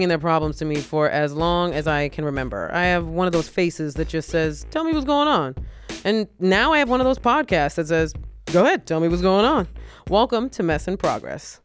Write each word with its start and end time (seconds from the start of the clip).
bringing 0.00 0.08
their 0.08 0.18
problems 0.18 0.56
to 0.56 0.64
me 0.64 0.76
for 0.76 1.10
as 1.10 1.34
long 1.34 1.74
as 1.74 1.86
I 1.86 2.08
can 2.08 2.24
remember. 2.24 2.70
I 2.72 2.84
have 2.84 3.08
one 3.08 3.26
of 3.26 3.34
those 3.34 3.50
faces 3.50 3.92
that 3.96 4.08
just 4.08 4.30
says, 4.30 4.64
"Tell 4.70 4.82
me 4.82 4.94
what's 4.94 5.04
going 5.04 5.28
on," 5.28 5.54
and 6.04 6.26
now 6.38 6.72
I 6.72 6.78
have 6.78 6.88
one 6.88 7.02
of 7.02 7.04
those 7.04 7.18
podcasts 7.18 7.74
that 7.74 7.88
says, 7.88 8.14
"Go 8.46 8.64
ahead, 8.64 8.86
tell 8.86 8.98
me 9.00 9.08
what's 9.08 9.20
going 9.20 9.44
on." 9.44 9.68
Welcome 10.08 10.48
to 10.50 10.62
Mess 10.62 10.88
in 10.88 10.96
Progress. 10.96 11.60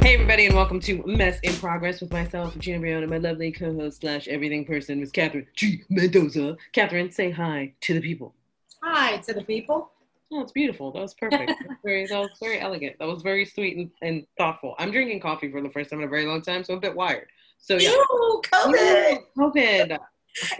Hey 0.00 0.14
everybody, 0.14 0.46
and 0.46 0.54
welcome 0.54 0.78
to 0.78 1.02
Mess 1.04 1.40
in 1.42 1.52
Progress 1.54 2.00
with 2.00 2.12
myself, 2.12 2.56
Gina 2.58 2.78
Brion, 2.78 3.02
and 3.02 3.10
my 3.10 3.18
lovely 3.18 3.50
co-host 3.50 4.02
slash 4.02 4.28
everything 4.28 4.64
person, 4.64 5.00
Miss 5.00 5.10
Catherine 5.10 5.48
G. 5.56 5.82
Mendoza. 5.90 6.56
Catherine, 6.70 7.10
say 7.10 7.32
hi 7.32 7.72
to 7.80 7.94
the 7.94 8.00
people. 8.00 8.32
Hi 8.80 9.16
to 9.16 9.34
the 9.34 9.42
people. 9.42 9.90
Oh, 10.30 10.42
it's 10.42 10.52
beautiful. 10.52 10.92
That 10.92 11.00
was 11.00 11.14
perfect. 11.14 11.48
That 11.48 11.68
was 11.68 11.78
very, 11.84 12.06
that 12.06 12.18
was 12.18 12.30
very 12.40 12.60
elegant. 12.60 12.96
That 12.98 13.08
was 13.08 13.22
very 13.22 13.44
sweet 13.44 13.76
and, 13.76 13.90
and 14.02 14.26
thoughtful. 14.36 14.74
I'm 14.78 14.90
drinking 14.90 15.20
coffee 15.20 15.50
for 15.50 15.62
the 15.62 15.70
first 15.70 15.90
time 15.90 16.00
in 16.00 16.06
a 16.06 16.08
very 16.08 16.26
long 16.26 16.42
time, 16.42 16.64
so 16.64 16.74
I'm 16.74 16.78
a 16.78 16.80
bit 16.80 16.94
wired. 16.94 17.28
So 17.58 17.76
yeah. 17.76 17.90
Ew, 17.90 18.42
COVID. 18.44 19.12
Ew, 19.12 19.18
COVID. 19.38 19.98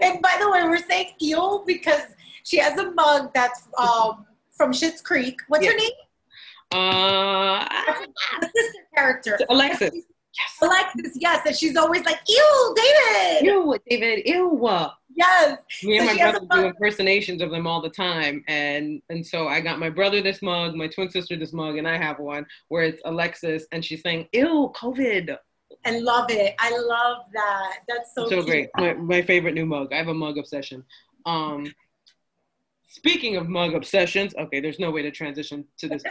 And 0.01 0.21
by 0.21 0.37
the 0.39 0.49
way, 0.49 0.63
we're 0.63 0.77
saying 0.77 1.11
ew 1.19 1.63
because 1.65 2.01
she 2.43 2.57
has 2.57 2.77
a 2.79 2.91
mug 2.91 3.31
that's 3.33 3.67
um, 3.77 4.25
from 4.51 4.71
Schitt's 4.71 5.01
Creek. 5.01 5.39
What's 5.47 5.65
her 5.65 5.75
name? 5.75 5.91
Uh, 6.71 7.65
The 8.41 8.49
sister 8.55 8.87
character. 8.95 9.39
Alexis. 9.49 9.91
Yes. 9.93 10.57
Alexis, 10.61 11.17
yes. 11.19 11.45
And 11.45 11.55
she's 11.55 11.75
always 11.75 12.03
like, 12.05 12.19
ew, 12.27 12.75
David. 12.75 13.45
Ew, 13.45 13.77
David. 13.89 14.25
Ew. 14.25 14.89
Yes. 15.15 15.59
Me 15.83 15.97
and 15.97 16.07
So 16.07 16.15
my 16.15 16.31
brother 16.31 16.47
do 16.51 16.67
impersonations 16.67 17.41
of 17.41 17.51
them 17.51 17.67
all 17.67 17.81
the 17.81 17.89
time, 17.89 18.43
and 18.47 19.01
and 19.09 19.25
so 19.25 19.47
I 19.47 19.59
got 19.59 19.79
my 19.79 19.89
brother 19.89 20.21
this 20.21 20.41
mug, 20.41 20.75
my 20.75 20.87
twin 20.87 21.09
sister 21.09 21.35
this 21.35 21.53
mug, 21.53 21.77
and 21.77 21.87
I 21.87 21.97
have 21.97 22.19
one 22.19 22.45
where 22.69 22.83
it's 22.83 23.01
Alexis, 23.05 23.65
and 23.71 23.83
she's 23.83 24.01
saying, 24.01 24.27
"Ew, 24.33 24.71
COVID." 24.75 25.37
And 25.85 26.03
love 26.03 26.29
it. 26.29 26.55
I 26.59 26.77
love 26.77 27.23
that. 27.33 27.79
That's 27.87 28.13
so, 28.13 28.25
so 28.25 28.43
cute. 28.43 28.45
great. 28.45 28.69
My, 28.77 28.93
my 28.93 29.21
favorite 29.21 29.53
new 29.53 29.65
mug. 29.65 29.93
I 29.93 29.97
have 29.97 30.07
a 30.07 30.13
mug 30.13 30.37
obsession. 30.37 30.83
Um, 31.25 31.71
speaking 32.89 33.37
of 33.37 33.47
mug 33.47 33.73
obsessions, 33.73 34.33
okay, 34.37 34.59
there's 34.59 34.79
no 34.79 34.91
way 34.91 35.01
to 35.03 35.11
transition 35.11 35.63
to 35.77 35.87
this. 35.87 36.03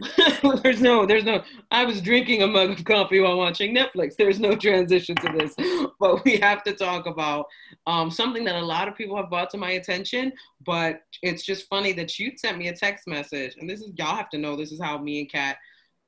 there's 0.62 0.80
no, 0.80 1.04
there's 1.04 1.24
no. 1.24 1.42
I 1.70 1.84
was 1.84 2.00
drinking 2.00 2.42
a 2.42 2.46
mug 2.46 2.70
of 2.70 2.84
coffee 2.84 3.20
while 3.20 3.36
watching 3.36 3.74
Netflix. 3.74 4.14
There's 4.16 4.40
no 4.40 4.56
transition 4.56 5.16
to 5.16 5.32
this, 5.36 5.54
but 6.00 6.24
we 6.24 6.38
have 6.38 6.62
to 6.64 6.72
talk 6.72 7.06
about 7.06 7.46
um, 7.86 8.10
something 8.10 8.44
that 8.44 8.54
a 8.54 8.64
lot 8.64 8.88
of 8.88 8.96
people 8.96 9.16
have 9.16 9.28
brought 9.28 9.50
to 9.50 9.58
my 9.58 9.72
attention. 9.72 10.32
But 10.64 11.02
it's 11.22 11.44
just 11.44 11.68
funny 11.68 11.92
that 11.94 12.18
you 12.18 12.32
sent 12.36 12.56
me 12.56 12.68
a 12.68 12.74
text 12.74 13.06
message, 13.06 13.56
and 13.58 13.68
this 13.68 13.80
is 13.80 13.90
y'all 13.96 14.16
have 14.16 14.30
to 14.30 14.38
know. 14.38 14.56
This 14.56 14.72
is 14.72 14.80
how 14.80 14.98
me 14.98 15.20
and 15.20 15.30
Kat 15.30 15.58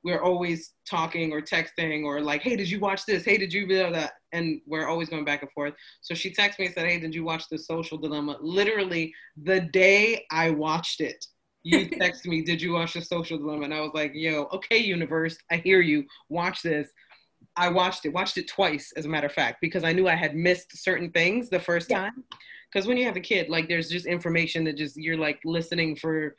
we're 0.03 0.21
always 0.21 0.73
talking 0.89 1.31
or 1.31 1.41
texting 1.41 2.03
or 2.03 2.19
like, 2.21 2.41
hey, 2.41 2.55
did 2.55 2.69
you 2.69 2.79
watch 2.79 3.05
this? 3.05 3.23
Hey, 3.23 3.37
did 3.37 3.53
you 3.53 3.65
blah, 3.67 3.89
blah, 3.89 4.07
And 4.33 4.61
we're 4.65 4.87
always 4.87 5.09
going 5.09 5.23
back 5.25 5.41
and 5.41 5.51
forth. 5.51 5.73
So 6.01 6.13
she 6.13 6.29
texted 6.31 6.59
me 6.59 6.65
and 6.65 6.75
said, 6.75 6.87
hey, 6.87 6.99
did 6.99 7.15
you 7.15 7.23
watch 7.23 7.45
The 7.49 7.57
Social 7.57 7.97
Dilemma? 7.97 8.37
Literally 8.41 9.13
the 9.41 9.61
day 9.61 10.25
I 10.31 10.49
watched 10.49 10.99
it, 10.99 11.25
you 11.63 11.89
texted 12.01 12.25
me, 12.25 12.41
did 12.41 12.61
you 12.61 12.73
watch 12.73 12.93
The 12.93 13.01
Social 13.01 13.37
Dilemma? 13.37 13.63
And 13.63 13.73
I 13.73 13.79
was 13.79 13.91
like, 13.93 14.11
yo, 14.13 14.47
okay, 14.51 14.77
universe, 14.77 15.37
I 15.49 15.57
hear 15.57 15.79
you. 15.79 16.03
Watch 16.29 16.61
this. 16.61 16.89
I 17.55 17.69
watched 17.69 18.05
it, 18.05 18.09
watched 18.13 18.37
it 18.37 18.47
twice, 18.47 18.91
as 18.97 19.05
a 19.05 19.09
matter 19.09 19.27
of 19.27 19.33
fact, 19.33 19.59
because 19.61 19.83
I 19.83 19.93
knew 19.93 20.07
I 20.07 20.15
had 20.15 20.35
missed 20.35 20.75
certain 20.83 21.11
things 21.11 21.49
the 21.49 21.59
first 21.59 21.89
Yeah. 21.89 21.99
time. 21.99 22.23
Because 22.71 22.87
when 22.87 22.97
you 22.97 23.05
have 23.05 23.15
a 23.15 23.21
kid, 23.21 23.49
like 23.49 23.69
there's 23.69 23.89
just 23.89 24.07
information 24.07 24.63
that 24.63 24.75
just 24.75 24.97
you're 24.97 25.17
like 25.17 25.39
listening 25.45 25.95
for 25.95 26.35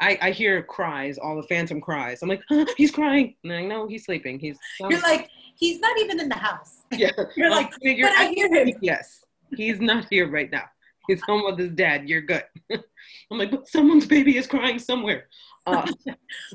I, 0.00 0.18
I 0.22 0.30
hear 0.30 0.62
cries, 0.62 1.18
all 1.18 1.36
the 1.36 1.42
phantom 1.42 1.80
cries. 1.80 2.22
I'm 2.22 2.28
like, 2.28 2.42
huh, 2.48 2.64
he's 2.76 2.90
crying. 2.90 3.34
And 3.44 3.52
like, 3.52 3.66
no, 3.66 3.86
he's 3.86 4.04
sleeping. 4.06 4.38
He's 4.38 4.58
You're 4.80 5.00
like, 5.00 5.28
he's 5.58 5.78
not 5.78 5.98
even 5.98 6.18
in 6.20 6.28
the 6.28 6.36
house. 6.36 6.82
yeah. 6.90 7.10
You're 7.36 7.50
like, 7.50 7.72
figure- 7.82 8.06
but 8.06 8.16
I 8.16 8.28
hear 8.32 8.52
him. 8.52 8.72
Yes, 8.80 9.24
he's 9.54 9.80
not 9.80 10.06
here 10.10 10.30
right 10.30 10.50
now. 10.50 10.64
He's 11.06 11.20
home 11.22 11.42
with 11.44 11.58
his 11.58 11.72
dad. 11.72 12.08
You're 12.08 12.20
good. 12.22 12.44
I'm 12.70 13.38
like, 13.38 13.50
but 13.50 13.68
someone's 13.68 14.06
baby 14.06 14.36
is 14.36 14.46
crying 14.46 14.78
somewhere. 14.78 15.26
Uh, 15.66 15.86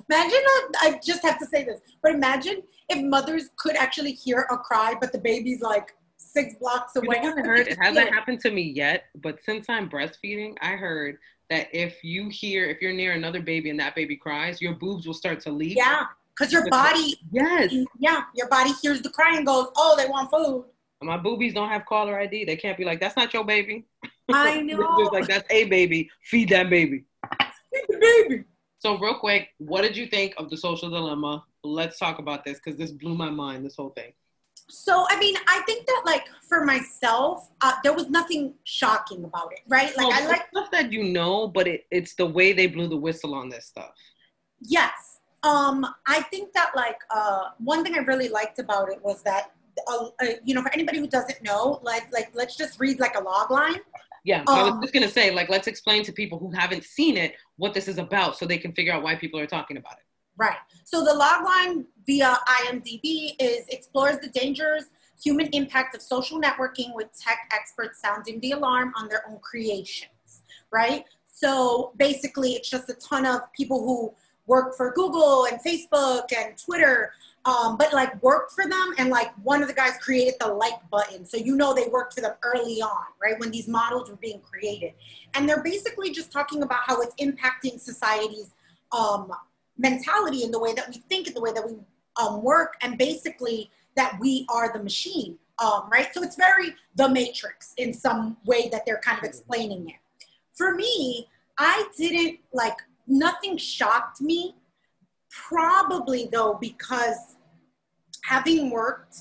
Imagine, 0.10 0.40
uh, 0.40 0.78
I 0.82 1.00
just 1.04 1.24
have 1.24 1.38
to 1.40 1.46
say 1.46 1.66
this, 1.66 1.82
but 2.02 2.14
imagine 2.14 2.62
if 2.90 3.04
mothers 3.04 3.50
could 3.58 3.76
actually 3.76 4.14
hear 4.14 4.48
a 4.52 4.58
cry, 4.58 4.96
but 5.00 5.12
the 5.12 5.20
baby's 5.20 5.62
like 5.62 5.94
six 6.18 6.56
blocks 6.60 6.94
you 6.96 7.02
away. 7.02 7.20
know 7.22 7.32
what 7.32 7.40
I 7.40 7.48
heard? 7.48 7.68
It 7.68 7.78
hasn't 7.80 8.14
happened 8.14 8.40
to 8.42 8.52
me 8.52 8.62
yet, 8.76 9.06
but 9.16 9.44
since 9.44 9.66
I'm 9.70 9.90
breastfeeding, 9.90 10.56
I 10.62 10.72
heard 10.72 11.18
that 11.50 11.68
if 11.74 12.04
you 12.04 12.30
hear, 12.30 12.66
if 12.66 12.82
you're 12.82 12.94
near 12.94 13.14
another 13.14 13.42
baby 13.42 13.70
and 13.70 13.80
that 13.80 13.96
baby 13.96 14.16
cries, 14.16 14.62
your 14.62 14.74
boobs 14.74 15.06
will 15.06 15.14
start 15.14 15.40
to 15.42 15.52
leak. 15.52 15.78
Yeah, 15.78 16.06
because 16.38 16.52
your 16.52 16.68
body, 16.70 17.16
Yes. 17.32 17.74
yeah, 18.00 18.24
your 18.36 18.48
body 18.50 18.72
hears 18.82 19.02
the 19.02 19.10
cry 19.10 19.38
and 19.38 19.46
goes, 19.46 19.68
oh, 19.76 19.96
they 19.98 20.08
want 20.08 20.32
food. 20.32 20.66
My 21.02 21.18
boobies 21.18 21.54
don't 21.54 21.70
have 21.70 21.86
caller 21.86 22.18
ID. 22.20 22.46
They 22.46 22.56
can't 22.56 22.78
be 22.78 22.84
like, 22.84 23.00
that's 23.00 23.16
not 23.16 23.32
your 23.34 23.44
baby. 23.46 23.86
I 24.34 24.62
know. 24.62 24.96
just 24.98 25.14
like, 25.14 25.28
that's 25.28 25.46
a 25.52 25.66
baby. 25.66 26.10
Feed 26.24 26.50
that 26.50 26.70
baby. 26.70 27.04
Feed 27.72 27.84
the 27.90 27.98
baby. 28.28 28.44
So, 28.80 28.98
real 28.98 29.20
quick, 29.20 29.50
what 29.58 29.82
did 29.82 29.96
you 29.96 30.08
think 30.08 30.34
of 30.38 30.50
the 30.50 30.58
social 30.58 30.90
dilemma? 30.90 31.44
Let's 31.64 32.00
talk 32.00 32.18
about 32.20 32.44
this 32.44 32.60
because 32.64 32.78
this 32.78 32.92
blew 32.92 33.14
my 33.16 33.30
mind, 33.30 33.66
this 33.66 33.76
whole 33.76 33.90
thing. 33.90 34.14
So, 34.68 35.06
I 35.10 35.20
mean, 35.20 35.36
I 35.48 35.62
think 35.68 35.86
that, 35.86 36.02
like, 36.06 36.26
for 36.50 36.66
myself, 36.66 37.52
uh, 37.62 37.74
there 37.84 37.94
was 37.94 38.10
nothing 38.10 38.56
shocking 38.64 39.24
about 39.24 39.52
it, 39.54 39.60
right? 39.68 39.96
Like, 39.96 40.08
Well, 40.08 40.14
I 40.14 40.26
like, 40.26 40.48
stuff 40.50 40.72
that 40.72 40.92
you 40.92 41.04
know, 41.04 41.48
but 41.48 41.68
it, 41.68 41.86
it's 41.92 42.16
the 42.16 42.26
way 42.26 42.52
they 42.54 42.68
blew 42.68 42.88
the 42.88 42.98
whistle 42.98 43.36
on 43.36 43.50
this 43.50 43.66
stuff. 43.66 43.92
yes. 44.62 45.20
Um, 45.44 45.86
I 46.08 46.22
think 46.24 46.54
that, 46.54 46.72
like, 46.76 46.98
uh, 47.14 47.50
one 47.60 47.84
thing 47.84 47.94
I 47.94 48.00
really 48.00 48.30
liked 48.30 48.58
about 48.58 48.90
it 48.90 49.00
was 49.04 49.22
that, 49.24 49.52
uh, 49.88 50.08
uh, 50.20 50.26
you 50.44 50.56
know, 50.56 50.64
for 50.64 50.74
anybody 50.74 50.98
who 50.98 51.08
doesn't 51.08 51.44
know, 51.44 51.80
like, 51.84 52.12
like, 52.12 52.32
let's 52.34 52.56
just 52.58 52.80
read 52.80 53.00
like 53.00 53.16
a 53.16 53.22
log 53.22 53.52
line. 53.52 53.80
Yeah, 54.24 54.44
I 54.48 54.64
was 54.64 54.72
Um, 54.74 54.82
just 54.82 54.92
gonna 54.94 55.08
say, 55.10 55.30
like, 55.30 55.50
let's 55.50 55.68
explain 55.68 56.04
to 56.06 56.12
people 56.12 56.40
who 56.40 56.50
haven't 56.50 56.84
seen 56.84 57.16
it 57.16 57.36
what 57.58 57.76
this 57.76 57.88
is 57.88 58.00
about, 58.00 58.38
so 58.38 58.48
they 58.48 58.58
can 58.58 58.74
figure 58.74 58.92
out 58.92 59.04
why 59.04 59.16
people 59.16 59.40
are 59.40 59.46
talking 59.46 59.78
about 59.78 59.94
it. 60.00 60.05
Right. 60.38 60.58
So 60.84 61.04
the 61.04 61.12
logline 61.12 61.86
via 62.06 62.38
IMDb 62.48 63.36
is 63.40 63.66
explores 63.70 64.20
the 64.20 64.28
dangers, 64.28 64.86
human 65.22 65.48
impact 65.54 65.96
of 65.96 66.02
social 66.02 66.42
networking 66.42 66.94
with 66.94 67.08
tech 67.18 67.50
experts 67.54 68.02
sounding 68.02 68.40
the 68.42 68.52
alarm 68.52 68.94
on 68.98 69.08
their 69.08 69.28
own 69.30 69.40
creations. 69.40 70.44
Right. 70.72 71.06
So 71.32 71.94
basically, 71.98 72.52
it's 72.52 72.70
just 72.70 72.90
a 72.90 72.94
ton 72.96 73.26
of 73.26 73.42
people 73.54 73.80
who 73.80 74.14
work 74.48 74.76
for 74.76 74.92
Google 74.94 75.46
and 75.46 75.60
Facebook 75.62 76.26
and 76.36 76.58
Twitter, 76.58 77.12
um, 77.46 77.78
but 77.78 77.94
like 77.94 78.22
worked 78.22 78.52
for 78.54 78.68
them. 78.70 78.94
And 78.98 79.10
like 79.10 79.34
one 79.44 79.62
of 79.62 79.68
the 79.68 79.74
guys 79.74 79.98
created 80.02 80.36
the 80.40 80.48
like 80.48 80.80
button. 80.92 81.26
So 81.26 81.38
you 81.38 81.56
know 81.56 81.74
they 81.74 81.88
worked 81.88 82.14
for 82.14 82.22
them 82.22 82.34
early 82.44 82.82
on, 82.82 83.06
right? 83.22 83.40
When 83.40 83.52
these 83.52 83.68
models 83.68 84.10
were 84.10 84.18
being 84.18 84.42
created. 84.42 84.94
And 85.34 85.48
they're 85.48 85.64
basically 85.64 86.12
just 86.12 86.32
talking 86.32 86.64
about 86.64 86.82
how 86.86 87.02
it's 87.02 87.16
impacting 87.16 87.80
society's 87.80 88.52
um, 88.92 89.32
mentality 89.78 90.44
in 90.44 90.52
the 90.52 90.60
way 90.60 90.74
that 90.74 90.88
we 90.90 91.04
think, 91.10 91.28
in 91.28 91.34
the 91.34 91.42
way 91.42 91.52
that 91.54 91.66
we 91.66 91.78
um, 92.22 92.44
work, 92.44 92.76
and 92.82 92.98
basically 92.98 93.70
that 93.96 94.18
we 94.20 94.46
are 94.50 94.72
the 94.74 94.82
machine, 94.82 95.38
um, 95.60 95.90
right? 95.92 96.14
So 96.14 96.24
it's 96.24 96.36
very 96.36 96.76
the 96.96 97.10
matrix 97.10 97.74
in 97.78 97.94
some 97.94 98.38
way 98.46 98.70
that 98.70 98.86
they're 98.86 99.00
kind 99.00 99.18
of 99.18 99.24
explaining 99.24 99.90
it. 99.90 99.96
For 100.54 100.76
me, 100.76 101.28
I 101.58 101.88
didn't 101.98 102.40
like, 102.54 102.78
nothing 103.08 103.58
shocked 103.58 104.22
me. 104.22 104.56
Probably 105.30 106.30
though, 106.32 106.58
because 106.62 107.36
having 108.24 108.70
worked 108.70 109.18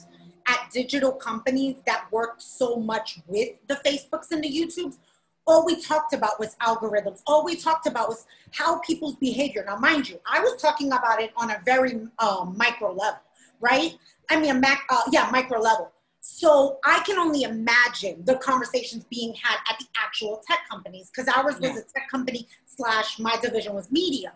at 0.47 0.71
digital 0.73 1.13
companies 1.13 1.77
that 1.87 2.07
worked 2.13 2.43
so 2.43 2.77
much 2.77 3.19
with 3.27 3.51
the 3.67 3.77
Facebooks 3.77 4.31
and 4.31 4.43
the 4.45 4.49
YouTubes, 4.49 4.99
all 5.47 5.65
we 5.65 5.81
talked 5.81 6.15
about 6.15 6.41
was 6.41 6.57
algorithms. 6.57 7.23
All 7.27 7.45
we 7.45 7.57
talked 7.57 7.87
about 7.87 8.09
was 8.09 8.27
how 8.53 8.79
people's 8.81 9.17
behavior. 9.17 9.65
Now, 9.67 9.77
mind 9.77 10.09
you, 10.09 10.19
I 10.27 10.41
was 10.41 10.61
talking 10.61 10.93
about 10.93 11.21
it 11.21 11.33
on 11.37 11.51
a 11.51 11.61
very 11.65 12.01
um, 12.19 12.55
micro 12.57 12.93
level, 12.93 13.21
right? 13.61 13.93
I 14.31 14.41
mean, 14.41 14.51
a 14.51 14.59
mac, 14.59 14.85
uh, 14.91 15.03
yeah, 15.13 15.29
micro 15.31 15.61
level. 15.61 15.93
So 16.21 16.79
I 16.85 17.01
can 17.01 17.19
only 17.19 17.43
imagine 17.43 18.25
the 18.25 18.37
conversations 18.37 19.05
being 19.11 19.35
had 19.35 19.59
at 19.71 19.79
the 19.79 19.85
actual 20.03 20.43
tech 20.49 20.61
companies 20.71 21.11
because 21.11 21.29
ours 21.29 21.61
was 21.61 21.73
Yeah. 21.75 21.81
a 21.81 21.83
tech 21.83 22.09
company 22.11 22.49
slash 22.65 23.19
my 23.19 23.37
division 23.43 23.75
was 23.75 23.91
media. 23.93 24.33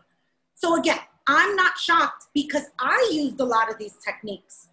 So 0.55 0.79
again, 0.79 0.99
I'm 1.27 1.57
not 1.57 1.79
shocked 1.79 2.27
because 2.35 2.65
I 2.79 3.09
used 3.11 3.41
a 3.41 3.45
lot 3.45 3.71
of 3.71 3.79
these 3.79 3.95
techniques 4.05 4.69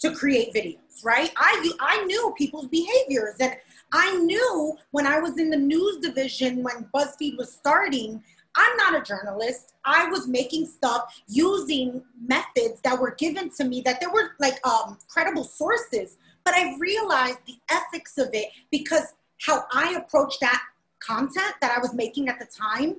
to 0.00 0.14
create 0.14 0.54
videos, 0.54 1.04
right? 1.04 1.32
I 1.36 1.70
I 1.80 2.04
knew 2.04 2.34
people's 2.36 2.66
behaviors 2.66 3.36
and 3.40 3.56
I 3.92 4.16
knew 4.16 4.76
when 4.90 5.06
I 5.06 5.18
was 5.18 5.38
in 5.38 5.50
the 5.50 5.56
news 5.56 5.98
division 5.98 6.62
when 6.62 6.88
BuzzFeed 6.94 7.38
was 7.38 7.52
starting, 7.52 8.22
I'm 8.56 8.76
not 8.76 9.00
a 9.00 9.02
journalist. 9.02 9.74
I 9.84 10.08
was 10.08 10.26
making 10.26 10.66
stuff 10.66 11.20
using 11.28 12.02
methods 12.20 12.80
that 12.82 12.98
were 12.98 13.14
given 13.18 13.50
to 13.50 13.64
me 13.64 13.82
that 13.82 14.00
there 14.00 14.10
were 14.10 14.32
like 14.40 14.64
um, 14.66 14.98
credible 15.08 15.44
sources, 15.44 16.16
but 16.44 16.54
I 16.54 16.76
realized 16.78 17.38
the 17.46 17.56
ethics 17.70 18.18
of 18.18 18.30
it 18.32 18.48
because 18.70 19.14
how 19.40 19.64
I 19.72 19.94
approached 19.94 20.40
that 20.40 20.62
content 20.98 21.54
that 21.60 21.70
I 21.70 21.80
was 21.80 21.94
making 21.94 22.28
at 22.28 22.38
the 22.38 22.46
time, 22.46 22.96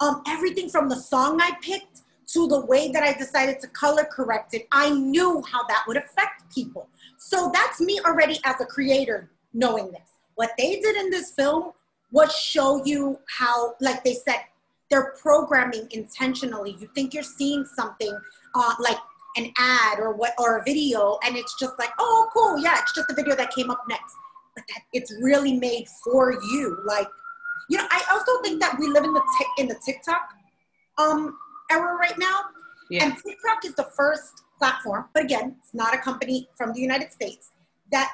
um, 0.00 0.22
everything 0.26 0.68
from 0.68 0.88
the 0.88 0.96
song 0.96 1.40
I 1.40 1.52
picked 1.62 2.02
to 2.32 2.46
the 2.48 2.64
way 2.66 2.90
that 2.90 3.02
I 3.02 3.12
decided 3.12 3.60
to 3.60 3.68
color 3.68 4.04
correct 4.04 4.54
it, 4.54 4.66
I 4.72 4.90
knew 4.90 5.42
how 5.50 5.66
that 5.66 5.84
would 5.86 5.96
affect 5.96 6.52
people. 6.52 6.88
So 7.18 7.50
that's 7.52 7.80
me 7.80 8.00
already 8.04 8.38
as 8.44 8.60
a 8.60 8.66
creator 8.66 9.30
knowing 9.52 9.90
this. 9.90 10.09
What 10.40 10.52
they 10.56 10.80
did 10.80 10.96
in 10.96 11.10
this 11.10 11.32
film 11.32 11.72
was 12.12 12.34
show 12.34 12.82
you 12.86 13.18
how, 13.28 13.74
like 13.78 14.02
they 14.04 14.14
said, 14.14 14.40
they're 14.88 15.12
programming 15.20 15.86
intentionally. 15.90 16.78
You 16.80 16.88
think 16.94 17.12
you're 17.12 17.22
seeing 17.22 17.66
something 17.66 18.18
uh, 18.54 18.74
like 18.80 18.96
an 19.36 19.52
ad 19.58 19.98
or 19.98 20.14
what 20.14 20.32
or 20.38 20.56
a 20.56 20.62
video, 20.64 21.18
and 21.26 21.36
it's 21.36 21.54
just 21.60 21.74
like, 21.78 21.90
oh, 21.98 22.26
cool, 22.32 22.58
yeah, 22.58 22.78
it's 22.78 22.94
just 22.94 23.10
a 23.10 23.14
video 23.14 23.36
that 23.36 23.54
came 23.54 23.70
up 23.70 23.84
next. 23.86 24.16
But 24.54 24.64
that 24.68 24.80
it's 24.94 25.12
really 25.20 25.58
made 25.58 25.86
for 26.02 26.32
you. 26.32 26.78
Like, 26.86 27.08
you 27.68 27.76
know, 27.76 27.86
I 27.90 28.02
also 28.10 28.40
think 28.40 28.62
that 28.62 28.78
we 28.78 28.86
live 28.88 29.04
in 29.04 29.12
the 29.12 29.22
in 29.58 29.68
the 29.68 29.76
TikTok 29.84 30.22
um, 30.96 31.36
era 31.70 31.98
right 32.00 32.18
now, 32.18 32.44
yeah. 32.88 33.04
and 33.04 33.12
TikTok 33.12 33.66
is 33.66 33.74
the 33.74 33.90
first 33.94 34.44
platform, 34.56 35.04
but 35.12 35.22
again, 35.22 35.56
it's 35.60 35.74
not 35.74 35.94
a 35.94 35.98
company 35.98 36.48
from 36.56 36.72
the 36.72 36.80
United 36.80 37.12
States 37.12 37.50
that 37.92 38.10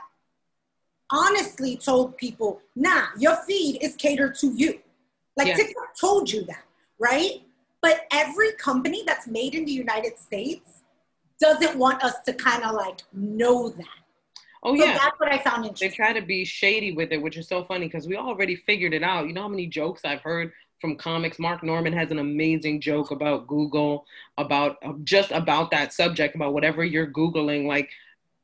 honestly 1.10 1.76
told 1.76 2.16
people, 2.16 2.60
nah, 2.74 3.06
your 3.18 3.36
feed 3.36 3.82
is 3.82 3.94
catered 3.96 4.34
to 4.36 4.48
you. 4.48 4.80
Like 5.36 5.48
yeah. 5.48 5.56
TikTok 5.56 5.96
told 6.00 6.30
you 6.30 6.44
that, 6.46 6.64
right? 6.98 7.42
But 7.82 8.06
every 8.10 8.52
company 8.52 9.02
that's 9.06 9.26
made 9.26 9.54
in 9.54 9.64
the 9.64 9.72
United 9.72 10.18
States 10.18 10.82
doesn't 11.40 11.78
want 11.78 12.02
us 12.02 12.14
to 12.26 12.32
kind 12.32 12.64
of 12.64 12.74
like 12.74 13.02
know 13.12 13.68
that. 13.68 13.86
Oh 14.62 14.76
so 14.76 14.84
yeah, 14.84 14.94
that's 14.94 15.20
what 15.20 15.30
I 15.30 15.38
found 15.38 15.64
interesting. 15.64 15.90
They 15.90 15.94
try 15.94 16.12
to 16.12 16.22
be 16.22 16.44
shady 16.44 16.92
with 16.92 17.12
it, 17.12 17.20
which 17.20 17.36
is 17.36 17.46
so 17.46 17.64
funny 17.64 17.86
because 17.86 18.08
we 18.08 18.16
already 18.16 18.56
figured 18.56 18.94
it 18.94 19.02
out. 19.02 19.26
You 19.26 19.32
know 19.32 19.42
how 19.42 19.48
many 19.48 19.66
jokes 19.66 20.00
I've 20.04 20.22
heard 20.22 20.50
from 20.80 20.96
comics. 20.96 21.38
Mark 21.38 21.62
Normand 21.62 21.94
has 21.94 22.10
an 22.10 22.18
amazing 22.18 22.80
joke 22.80 23.10
about 23.10 23.46
Google, 23.46 24.06
about 24.38 24.76
uh, 24.84 24.94
just 25.04 25.30
about 25.30 25.70
that 25.70 25.92
subject, 25.92 26.34
about 26.34 26.52
whatever 26.52 26.84
you're 26.84 27.06
googling. 27.06 27.66
Like 27.66 27.90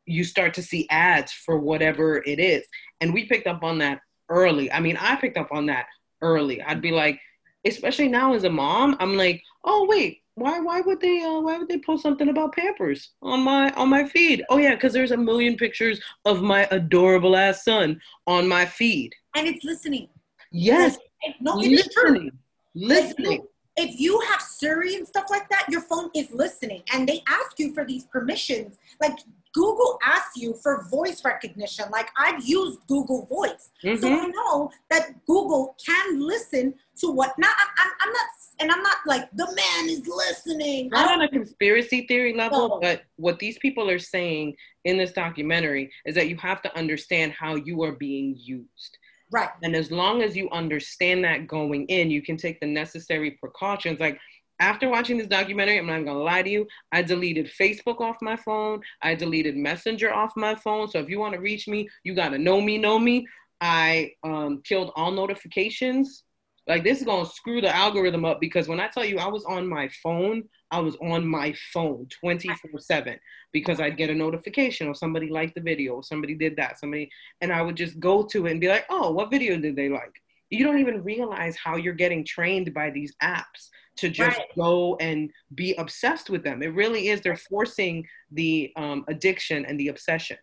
you 0.07 0.25
start 0.25 0.55
to 0.55 0.63
see 0.63 0.87
ads 0.91 1.33
for 1.33 1.59
whatever 1.59 2.23
it 2.27 2.39
is, 2.39 2.65
and 3.01 3.13
we 3.13 3.27
picked 3.27 3.47
up 3.47 3.63
on 3.63 3.79
that 3.79 4.01
early. 4.29 4.71
I 4.73 4.81
mean, 4.81 4.97
I 4.97 5.17
picked 5.17 5.37
up 5.37 5.49
on 5.53 5.67
that 5.67 5.87
early. 6.21 6.63
I'd 6.63 6.81
be 6.81 6.91
like, 6.91 7.21
especially 7.65 8.09
now 8.09 8.35
as 8.35 8.45
a 8.45 8.51
mom, 8.51 8.97
I'm 9.01 9.17
like, 9.17 9.43
oh 9.65 9.87
wait, 9.89 10.23
why 10.35 10.61
why 10.61 10.81
would 10.81 11.01
they 11.01 11.23
uh, 11.23 11.41
why 11.41 11.59
would 11.59 11.69
they 11.69 11.79
post 11.79 12.03
something 12.03 12.29
about 12.29 12.55
Pampers 12.55 13.11
on 13.21 13.41
my 13.41 13.71
on 13.73 13.89
my 13.89 14.05
feed? 14.09 14.45
Oh 14.49 14.57
yeah, 14.57 14.75
because 14.75 14.93
there's 14.93 15.11
a 15.11 15.17
million 15.17 15.57
pictures 15.57 16.01
of 16.25 16.43
my 16.43 16.67
adorable 16.71 17.37
ass 17.37 17.65
son 17.65 18.01
on 18.27 18.49
my 18.49 18.65
feed. 18.65 19.13
And 19.37 19.47
it's 19.47 19.65
listening. 19.65 20.09
Yes. 20.51 20.99
No, 21.41 21.61
it 21.61 21.71
listening. 21.71 22.31
Listening. 22.75 23.47
If 23.77 23.99
you 23.99 24.21
have 24.31 24.43
Siri 24.43 24.97
and 24.97 25.07
stuff 25.07 25.27
like 25.31 25.49
that, 25.49 25.67
your 25.69 25.81
phone 25.81 26.11
is 26.15 26.31
listening 26.31 26.83
and 26.93 27.09
they 27.09 27.23
ask 27.27 27.59
you 27.59 27.73
for 27.73 27.85
these 27.85 28.05
permissions. 28.05 28.79
Like 29.01 29.19
Google 29.53 29.99
asks 30.05 30.37
you 30.37 30.55
for 30.55 30.85
voice 30.91 31.25
recognition. 31.25 31.87
Like 31.91 32.09
I've 32.17 32.43
used 32.45 32.81
Google 32.87 33.27
Voice, 33.27 33.71
mm-hmm. 33.85 34.01
so 34.01 34.09
I 34.09 34.27
know 34.27 34.71
that 34.91 35.25
Google 35.27 35.77
can 35.85 36.21
listen 36.21 36.75
to 37.01 37.11
what. 37.11 37.39
Not 37.39 37.51
I'm, 37.79 37.91
I'm 38.01 38.13
not, 38.13 38.27
and 38.61 38.73
I'm 38.73 38.83
not 38.83 38.97
like 39.07 39.31
the 39.33 39.47
man 39.47 39.91
is 39.91 40.07
listening. 40.07 40.89
Not 40.89 41.11
on 41.11 41.23
a 41.23 41.29
conspiracy 41.29 42.07
theory 42.07 42.35
level, 42.35 42.69
no. 42.69 42.81
but 42.81 43.03
what 43.17 43.39
these 43.39 43.59
people 43.59 43.91
are 43.91 43.99
saying 43.99 44.57
in 44.85 44.97
this 44.97 45.13
documentary 45.13 45.91
is 46.07 46.15
that 46.15 46.29
you 46.29 46.37
have 46.37 46.63
to 46.63 46.77
understand 46.77 47.33
how 47.33 47.57
you 47.57 47.83
are 47.83 47.93
being 47.93 48.35
used. 48.39 48.99
Right. 49.33 49.49
And 49.63 49.75
as 49.75 49.91
long 49.91 50.23
as 50.23 50.37
you 50.37 50.49
understand 50.51 51.25
that 51.25 51.47
going 51.47 51.87
in, 51.87 52.11
you 52.11 52.21
can 52.21 52.37
take 52.37 52.61
the 52.61 52.67
necessary 52.67 53.33
precautions. 53.33 53.99
Like 53.99 54.21
after 54.61 54.91
watching 54.91 55.17
this 55.17 55.27
documentary, 55.27 55.79
I'm 55.79 55.87
not 55.87 56.05
gonna 56.05 56.19
lie 56.19 56.43
to 56.43 56.51
you, 56.51 56.69
I 56.93 57.01
deleted 57.01 57.51
Facebook 57.59 58.01
off 58.01 58.19
my 58.21 58.37
phone. 58.37 58.83
I 59.01 59.15
deleted 59.15 59.57
Messenger 59.57 60.13
off 60.13 60.37
my 60.37 60.55
phone. 60.55 60.87
So 60.87 60.99
if 60.99 61.09
you 61.09 61.19
want 61.19 61.35
to 61.35 61.41
reach 61.41 61.67
me, 61.67 61.89
you 62.05 62.15
gotta 62.15 62.37
know 62.37 62.61
me, 62.61 62.77
know 62.77 62.99
me. 62.99 63.27
I 63.63 64.13
um, 64.23 64.61
killed 64.65 64.93
all 64.97 65.11
notifications. 65.11 66.25
Like 66.69 66.85
this 66.85 66.99
is 66.99 67.05
gonna 67.05 67.27
screw 67.27 67.63
the 67.63 67.75
algorithm 67.75 68.27
up 68.27 68.39
because 68.39 68.69
when 68.69 68.81
I 68.81 68.89
tell 68.89 69.05
you 69.05 69.19
I 69.19 69.29
was 69.29 69.45
on 69.47 69.67
my 69.67 69.89
phone, 70.03 70.45
I 70.73 70.81
was 70.81 70.97
on 70.97 71.27
my 71.27 71.55
phone 71.73 72.09
24 72.21 72.81
7 72.81 73.21
because 73.53 73.79
I'd 73.79 73.99
get 73.99 74.11
a 74.11 74.15
notification 74.15 74.89
or 74.89 74.95
somebody 74.95 75.29
liked 75.29 75.55
the 75.55 75.61
video, 75.61 75.93
or 75.93 76.03
somebody 76.03 76.35
did 76.35 76.57
that, 76.57 76.81
somebody, 76.81 77.11
and 77.43 77.53
I 77.53 77.61
would 77.61 77.77
just 77.77 78.01
go 78.01 78.25
to 78.25 78.47
it 78.47 78.53
and 78.53 78.61
be 78.61 78.69
like, 78.69 78.87
oh, 78.89 79.13
what 79.13 79.31
video 79.31 79.59
did 79.59 79.77
they 79.77 79.91
like? 79.91 80.21
You 80.49 80.65
don't 80.65 80.81
even 80.81 81.05
realize 81.05 81.57
how 81.57 81.77
you're 81.77 81.95
getting 81.95 82.25
trained 82.25 82.73
by 82.75 82.91
these 82.91 83.15
apps 83.23 83.69
to 83.99 84.09
just 84.09 84.39
right. 84.39 84.47
go 84.57 84.97
and 84.97 85.31
be 85.55 85.75
obsessed 85.75 86.31
with 86.31 86.43
them. 86.43 86.63
It 86.63 86.75
really 86.75 87.09
is. 87.09 87.21
They're 87.21 87.37
forcing 87.37 88.07
the 88.31 88.73
um, 88.77 89.05
addiction 89.09 89.67
and 89.67 89.79
the 89.79 89.89
obsession. 89.89 90.39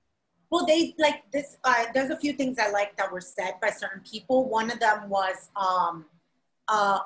Well, 0.51 0.65
they 0.65 0.95
like 0.97 1.23
this. 1.31 1.57
Uh, 1.63 1.85
there's 1.93 2.09
a 2.09 2.17
few 2.17 2.33
things 2.33 2.57
I 2.59 2.69
like 2.71 2.97
that 2.97 3.11
were 3.11 3.21
said 3.21 3.53
by 3.61 3.69
certain 3.69 4.01
people. 4.01 4.49
One 4.49 4.71
of 4.71 4.79
them 4.79 5.09
was, 5.09 5.49
um, 5.55 6.05
uh, 6.67 6.99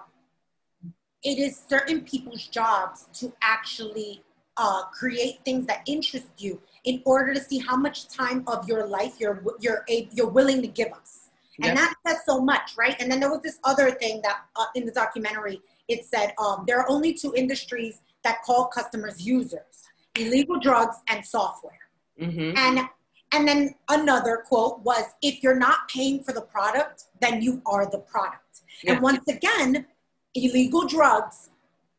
it 1.24 1.38
is 1.38 1.62
certain 1.68 2.02
people's 2.02 2.48
jobs 2.48 3.08
to 3.14 3.34
actually 3.42 4.24
uh, 4.58 4.84
create 4.84 5.40
things 5.46 5.66
that 5.66 5.82
interest 5.88 6.28
you 6.38 6.62
in 6.84 7.02
order 7.06 7.34
to 7.34 7.42
see 7.42 7.58
how 7.60 7.76
much 7.76 8.08
time 8.08 8.44
of 8.48 8.68
your 8.68 8.86
life 8.86 9.16
you're 9.20 9.44
you're 9.60 9.86
you're 9.88 10.30
willing 10.30 10.62
to 10.62 10.68
give 10.68 10.92
us. 10.92 11.20
And 11.62 11.78
that 11.78 11.94
says 12.06 12.18
so 12.26 12.42
much, 12.42 12.72
right? 12.76 12.96
And 13.00 13.12
then 13.12 13.20
there 13.20 13.30
was 13.30 13.42
this 13.42 13.60
other 13.64 13.92
thing 13.92 14.22
that 14.24 14.40
uh, 14.56 14.66
in 14.76 14.86
the 14.86 14.92
documentary 14.92 15.62
it 15.88 16.06
said 16.06 16.34
um, 16.38 16.64
there 16.68 16.80
are 16.80 16.90
only 16.90 17.14
two 17.14 17.34
industries 17.36 18.02
that 18.24 18.42
call 18.44 18.68
customers 18.68 19.26
users 19.26 19.84
illegal 20.18 20.60
drugs 20.60 20.98
and 21.10 21.26
software 21.26 21.80
mm-hmm. 22.20 22.58
and 22.58 22.88
and 23.32 23.48
then 23.48 23.74
another 23.90 24.44
quote 24.48 24.80
was 24.82 25.04
if 25.22 25.42
you're 25.42 25.58
not 25.58 25.88
paying 25.90 26.24
for 26.24 26.34
the 26.34 26.42
product 26.42 27.06
then 27.20 27.42
you 27.42 27.62
are 27.66 27.90
the 27.90 28.00
product 28.00 28.62
yeah. 28.84 28.94
and 28.94 29.02
once 29.02 29.28
again 29.28 29.86
illegal 30.36 30.88
drugs 30.88 31.50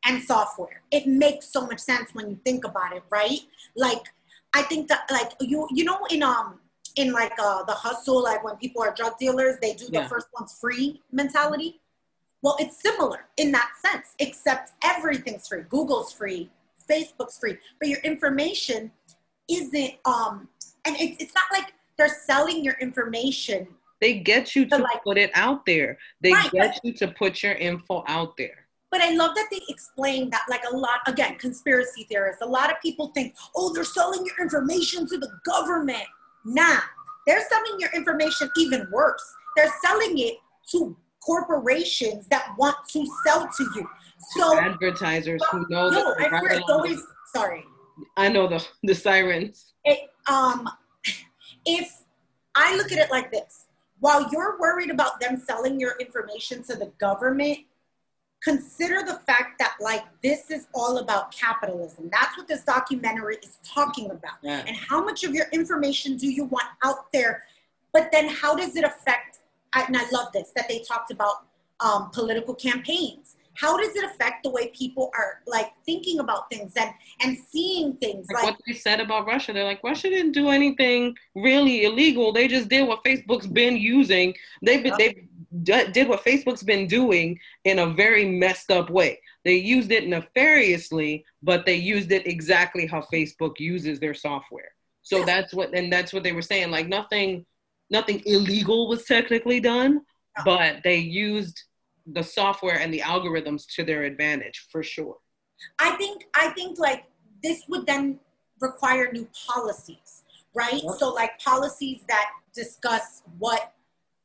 and 0.06 0.22
software 0.22 0.82
it 0.90 1.06
makes 1.06 1.48
so 1.48 1.66
much 1.66 1.80
sense 1.80 2.10
when 2.14 2.28
you 2.28 2.38
think 2.44 2.64
about 2.64 2.94
it 2.94 3.02
right 3.10 3.40
like 3.76 4.02
i 4.54 4.62
think 4.62 4.88
that 4.88 5.02
like 5.10 5.32
you 5.40 5.66
you 5.70 5.84
know 5.84 5.98
in 6.10 6.22
um 6.22 6.58
in 6.96 7.12
like 7.12 7.32
uh 7.40 7.62
the 7.64 7.72
hustle 7.72 8.22
like 8.22 8.44
when 8.44 8.56
people 8.56 8.82
are 8.82 8.92
drug 8.94 9.16
dealers 9.18 9.56
they 9.62 9.72
do 9.74 9.86
the 9.86 9.92
yeah. 9.92 10.08
first 10.08 10.26
one's 10.34 10.58
free 10.58 11.00
mentality 11.12 11.80
well, 12.44 12.56
it's 12.60 12.78
similar 12.78 13.24
in 13.38 13.52
that 13.52 13.70
sense, 13.82 14.14
except 14.18 14.72
everything's 14.84 15.48
free. 15.48 15.62
Google's 15.70 16.12
free, 16.12 16.50
Facebook's 16.88 17.38
free, 17.38 17.56
but 17.80 17.88
your 17.88 18.00
information 18.00 18.92
isn't. 19.50 19.94
Um, 20.04 20.48
and 20.86 20.94
it, 20.96 21.16
it's 21.18 21.32
not 21.34 21.44
like 21.50 21.72
they're 21.96 22.14
selling 22.26 22.62
your 22.62 22.74
information. 22.82 23.66
They 24.04 24.18
get 24.18 24.54
you 24.54 24.66
to, 24.66 24.76
like, 24.76 25.02
put 25.02 25.16
it 25.16 25.30
out 25.32 25.64
there. 25.64 25.96
They 26.20 26.32
right, 26.32 26.52
get 26.52 26.78
you 26.84 26.92
to 26.92 27.08
put 27.08 27.42
your 27.42 27.54
info 27.54 28.04
out 28.06 28.36
there. 28.36 28.66
But 28.90 29.00
I 29.00 29.12
love 29.14 29.34
that 29.34 29.46
they 29.50 29.62
explain 29.70 30.28
that, 30.28 30.42
like 30.50 30.60
a 30.70 30.76
lot, 30.76 30.98
again, 31.06 31.36
conspiracy 31.38 32.04
theorists, 32.10 32.42
a 32.42 32.46
lot 32.46 32.70
of 32.70 32.76
people 32.82 33.12
think, 33.14 33.34
oh, 33.56 33.72
they're 33.72 33.82
selling 33.82 34.26
your 34.26 34.38
information 34.42 35.06
to 35.06 35.16
the 35.16 35.30
government. 35.46 36.04
Nah, 36.44 36.80
they're 37.26 37.48
selling 37.48 37.80
your 37.80 37.92
information 37.94 38.50
even 38.58 38.86
worse. 38.92 39.24
They're 39.56 39.72
selling 39.82 40.18
it 40.18 40.34
to 40.72 40.94
corporations 41.24 42.26
that 42.28 42.54
want 42.58 42.76
to 42.92 43.06
sell 43.26 43.48
to 43.56 43.64
you. 43.74 43.88
So 44.36 44.60
advertisers 44.60 45.42
who 45.50 45.64
know 45.70 45.88
no, 45.88 46.14
that 46.18 46.42
it's 46.50 46.70
always 46.70 47.02
sorry. 47.34 47.64
I 48.18 48.28
know 48.28 48.48
the 48.48 48.62
the 48.82 48.94
sirens. 48.94 49.72
It, 49.86 50.10
um, 50.28 50.68
if 51.64 51.90
I 52.54 52.76
look 52.76 52.92
at 52.92 52.98
it 52.98 53.10
like 53.10 53.32
this, 53.32 53.63
while 54.04 54.28
you're 54.30 54.58
worried 54.58 54.90
about 54.90 55.18
them 55.18 55.42
selling 55.48 55.80
your 55.80 55.96
information 55.98 56.62
to 56.64 56.76
the 56.76 56.92
government, 56.98 57.60
consider 58.42 59.02
the 59.02 59.18
fact 59.26 59.58
that 59.58 59.76
like 59.80 60.04
this 60.22 60.50
is 60.50 60.66
all 60.74 60.98
about 60.98 61.32
capitalism. 61.32 62.10
That's 62.12 62.36
what 62.36 62.46
this 62.46 62.64
documentary 62.64 63.36
is 63.42 63.58
talking 63.64 64.10
about. 64.10 64.34
Yeah. 64.42 64.62
And 64.66 64.76
how 64.76 65.02
much 65.02 65.24
of 65.24 65.34
your 65.34 65.46
information 65.52 66.18
do 66.18 66.30
you 66.30 66.44
want 66.44 66.66
out 66.82 67.10
there? 67.14 67.44
But 67.94 68.10
then 68.12 68.28
how 68.28 68.54
does 68.54 68.76
it 68.76 68.84
affect 68.84 69.38
and 69.74 69.96
I 69.96 70.08
love 70.10 70.32
this 70.32 70.50
that 70.54 70.68
they 70.68 70.80
talked 70.80 71.10
about 71.10 71.46
um, 71.80 72.10
political 72.10 72.54
campaigns. 72.54 73.33
How 73.56 73.76
does 73.76 73.94
it 73.94 74.04
affect 74.04 74.42
the 74.42 74.50
way 74.50 74.68
people 74.68 75.10
are 75.16 75.40
like 75.46 75.72
thinking 75.86 76.18
about 76.18 76.50
things 76.50 76.72
and 76.76 76.90
and 77.22 77.36
seeing 77.36 77.94
things? 77.96 78.26
Like, 78.32 78.44
like 78.44 78.52
what 78.54 78.60
they 78.66 78.74
said 78.74 79.00
about 79.00 79.26
Russia, 79.26 79.52
they're 79.52 79.64
like 79.64 79.82
Russia 79.84 80.08
didn't 80.08 80.32
do 80.32 80.48
anything 80.48 81.16
really 81.34 81.84
illegal. 81.84 82.32
They 82.32 82.48
just 82.48 82.68
did 82.68 82.86
what 82.86 83.04
Facebook's 83.04 83.46
been 83.46 83.76
using. 83.76 84.34
They've 84.62 84.82
been, 84.82 84.94
they 84.98 85.28
did 85.62 86.08
what 86.08 86.24
Facebook's 86.24 86.62
been 86.62 86.86
doing 86.86 87.38
in 87.64 87.78
a 87.78 87.86
very 87.86 88.24
messed 88.24 88.70
up 88.70 88.90
way. 88.90 89.20
They 89.44 89.54
used 89.56 89.92
it 89.92 90.08
nefariously, 90.08 91.24
but 91.42 91.66
they 91.66 91.76
used 91.76 92.10
it 92.12 92.26
exactly 92.26 92.86
how 92.86 93.02
Facebook 93.12 93.60
uses 93.60 94.00
their 94.00 94.14
software. 94.14 94.72
So 95.02 95.22
that's 95.24 95.52
what, 95.52 95.74
and 95.74 95.92
that's 95.92 96.12
what 96.12 96.22
they 96.22 96.32
were 96.32 96.42
saying. 96.42 96.70
Like 96.70 96.88
nothing 96.88 97.44
nothing 97.90 98.22
illegal 98.26 98.88
was 98.88 99.04
technically 99.04 99.60
done, 99.60 100.00
but 100.44 100.82
they 100.82 100.96
used 100.96 101.62
the 102.06 102.22
software 102.22 102.78
and 102.78 102.92
the 102.92 103.00
algorithms 103.00 103.66
to 103.74 103.84
their 103.84 104.04
advantage 104.04 104.66
for 104.70 104.82
sure. 104.82 105.16
I 105.78 105.92
think 105.92 106.26
I 106.34 106.50
think 106.50 106.78
like 106.78 107.04
this 107.42 107.62
would 107.68 107.86
then 107.86 108.20
require 108.60 109.10
new 109.12 109.28
policies, 109.48 110.22
right? 110.54 110.82
Yep. 110.82 110.94
So 110.98 111.12
like 111.12 111.38
policies 111.38 112.00
that 112.08 112.30
discuss 112.54 113.22
what 113.38 113.72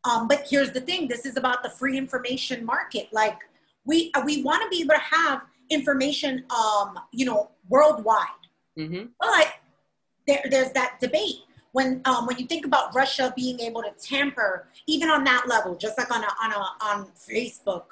um 0.03 0.27
but 0.27 0.47
here's 0.49 0.71
the 0.71 0.81
thing, 0.81 1.07
this 1.07 1.25
is 1.25 1.37
about 1.37 1.63
the 1.63 1.69
free 1.69 1.97
information 1.97 2.65
market. 2.65 3.07
Like 3.11 3.37
we 3.85 4.11
we 4.25 4.43
want 4.43 4.63
to 4.63 4.69
be 4.69 4.81
able 4.81 4.95
to 4.95 5.15
have 5.17 5.41
information 5.69 6.45
um 6.49 6.99
you 7.11 7.25
know 7.25 7.51
worldwide. 7.69 8.27
Mm-hmm. 8.77 9.07
But 9.19 9.53
there, 10.27 10.43
there's 10.49 10.71
that 10.71 10.99
debate 10.99 11.43
when 11.71 12.01
um, 12.05 12.25
when 12.25 12.37
you 12.37 12.45
think 12.45 12.65
about 12.65 12.93
Russia 12.95 13.33
being 13.35 13.59
able 13.59 13.81
to 13.81 13.91
tamper, 14.01 14.67
even 14.87 15.09
on 15.09 15.23
that 15.23 15.47
level, 15.47 15.75
just 15.75 15.97
like 15.97 16.11
on 16.11 16.23
a, 16.23 16.27
on 16.43 16.51
a, 16.51 16.85
on 16.85 17.07
Facebook, 17.15 17.83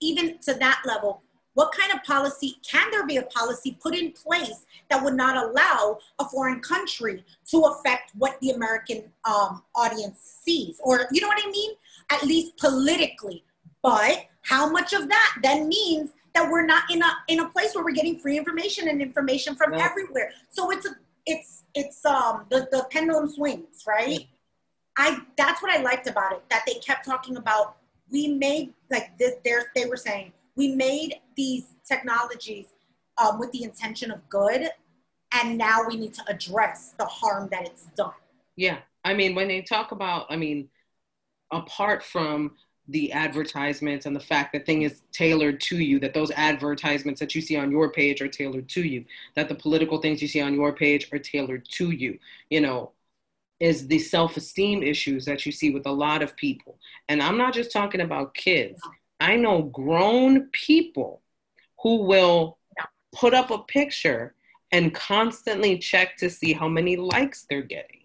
even 0.00 0.38
to 0.38 0.54
that 0.54 0.82
level, 0.86 1.22
what 1.54 1.72
kind 1.72 1.92
of 1.92 2.02
policy 2.04 2.56
can 2.66 2.90
there 2.90 3.06
be 3.06 3.16
a 3.16 3.22
policy 3.22 3.76
put 3.80 3.94
in 3.96 4.12
place 4.12 4.64
that 4.90 5.02
would 5.02 5.14
not 5.14 5.36
allow 5.36 5.98
a 6.18 6.24
foreign 6.24 6.60
country 6.60 7.24
to 7.50 7.58
affect 7.64 8.12
what 8.16 8.38
the 8.40 8.50
American 8.50 9.04
um, 9.24 9.62
audience 9.74 10.40
sees, 10.44 10.80
or 10.82 11.06
you 11.12 11.20
know 11.20 11.28
what 11.28 11.42
I 11.44 11.50
mean? 11.50 11.72
At 12.10 12.22
least 12.22 12.56
politically. 12.56 13.44
But 13.82 14.26
how 14.42 14.70
much 14.70 14.92
of 14.92 15.08
that 15.08 15.36
then 15.42 15.68
means 15.68 16.10
that 16.34 16.50
we're 16.50 16.66
not 16.66 16.90
in 16.90 17.02
a 17.02 17.10
in 17.28 17.40
a 17.40 17.48
place 17.50 17.74
where 17.74 17.84
we're 17.84 17.92
getting 17.92 18.18
free 18.18 18.38
information 18.38 18.88
and 18.88 19.02
information 19.02 19.54
from 19.54 19.74
everywhere? 19.74 20.30
So 20.50 20.70
it's 20.70 20.86
a 20.86 20.96
it's 21.78 22.04
um 22.04 22.44
the, 22.50 22.68
the 22.72 22.86
pendulum 22.90 23.28
swings, 23.28 23.84
right? 23.86 24.26
I 24.96 25.20
that's 25.36 25.62
what 25.62 25.70
I 25.70 25.80
liked 25.82 26.08
about 26.08 26.32
it, 26.32 26.42
that 26.50 26.64
they 26.66 26.74
kept 26.74 27.04
talking 27.04 27.36
about 27.36 27.76
we 28.10 28.28
made 28.28 28.72
like 28.90 29.16
this 29.18 29.34
they 29.74 29.86
were 29.86 29.96
saying, 29.96 30.32
we 30.56 30.74
made 30.74 31.20
these 31.36 31.66
technologies 31.86 32.66
um, 33.18 33.38
with 33.38 33.50
the 33.52 33.62
intention 33.62 34.10
of 34.10 34.28
good 34.28 34.68
and 35.32 35.58
now 35.58 35.82
we 35.86 35.96
need 35.96 36.14
to 36.14 36.22
address 36.28 36.94
the 36.98 37.04
harm 37.04 37.48
that 37.50 37.66
it's 37.66 37.86
done. 37.96 38.12
Yeah. 38.56 38.78
I 39.04 39.14
mean, 39.14 39.34
when 39.34 39.48
they 39.48 39.62
talk 39.62 39.92
about, 39.92 40.26
I 40.30 40.36
mean, 40.36 40.68
apart 41.52 42.02
from 42.02 42.56
the 42.88 43.12
advertisements 43.12 44.06
and 44.06 44.16
the 44.16 44.20
fact 44.20 44.52
that 44.52 44.64
thing 44.64 44.82
is 44.82 45.02
tailored 45.12 45.60
to 45.60 45.76
you 45.76 45.98
that 46.00 46.14
those 46.14 46.30
advertisements 46.32 47.20
that 47.20 47.34
you 47.34 47.40
see 47.40 47.56
on 47.56 47.70
your 47.70 47.90
page 47.90 48.22
are 48.22 48.28
tailored 48.28 48.68
to 48.68 48.82
you 48.82 49.04
that 49.36 49.48
the 49.48 49.54
political 49.54 50.00
things 50.00 50.22
you 50.22 50.28
see 50.28 50.40
on 50.40 50.54
your 50.54 50.72
page 50.72 51.08
are 51.12 51.18
tailored 51.18 51.66
to 51.68 51.90
you 51.90 52.18
you 52.50 52.60
know 52.60 52.92
is 53.60 53.88
the 53.88 53.98
self-esteem 53.98 54.82
issues 54.82 55.24
that 55.24 55.44
you 55.44 55.52
see 55.52 55.70
with 55.70 55.86
a 55.86 55.92
lot 55.92 56.22
of 56.22 56.36
people. 56.36 56.78
And 57.08 57.22
i'm 57.22 57.38
not 57.38 57.54
just 57.54 57.72
talking 57.72 58.00
about 58.00 58.34
kids. 58.34 58.80
I 59.20 59.36
know 59.36 59.62
grown 59.62 60.48
people 60.52 61.22
who 61.82 62.02
will 62.02 62.58
put 63.12 63.34
up 63.34 63.50
a 63.50 63.58
picture 63.58 64.34
and 64.70 64.94
constantly 64.94 65.78
check 65.78 66.16
to 66.18 66.30
see 66.30 66.52
how 66.52 66.68
many 66.68 66.96
likes 66.96 67.46
they're 67.48 67.62
getting 67.62 68.00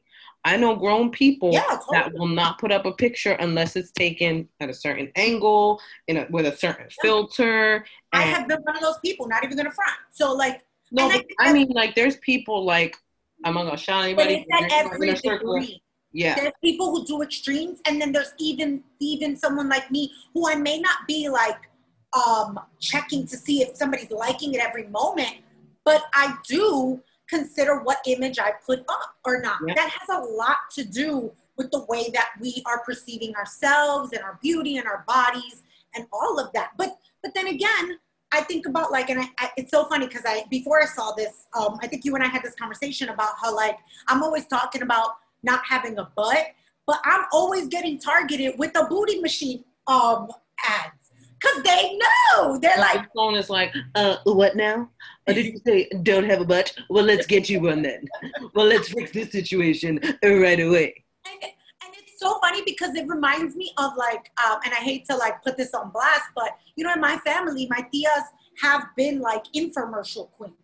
I 0.45 0.57
know 0.57 0.75
grown 0.75 1.09
people 1.09 1.51
yeah, 1.53 1.61
totally. 1.61 1.85
that 1.91 2.13
will 2.13 2.27
not 2.27 2.59
put 2.59 2.71
up 2.71 2.85
a 2.85 2.91
picture 2.91 3.33
unless 3.33 3.75
it's 3.75 3.91
taken 3.91 4.49
at 4.59 4.69
a 4.69 4.73
certain 4.73 5.09
angle, 5.15 5.79
in 6.07 6.17
a, 6.17 6.27
with 6.29 6.45
a 6.45 6.55
certain 6.55 6.87
yeah. 6.89 6.95
filter. 7.01 7.85
I 8.11 8.23
have 8.23 8.47
been 8.47 8.59
one 8.63 8.75
of 8.75 8.81
those 8.81 8.99
people, 8.99 9.27
not 9.27 9.43
even 9.43 9.55
gonna 9.55 9.71
front. 9.71 9.97
So 10.11 10.33
like, 10.33 10.61
no, 10.91 11.09
I, 11.09 11.23
I, 11.39 11.53
mean 11.53 11.69
like, 11.69 11.95
there's 11.95 12.17
people 12.17 12.65
like 12.65 12.97
I'm 13.45 13.53
not 13.53 13.65
gonna 13.65 13.77
shout 13.77 14.03
anybody. 14.03 14.45
But 14.49 14.61
it's 14.61 14.73
at 14.73 14.85
every 14.85 15.13
degree. 15.13 15.81
Yeah. 16.11 16.35
There's 16.35 16.53
people 16.63 16.91
who 16.91 17.05
do 17.05 17.21
extremes, 17.21 17.79
and 17.87 17.99
then 17.99 18.11
there's 18.11 18.33
even 18.37 18.83
even 18.99 19.35
someone 19.37 19.69
like 19.69 19.89
me 19.91 20.11
who 20.33 20.49
I 20.49 20.55
may 20.55 20.79
not 20.79 21.07
be 21.07 21.29
like 21.29 21.69
um 22.13 22.59
checking 22.79 23.25
to 23.27 23.37
see 23.37 23.61
if 23.63 23.75
somebody's 23.75 24.11
liking 24.11 24.53
it 24.53 24.61
every 24.61 24.87
moment, 24.87 25.37
but 25.85 26.03
I 26.13 26.35
do 26.47 27.01
consider 27.29 27.79
what 27.79 27.99
image 28.05 28.39
I 28.39 28.53
put 28.65 28.79
up 28.89 29.15
or 29.25 29.41
not. 29.41 29.59
Yeah. 29.65 29.73
That 29.75 29.89
has 29.89 30.09
a 30.09 30.21
lot 30.21 30.57
to 30.75 30.83
do 30.83 31.31
with 31.57 31.71
the 31.71 31.85
way 31.85 32.09
that 32.13 32.29
we 32.41 32.63
are 32.65 32.83
perceiving 32.83 33.35
ourselves 33.35 34.11
and 34.13 34.23
our 34.23 34.39
beauty 34.41 34.77
and 34.77 34.87
our 34.87 35.03
bodies 35.07 35.63
and 35.95 36.05
all 36.11 36.39
of 36.39 36.51
that. 36.53 36.71
But 36.77 36.97
but 37.21 37.33
then 37.33 37.47
again, 37.47 37.99
I 38.33 38.41
think 38.41 38.65
about 38.65 38.91
like, 38.91 39.09
and 39.09 39.21
I, 39.21 39.29
I, 39.37 39.49
it's 39.57 39.71
so 39.71 39.85
funny 39.85 40.07
because 40.07 40.23
I 40.25 40.43
before 40.49 40.81
I 40.81 40.85
saw 40.85 41.13
this, 41.13 41.45
um, 41.57 41.77
I 41.81 41.87
think 41.87 42.03
you 42.03 42.15
and 42.15 42.23
I 42.23 42.27
had 42.27 42.43
this 42.43 42.55
conversation 42.55 43.09
about 43.09 43.33
how 43.41 43.55
like 43.55 43.77
I'm 44.07 44.23
always 44.23 44.47
talking 44.47 44.81
about 44.81 45.11
not 45.43 45.61
having 45.67 45.97
a 45.99 46.09
butt, 46.15 46.47
but 46.87 46.99
I'm 47.05 47.25
always 47.31 47.67
getting 47.67 47.99
targeted 47.99 48.55
with 48.57 48.73
the 48.73 48.87
booty 48.89 49.19
machine 49.19 49.63
um, 49.87 50.29
ads 50.67 51.02
because 51.43 51.63
they 51.63 51.97
know. 51.97 52.57
They're 52.57 52.77
like, 52.77 53.11
phone 53.13 53.35
is 53.35 53.49
like, 53.49 53.73
uh, 53.95 54.17
what 54.23 54.55
now? 54.55 54.89
Or 55.27 55.33
did 55.33 55.45
you 55.45 55.59
say 55.65 55.89
don't 56.03 56.25
have 56.25 56.41
a 56.41 56.45
butt? 56.45 56.73
Well, 56.89 57.03
let's 57.03 57.27
get 57.27 57.49
you 57.49 57.61
one 57.61 57.81
then. 57.81 58.07
well, 58.53 58.65
let's 58.65 58.89
fix 58.89 59.11
this 59.11 59.31
situation 59.31 59.99
right 60.23 60.59
away. 60.59 61.03
And, 61.25 61.43
and 61.43 61.93
it's 61.95 62.19
so 62.19 62.39
funny 62.39 62.61
because 62.65 62.95
it 62.95 63.07
reminds 63.07 63.55
me 63.55 63.71
of 63.77 63.95
like, 63.97 64.31
um, 64.45 64.59
and 64.65 64.73
I 64.73 64.77
hate 64.77 65.05
to 65.05 65.15
like 65.15 65.43
put 65.43 65.57
this 65.57 65.73
on 65.73 65.91
blast, 65.91 66.29
but 66.35 66.57
you 66.75 66.83
know, 66.83 66.93
in 66.93 67.01
my 67.01 67.17
family, 67.25 67.67
my 67.69 67.85
tias 67.93 68.23
have 68.61 68.85
been 68.95 69.19
like 69.19 69.43
infomercial 69.55 70.31
queens 70.31 70.55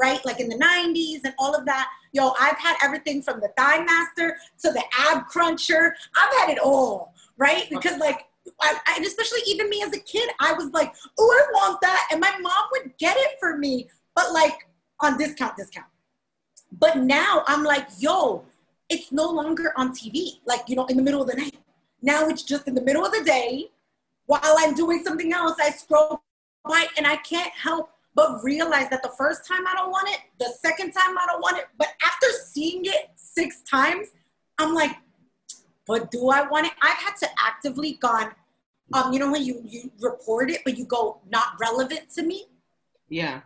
right? 0.00 0.24
Like 0.24 0.38
in 0.38 0.48
the 0.48 0.54
90s 0.54 1.20
and 1.24 1.34
all 1.38 1.54
of 1.54 1.66
that. 1.66 1.88
Yo, 2.12 2.32
I've 2.40 2.56
had 2.56 2.76
everything 2.82 3.20
from 3.20 3.40
the 3.40 3.48
Thigh 3.58 3.82
Master 3.82 4.36
to 4.62 4.70
the 4.70 4.82
Ab 4.96 5.26
Cruncher. 5.26 5.94
I've 6.16 6.38
had 6.38 6.50
it 6.50 6.58
all, 6.58 7.14
right? 7.36 7.68
Because 7.68 7.98
like 7.98 8.27
and 8.88 9.04
especially 9.04 9.40
even 9.46 9.68
me 9.68 9.82
as 9.82 9.92
a 9.92 10.00
kid, 10.00 10.28
I 10.40 10.52
was 10.52 10.70
like, 10.72 10.94
oh, 11.18 11.30
I 11.30 11.52
want 11.52 11.80
that. 11.80 12.08
And 12.10 12.20
my 12.20 12.32
mom 12.40 12.64
would 12.72 12.96
get 12.98 13.16
it 13.16 13.38
for 13.40 13.56
me, 13.56 13.88
but 14.14 14.32
like 14.32 14.68
on 15.00 15.18
discount, 15.18 15.56
discount. 15.56 15.86
But 16.72 16.98
now 16.98 17.44
I'm 17.46 17.64
like, 17.64 17.86
yo, 17.98 18.44
it's 18.88 19.12
no 19.12 19.30
longer 19.30 19.72
on 19.76 19.92
TV, 19.92 20.40
like, 20.46 20.62
you 20.68 20.76
know, 20.76 20.86
in 20.86 20.96
the 20.96 21.02
middle 21.02 21.22
of 21.22 21.28
the 21.28 21.36
night. 21.36 21.56
Now 22.02 22.28
it's 22.28 22.42
just 22.42 22.68
in 22.68 22.74
the 22.74 22.82
middle 22.82 23.04
of 23.04 23.12
the 23.12 23.24
day 23.24 23.70
while 24.26 24.40
I'm 24.44 24.74
doing 24.74 25.02
something 25.04 25.32
else. 25.32 25.56
I 25.60 25.70
scroll 25.70 26.22
by 26.64 26.86
and 26.96 27.06
I 27.06 27.16
can't 27.16 27.52
help 27.52 27.90
but 28.14 28.42
realize 28.42 28.88
that 28.90 29.02
the 29.02 29.12
first 29.16 29.46
time 29.46 29.66
I 29.66 29.74
don't 29.74 29.90
want 29.90 30.08
it, 30.08 30.18
the 30.38 30.52
second 30.60 30.92
time 30.92 31.16
I 31.16 31.26
don't 31.26 31.40
want 31.40 31.58
it, 31.58 31.66
but 31.78 31.88
after 32.04 32.26
seeing 32.44 32.84
it 32.84 33.10
six 33.14 33.62
times, 33.62 34.08
I'm 34.58 34.74
like, 34.74 34.96
but 35.88 36.10
do 36.10 36.28
I 36.28 36.46
want 36.46 36.66
it? 36.66 36.72
I've 36.82 36.98
had 36.98 37.16
to 37.16 37.28
actively 37.44 37.94
gone, 37.94 38.30
um, 38.92 39.12
you 39.12 39.18
know 39.18 39.32
when 39.32 39.42
you, 39.42 39.62
you 39.64 39.90
report 40.00 40.50
it, 40.50 40.60
but 40.64 40.76
you 40.76 40.84
go 40.84 41.20
not 41.28 41.46
relevant 41.58 42.10
to 42.14 42.22
me? 42.22 42.44
Yeah. 43.08 43.40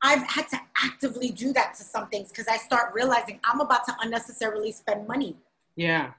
I've 0.00 0.22
had 0.22 0.48
to 0.48 0.60
actively 0.82 1.30
do 1.30 1.52
that 1.52 1.74
to 1.74 1.82
some 1.82 2.08
things 2.08 2.28
because 2.28 2.46
I 2.46 2.56
start 2.56 2.94
realizing 2.94 3.40
I'm 3.44 3.60
about 3.60 3.84
to 3.86 3.96
unnecessarily 4.00 4.70
spend 4.72 5.06
money. 5.08 5.36
Yeah. 5.74 6.12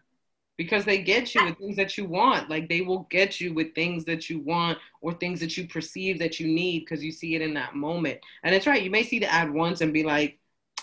Because 0.58 0.86
they 0.86 1.02
get 1.02 1.34
you 1.34 1.46
with 1.46 1.58
things 1.58 1.78
that 1.78 1.98
you 1.98 2.06
want. 2.06 2.50
Like 2.50 2.68
they 2.68 2.82
will 2.82 3.08
get 3.10 3.42
you 3.42 3.54
with 3.54 3.74
things 3.74 4.06
that 4.06 4.30
you 4.30 4.40
want 4.40 4.78
or 5.02 5.14
things 5.14 5.40
that 5.40 5.58
you 5.58 5.68
perceive 5.68 6.20
that 6.20 6.40
you 6.40 6.48
need 6.48 6.82
because 6.82 7.04
you 7.04 7.12
see 7.12 7.36
it 7.36 7.42
in 7.42 7.54
that 7.56 7.74
moment. 7.74 8.20
And 8.44 8.54
it's 8.54 8.68
right. 8.68 8.84
You 8.84 8.92
may 8.92 9.04
see 9.04 9.20
the 9.20 9.34
ad 9.34 9.52
once 9.52 9.82
and 9.82 9.94
be 9.94 10.04
like, 10.04 10.40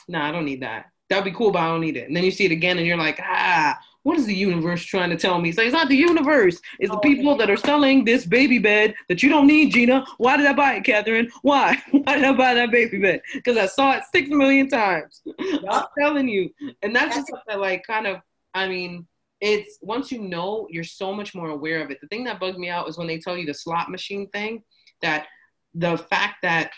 nah, 0.08 0.26
I 0.26 0.32
don't 0.32 0.44
need 0.46 0.62
that. 0.62 0.87
That'd 1.08 1.25
be 1.25 1.32
cool, 1.32 1.50
but 1.50 1.60
I 1.60 1.68
don't 1.68 1.80
need 1.80 1.96
it. 1.96 2.08
And 2.08 2.16
then 2.16 2.25
you 2.25 2.30
see 2.30 2.46
it 2.46 2.52
again 2.52 2.78
and 2.78 2.87
you're 2.87 2.96
like, 2.96 3.20
ah, 3.22 3.78
what 4.02 4.19
is 4.19 4.26
the 4.26 4.35
universe 4.35 4.83
trying 4.83 5.11
to 5.11 5.16
tell 5.16 5.40
me? 5.40 5.52
So 5.52 5.62
it's 5.62 5.73
not 5.73 5.88
the 5.88 5.97
universe. 5.97 6.61
It's 6.78 6.90
the 6.90 6.97
oh, 6.97 7.00
people 7.00 7.37
that 7.37 7.50
are 7.50 7.57
selling 7.57 8.04
this 8.04 8.25
baby 8.25 8.59
bed 8.59 8.95
that 9.09 9.23
you 9.23 9.28
don't 9.28 9.47
need, 9.47 9.73
Gina. 9.73 10.07
Why 10.16 10.37
did 10.37 10.47
I 10.47 10.52
buy 10.54 10.75
it, 10.75 10.85
Catherine? 10.85 11.30
Why? 11.42 11.78
Why 11.90 12.14
did 12.16 12.25
I 12.25 12.33
buy 12.33 12.54
that 12.54 12.71
baby 12.71 12.99
bed? 12.99 13.21
Because 13.35 13.57
I 13.57 13.66
saw 13.66 13.92
it 13.92 14.02
six 14.12 14.28
million 14.30 14.69
times. 14.69 15.21
Yep. 15.25 15.62
I'm 15.71 15.85
telling 15.99 16.28
you. 16.28 16.50
And 16.83 16.95
that's, 16.95 17.16
that's 17.16 17.30
just 17.30 17.42
that 17.47 17.61
like 17.61 17.83
kind 17.87 18.07
of, 18.07 18.19
I 18.54 18.69
mean, 18.69 19.07
it's 19.40 19.78
once 19.80 20.11
you 20.11 20.21
know, 20.21 20.66
you're 20.71 20.85
so 20.85 21.14
much 21.14 21.35
more 21.35 21.50
aware 21.50 21.83
of 21.83 21.90
it. 21.90 21.99
The 22.00 22.09
thing 22.09 22.25
that 22.25 22.40
bugged 22.40 22.59
me 22.59 22.69
out 22.69 22.88
is 22.88 22.99
when 22.99 23.07
they 23.07 23.19
tell 23.19 23.37
you 23.37 23.47
the 23.47 23.54
slot 23.54 23.90
machine 23.90 24.28
thing, 24.28 24.62
that 25.02 25.26
the 25.75 25.97
fact 25.97 26.37
that 26.42 26.71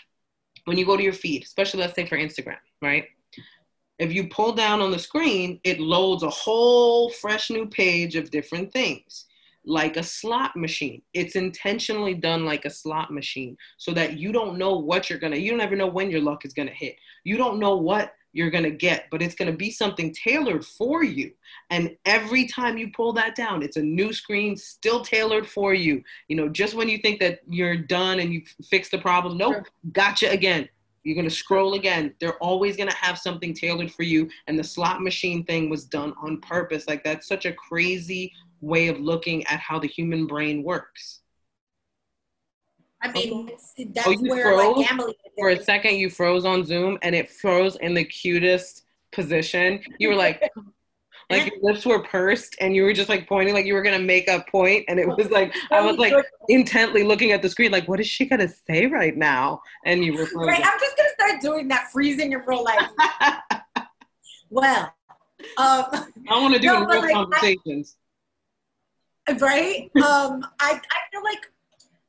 when 0.65 0.77
you 0.77 0.85
go 0.85 0.95
to 0.95 1.03
your 1.03 1.13
feed, 1.13 1.43
especially 1.43 1.81
let's 1.81 1.95
say 1.95 2.05
for 2.05 2.17
Instagram, 2.17 2.57
right? 2.81 3.05
If 3.99 4.11
you 4.11 4.27
pull 4.27 4.53
down 4.53 4.81
on 4.81 4.91
the 4.91 4.99
screen, 4.99 5.59
it 5.63 5.79
loads 5.79 6.23
a 6.23 6.29
whole 6.29 7.09
fresh 7.09 7.49
new 7.49 7.67
page 7.67 8.15
of 8.15 8.31
different 8.31 8.73
things, 8.73 9.25
like 9.65 9.97
a 9.97 10.03
slot 10.03 10.55
machine. 10.55 11.01
It's 11.13 11.35
intentionally 11.35 12.13
done 12.13 12.45
like 12.45 12.65
a 12.65 12.69
slot 12.69 13.11
machine 13.11 13.55
so 13.77 13.91
that 13.93 14.17
you 14.17 14.31
don't 14.31 14.57
know 14.57 14.77
what 14.77 15.09
you're 15.09 15.19
gonna, 15.19 15.37
you 15.37 15.51
don't 15.51 15.61
ever 15.61 15.75
know 15.75 15.87
when 15.87 16.09
your 16.09 16.21
luck 16.21 16.45
is 16.45 16.53
gonna 16.53 16.71
hit. 16.71 16.95
You 17.23 17.37
don't 17.37 17.59
know 17.59 17.77
what 17.77 18.13
you're 18.33 18.49
going 18.49 18.63
to 18.63 18.71
get, 18.71 19.05
but 19.11 19.21
it's 19.21 19.35
going 19.35 19.49
to 19.49 19.57
be 19.57 19.71
something 19.71 20.13
tailored 20.13 20.65
for 20.65 21.03
you. 21.03 21.31
And 21.69 21.95
every 22.05 22.47
time 22.47 22.77
you 22.77 22.91
pull 22.91 23.13
that 23.13 23.35
down, 23.35 23.61
it's 23.61 23.77
a 23.77 23.81
new 23.81 24.11
screen 24.11 24.57
still 24.57 25.01
tailored 25.01 25.47
for 25.47 25.73
you. 25.73 26.03
You 26.27 26.35
know, 26.35 26.49
just 26.49 26.73
when 26.73 26.89
you 26.89 26.97
think 26.97 27.19
that 27.21 27.41
you're 27.47 27.77
done 27.77 28.19
and 28.19 28.33
you 28.33 28.41
fixed 28.69 28.91
the 28.91 28.97
problem, 28.97 29.37
nope, 29.37 29.53
sure. 29.53 29.65
gotcha 29.93 30.29
again. 30.31 30.67
You're 31.03 31.15
going 31.15 31.29
to 31.29 31.35
scroll 31.35 31.73
again. 31.73 32.13
They're 32.19 32.37
always 32.37 32.77
going 32.77 32.89
to 32.89 32.95
have 32.95 33.17
something 33.17 33.53
tailored 33.53 33.91
for 33.91 34.03
you. 34.03 34.29
And 34.47 34.57
the 34.57 34.63
slot 34.63 35.01
machine 35.01 35.43
thing 35.45 35.69
was 35.69 35.83
done 35.85 36.13
on 36.21 36.39
purpose. 36.41 36.87
Like, 36.87 37.03
that's 37.03 37.27
such 37.27 37.45
a 37.45 37.53
crazy 37.53 38.31
way 38.61 38.87
of 38.87 38.99
looking 38.99 39.45
at 39.47 39.59
how 39.59 39.79
the 39.79 39.87
human 39.87 40.25
brain 40.25 40.63
works. 40.63 41.19
I 43.01 43.11
mean, 43.11 43.47
that's 43.47 43.73
Oh, 44.07 44.11
you 44.11 44.29
where 44.29 44.55
like 44.55 44.87
gambling. 44.87 45.13
For 45.37 45.49
a 45.49 45.61
second, 45.61 45.95
you 45.95 46.09
froze 46.09 46.45
on 46.45 46.63
Zoom, 46.63 46.97
and 47.01 47.13
it 47.13 47.29
froze 47.29 47.75
in 47.77 47.93
the 47.93 48.05
cutest 48.05 48.83
position. 49.11 49.81
You 49.99 50.07
were 50.07 50.15
like, 50.15 50.49
like 51.29 51.45
your 51.51 51.55
lips 51.61 51.85
were 51.85 52.03
pursed, 52.03 52.55
and 52.59 52.75
you 52.75 52.83
were 52.83 52.93
just 52.93 53.09
like 53.09 53.27
pointing, 53.27 53.53
like 53.53 53.65
you 53.65 53.73
were 53.73 53.81
gonna 53.81 53.99
make 53.99 54.27
a 54.27 54.43
point, 54.51 54.85
and 54.87 54.99
it 54.99 55.07
was 55.07 55.29
like 55.29 55.53
I 55.71 55.81
was 55.81 55.97
like 55.97 56.13
intently 56.49 57.03
looking 57.03 57.31
at 57.31 57.41
the 57.41 57.49
screen, 57.49 57.71
like, 57.71 57.87
what 57.87 57.99
is 57.99 58.07
she 58.07 58.25
gonna 58.25 58.49
say 58.67 58.87
right 58.87 59.15
now? 59.15 59.61
And 59.85 60.03
you 60.03 60.13
were 60.13 60.25
frozen. 60.25 60.47
Right, 60.53 60.63
I'm 60.65 60.79
just 60.79 60.97
gonna 60.97 61.09
start 61.17 61.41
doing 61.41 61.67
that 61.69 61.89
freezing 61.91 62.33
in 62.33 62.41
real 62.45 62.63
life. 62.63 62.87
well, 64.49 64.93
um, 65.57 65.85
I 66.29 66.41
want 66.41 66.53
to 66.53 66.59
do 66.59 66.67
No, 66.67 66.83
in 66.83 66.87
real 66.87 67.01
like, 67.01 67.09
I- 67.09 67.13
conversations. 67.13 67.97
right? 69.39 69.89
Um, 69.97 70.45
I, 70.59 70.79
I 70.79 70.99
feel 71.11 71.23
like 71.23 71.39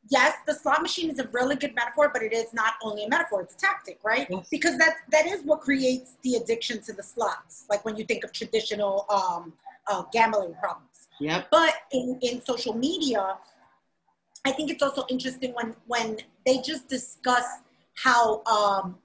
yes, 0.08 0.34
the 0.46 0.54
slot 0.54 0.82
machine 0.82 1.10
is 1.10 1.18
a 1.18 1.28
really 1.28 1.56
good 1.56 1.74
metaphor, 1.74 2.10
but 2.12 2.22
it 2.22 2.32
is 2.32 2.52
not 2.52 2.74
only 2.82 3.04
a 3.04 3.08
metaphor; 3.08 3.42
it's 3.42 3.54
a 3.54 3.58
tactic, 3.58 3.98
right? 4.04 4.26
Yes. 4.30 4.48
Because 4.50 4.78
that 4.78 4.96
that 5.10 5.26
is 5.26 5.42
what 5.44 5.60
creates 5.60 6.16
the 6.22 6.34
addiction 6.36 6.80
to 6.82 6.92
the 6.92 7.02
slots. 7.02 7.66
Like 7.68 7.84
when 7.84 7.96
you 7.96 8.04
think 8.04 8.24
of 8.24 8.32
traditional 8.32 9.06
um, 9.08 9.52
uh, 9.86 10.04
gambling 10.12 10.54
problems. 10.54 11.08
Yep. 11.20 11.48
But 11.50 11.74
in, 11.92 12.18
in 12.22 12.42
social 12.44 12.74
media, 12.74 13.36
I 14.44 14.50
think 14.52 14.70
it's 14.70 14.82
also 14.82 15.04
interesting 15.08 15.52
when 15.54 15.74
when 15.86 16.18
they 16.44 16.58
just 16.58 16.88
discuss 16.88 17.44
how 17.94 18.42
um, 18.44 18.96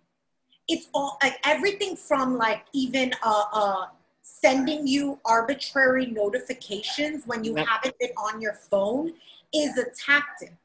it's 0.68 0.88
all 0.94 1.18
like 1.24 1.38
everything 1.46 1.96
from 1.96 2.38
like 2.38 2.65
even 2.74 3.13
uh, 3.24 3.44
uh, 3.53 3.86
sending 4.22 4.88
you 4.88 5.20
arbitrary 5.25 6.08
notifications 6.08 7.25
when 7.25 7.44
you 7.44 7.56
Yep. 7.58 7.68
haven't 7.68 8.00
been 8.00 8.12
on 8.18 8.41
your 8.41 8.53
phone 8.53 9.13
is 9.53 9.77
a 9.77 9.86
tactic, 9.91 10.56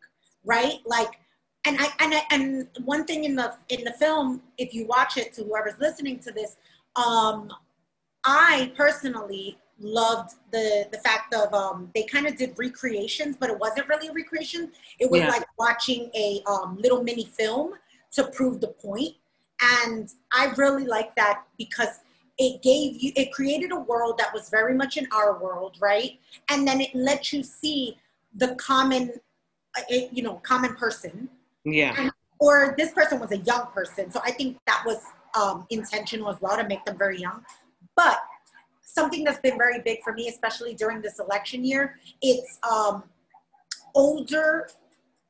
right? 0.44 0.78
Like, 0.86 1.18
and 1.66 1.76
I 1.80 1.86
and 2.00 2.14
I, 2.14 2.22
and 2.30 2.68
one 2.84 3.04
thing 3.04 3.24
in 3.24 3.34
the 3.34 3.54
in 3.68 3.84
the 3.84 3.92
film, 3.92 4.42
if 4.58 4.74
you 4.74 4.86
watch 4.86 5.16
it, 5.16 5.32
to 5.34 5.44
whoever's 5.44 5.78
listening 5.80 6.18
to 6.20 6.32
this, 6.32 6.56
um, 6.96 7.50
I 8.24 8.72
personally 8.76 9.58
loved 9.80 10.34
the 10.52 10.86
the 10.92 10.98
fact 10.98 11.34
of 11.34 11.52
um, 11.54 11.90
they 11.94 12.04
kind 12.04 12.26
of 12.26 12.36
did 12.36 12.54
recreations, 12.58 13.36
but 13.38 13.50
it 13.50 13.58
wasn't 13.58 13.88
really 13.88 14.08
a 14.08 14.12
recreation. 14.12 14.70
It 14.98 15.10
was 15.10 15.20
Yeah. 15.20 15.28
like 15.28 15.44
watching 15.58 16.10
a 16.14 16.42
um, 16.46 16.76
little 16.80 17.02
mini 17.02 17.24
film 17.24 17.74
to 18.12 18.24
prove 18.24 18.60
the 18.60 18.68
point, 18.68 19.14
and 19.82 20.12
I 20.32 20.52
really 20.56 20.84
like 20.84 21.16
that 21.16 21.44
because 21.58 22.00
it 22.38 22.62
gave 22.62 23.02
you 23.02 23.12
it 23.16 23.32
created 23.32 23.72
a 23.72 23.78
world 23.78 24.18
that 24.18 24.32
was 24.34 24.50
very 24.50 24.74
much 24.74 24.96
in 24.96 25.06
our 25.12 25.38
world, 25.38 25.76
right? 25.80 26.18
And 26.50 26.66
then 26.66 26.80
it 26.80 26.90
let 26.94 27.32
you 27.32 27.42
see 27.42 27.96
the 28.34 28.54
common, 28.56 29.12
it, 29.88 30.10
you 30.12 30.22
know, 30.22 30.34
common 30.42 30.74
person 30.74 31.28
Yeah. 31.64 32.10
or 32.38 32.74
this 32.76 32.92
person 32.92 33.18
was 33.20 33.32
a 33.32 33.38
young 33.38 33.66
person. 33.74 34.10
So 34.10 34.20
I 34.24 34.30
think 34.30 34.58
that 34.66 34.82
was 34.84 34.98
um, 35.34 35.66
intentional 35.70 36.28
as 36.30 36.40
well 36.40 36.56
to 36.56 36.66
make 36.66 36.84
them 36.84 36.96
very 36.98 37.18
young. 37.18 37.44
But 37.96 38.18
something 38.82 39.24
that's 39.24 39.40
been 39.40 39.56
very 39.58 39.80
big 39.80 40.02
for 40.02 40.12
me, 40.12 40.28
especially 40.28 40.74
during 40.74 41.00
this 41.00 41.18
election 41.18 41.64
year, 41.64 41.98
it's 42.22 42.58
um, 42.68 43.04
older, 43.94 44.68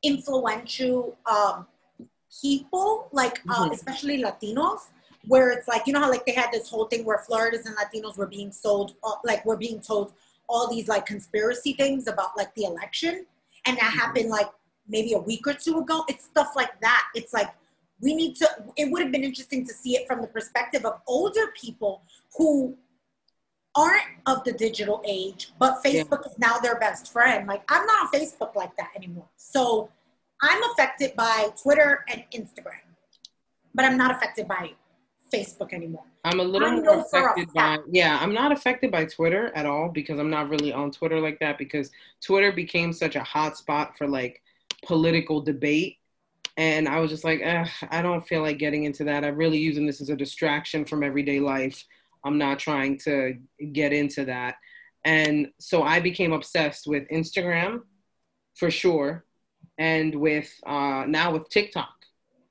influential 0.02 1.16
um, 1.26 1.66
people, 2.42 3.08
like 3.12 3.40
uh, 3.48 3.66
Mhm. 3.68 3.72
especially 3.72 4.22
Latinos, 4.22 4.80
where 5.26 5.50
it's 5.50 5.68
like 5.68 5.86
you 5.86 5.92
know 5.92 6.00
how 6.00 6.10
like 6.10 6.26
they 6.26 6.32
had 6.32 6.50
this 6.52 6.68
whole 6.68 6.86
thing 6.86 7.04
where 7.04 7.18
Floridas 7.18 7.64
and 7.66 7.76
Latinos 7.76 8.16
were 8.18 8.26
being 8.26 8.52
sold, 8.52 8.94
uh, 9.02 9.12
like 9.24 9.44
we're 9.46 9.56
being 9.56 9.80
told 9.80 10.12
all 10.48 10.68
these 10.68 10.88
like 10.88 11.06
conspiracy 11.06 11.72
things 11.72 12.06
about 12.06 12.36
like 12.36 12.54
the 12.54 12.64
election, 12.64 13.24
and 13.66 13.76
that 13.76 13.92
happened 13.92 14.30
like 14.30 14.48
maybe 14.88 15.14
a 15.14 15.18
week 15.18 15.46
or 15.46 15.54
two 15.54 15.78
ago. 15.78 16.04
It's 16.08 16.24
stuff 16.24 16.52
like 16.56 16.80
that. 16.80 17.04
It's 17.14 17.32
like 17.32 17.48
we 18.00 18.14
need 18.14 18.36
to. 18.36 18.48
It 18.76 18.90
would 18.90 19.02
have 19.02 19.12
been 19.12 19.24
interesting 19.24 19.66
to 19.66 19.72
see 19.72 19.96
it 19.96 20.06
from 20.06 20.20
the 20.20 20.26
perspective 20.26 20.84
of 20.84 21.00
older 21.06 21.52
people 21.60 22.02
who 22.36 22.76
aren't 23.76 24.04
of 24.26 24.44
the 24.44 24.52
digital 24.52 25.02
age, 25.04 25.52
but 25.58 25.82
Facebook 25.84 26.26
is 26.26 26.38
now 26.38 26.58
their 26.58 26.78
best 26.78 27.12
friend. 27.12 27.46
Like 27.46 27.62
I'm 27.68 27.86
not 27.86 28.06
on 28.06 28.20
Facebook 28.20 28.54
like 28.54 28.76
that 28.76 28.90
anymore. 28.96 29.28
So 29.36 29.90
I'm 30.42 30.62
affected 30.70 31.16
by 31.16 31.48
Twitter 31.60 32.04
and 32.08 32.24
Instagram, 32.32 32.84
but 33.74 33.84
I'm 33.84 33.96
not 33.96 34.10
affected 34.10 34.46
by 34.46 34.72
Facebook 35.32 35.72
anymore. 35.72 36.04
I'm 36.24 36.40
a 36.40 36.44
little 36.44 36.70
more 36.70 36.82
know 36.82 37.04
for 37.10 37.18
a 37.18 37.32
affected 37.32 37.52
by 37.52 37.78
yeah, 37.90 38.18
I'm 38.20 38.32
not 38.32 38.50
affected 38.50 38.90
by 38.90 39.04
Twitter 39.04 39.52
at 39.54 39.66
all 39.66 39.90
because 39.90 40.18
I'm 40.18 40.30
not 40.30 40.48
really 40.48 40.72
on 40.72 40.90
Twitter 40.90 41.20
like 41.20 41.38
that 41.40 41.58
because 41.58 41.90
Twitter 42.22 42.50
became 42.50 42.92
such 42.92 43.14
a 43.14 43.22
hot 43.22 43.58
spot 43.58 43.96
for 43.98 44.08
like 44.08 44.42
political 44.86 45.40
debate. 45.40 45.98
And 46.56 46.88
I 46.88 47.00
was 47.00 47.10
just 47.10 47.24
like, 47.24 47.42
I 47.90 48.00
don't 48.00 48.26
feel 48.26 48.40
like 48.40 48.58
getting 48.58 48.84
into 48.84 49.04
that. 49.04 49.24
I'm 49.24 49.36
really 49.36 49.58
using 49.58 49.86
this 49.86 50.00
as 50.00 50.08
a 50.08 50.16
distraction 50.16 50.84
from 50.84 51.02
everyday 51.02 51.40
life. 51.40 51.84
I'm 52.24 52.38
not 52.38 52.58
trying 52.58 52.98
to 53.00 53.36
get 53.72 53.92
into 53.92 54.24
that. 54.24 54.56
And 55.04 55.48
so 55.58 55.82
I 55.82 56.00
became 56.00 56.32
obsessed 56.32 56.86
with 56.86 57.08
Instagram 57.08 57.80
for 58.54 58.70
sure. 58.70 59.26
And 59.76 60.14
with 60.14 60.50
uh, 60.64 61.04
now 61.06 61.32
with 61.32 61.50
TikTok. 61.50 61.90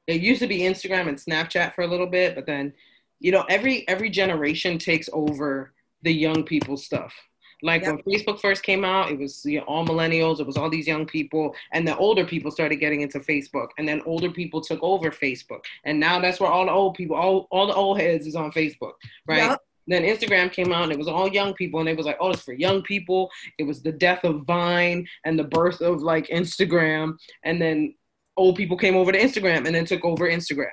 It 0.05 0.21
used 0.21 0.41
to 0.41 0.47
be 0.47 0.59
Instagram 0.59 1.07
and 1.07 1.17
Snapchat 1.17 1.73
for 1.73 1.83
a 1.83 1.87
little 1.87 2.07
bit, 2.07 2.35
but 2.35 2.45
then 2.45 2.73
you 3.19 3.31
know 3.31 3.45
every 3.49 3.87
every 3.87 4.09
generation 4.09 4.77
takes 4.77 5.09
over 5.13 5.73
the 6.03 6.13
young 6.13 6.43
people 6.43 6.77
stuff. 6.77 7.13
Like 7.61 7.83
Yep. 7.83 8.01
when 8.03 8.03
facebook 8.13 8.41
first 8.41 8.61
came 8.61 8.83
out 8.83 9.09
it 9.09 9.17
was 9.17 9.45
you 9.45 9.59
know, 9.59 9.65
all 9.65 9.85
millennials 9.87 10.41
it 10.41 10.45
was 10.45 10.57
all 10.57 10.69
these 10.69 10.85
young 10.85 11.05
people 11.05 11.55
and 11.71 11.87
the 11.87 11.95
older 11.95 12.25
people 12.25 12.51
started 12.51 12.75
getting 12.75 12.99
into 13.01 13.21
facebook 13.21 13.69
and 13.77 13.87
then 13.87 14.01
older 14.05 14.29
people 14.29 14.59
took 14.59 14.83
over 14.83 15.11
facebook. 15.11 15.61
And 15.85 15.97
now 15.97 16.19
that's 16.19 16.41
where 16.41 16.51
all 16.51 16.65
the 16.65 16.73
old 16.73 16.95
people 16.95 17.15
all, 17.15 17.47
all 17.51 17.67
the 17.67 17.73
old 17.73 18.01
heads 18.01 18.27
is 18.27 18.35
on 18.35 18.51
facebook 18.51 18.93
right? 19.27 19.43
Yup. 19.43 19.61
then 19.87 20.03
instagram 20.03 20.51
came 20.51 20.73
out 20.73 20.83
and 20.83 20.91
it 20.91 20.97
was 20.97 21.07
all 21.07 21.29
young 21.29 21.53
people 21.53 21.79
and 21.79 21.87
it 21.87 21.95
was 21.95 22.05
like 22.05 22.17
oh 22.19 22.31
it's 22.31 22.41
for 22.41 22.53
young 22.53 22.81
people. 22.81 23.29
It 23.57 23.63
was 23.63 23.81
the 23.81 23.93
death 23.93 24.25
of 24.25 24.43
vine 24.45 25.07
and 25.23 25.39
the 25.39 25.45
birth 25.45 25.79
of 25.79 26.01
like 26.01 26.27
instagram 26.27 27.15
and 27.45 27.61
then 27.61 27.95
old 28.35 28.57
people 28.57 28.75
came 28.75 28.97
over 28.97 29.11
to 29.13 29.19
instagram 29.19 29.65
and 29.65 29.73
then 29.73 29.85
took 29.85 30.03
over 30.03 30.27
instagram 30.29 30.71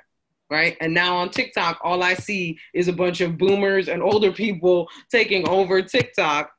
right? 0.50 0.76
And 0.80 0.92
now 0.92 1.16
on 1.16 1.30
TikTok, 1.30 1.80
all 1.82 2.02
I 2.02 2.14
see 2.14 2.58
is 2.74 2.88
a 2.88 2.92
bunch 2.92 3.20
of 3.20 3.38
boomers 3.38 3.88
and 3.88 4.02
older 4.02 4.32
people 4.32 4.88
taking 5.10 5.48
over 5.48 5.80
TikTok. 5.80 6.50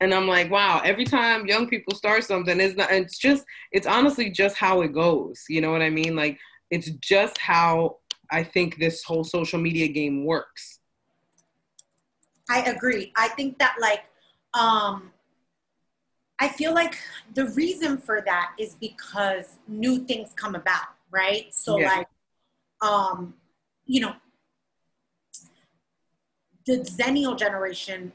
And 0.00 0.12
I'm 0.14 0.26
like, 0.26 0.50
wow, 0.50 0.80
every 0.84 1.04
time 1.04 1.46
young 1.46 1.68
people 1.68 1.94
start 1.94 2.24
something, 2.24 2.58
it's 2.58 2.74
not, 2.74 2.90
it's 2.90 3.18
just, 3.18 3.44
it's 3.70 3.86
honestly 3.86 4.30
just 4.30 4.56
how 4.56 4.80
it 4.80 4.92
goes. 4.92 5.44
You 5.48 5.60
know 5.60 5.70
what 5.70 5.82
I 5.82 5.90
mean? 5.90 6.16
Like, 6.16 6.38
it's 6.70 6.90
just 6.90 7.38
how 7.38 7.98
I 8.30 8.42
think 8.42 8.78
this 8.78 9.04
whole 9.04 9.24
social 9.24 9.60
media 9.60 9.88
game 9.88 10.24
works. 10.24 10.80
I 12.48 12.62
agree. 12.62 13.12
I 13.16 13.28
think 13.28 13.58
that 13.58 13.76
like 13.80 14.04
um 14.54 15.12
I 16.40 16.48
feel 16.48 16.72
like 16.74 16.96
the 17.34 17.48
reason 17.48 17.98
for 17.98 18.22
that 18.24 18.52
is 18.58 18.74
because 18.80 19.58
new 19.68 20.04
things 20.06 20.32
come 20.34 20.54
about, 20.54 20.94
right? 21.10 21.54
So 21.54 21.78
Yeah. 21.78 21.86
like 21.88 22.08
um 22.82 23.34
you 23.86 24.00
know 24.00 24.14
the 26.66 26.78
Zennial 26.78 27.36
generation 27.38 28.12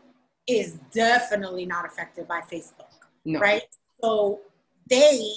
is 0.48 0.74
definitely 0.94 1.66
not 1.66 1.86
affected 1.86 2.28
by 2.28 2.42
Facebook, 2.42 2.94
No. 3.26 3.40
right? 3.40 3.64
So 4.02 4.42
they 4.90 5.34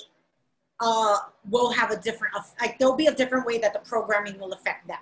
uh, 0.81 1.17
will 1.49 1.71
have 1.73 1.91
a 1.91 1.97
different, 1.97 2.35
like 2.61 2.79
there'll 2.79 2.97
be 2.97 3.07
a 3.07 3.15
different 3.15 3.47
way 3.47 3.59
that 3.59 3.73
the 3.73 3.81
programming 3.81 4.39
will 4.39 4.53
affect 4.53 4.87
them, 4.87 4.99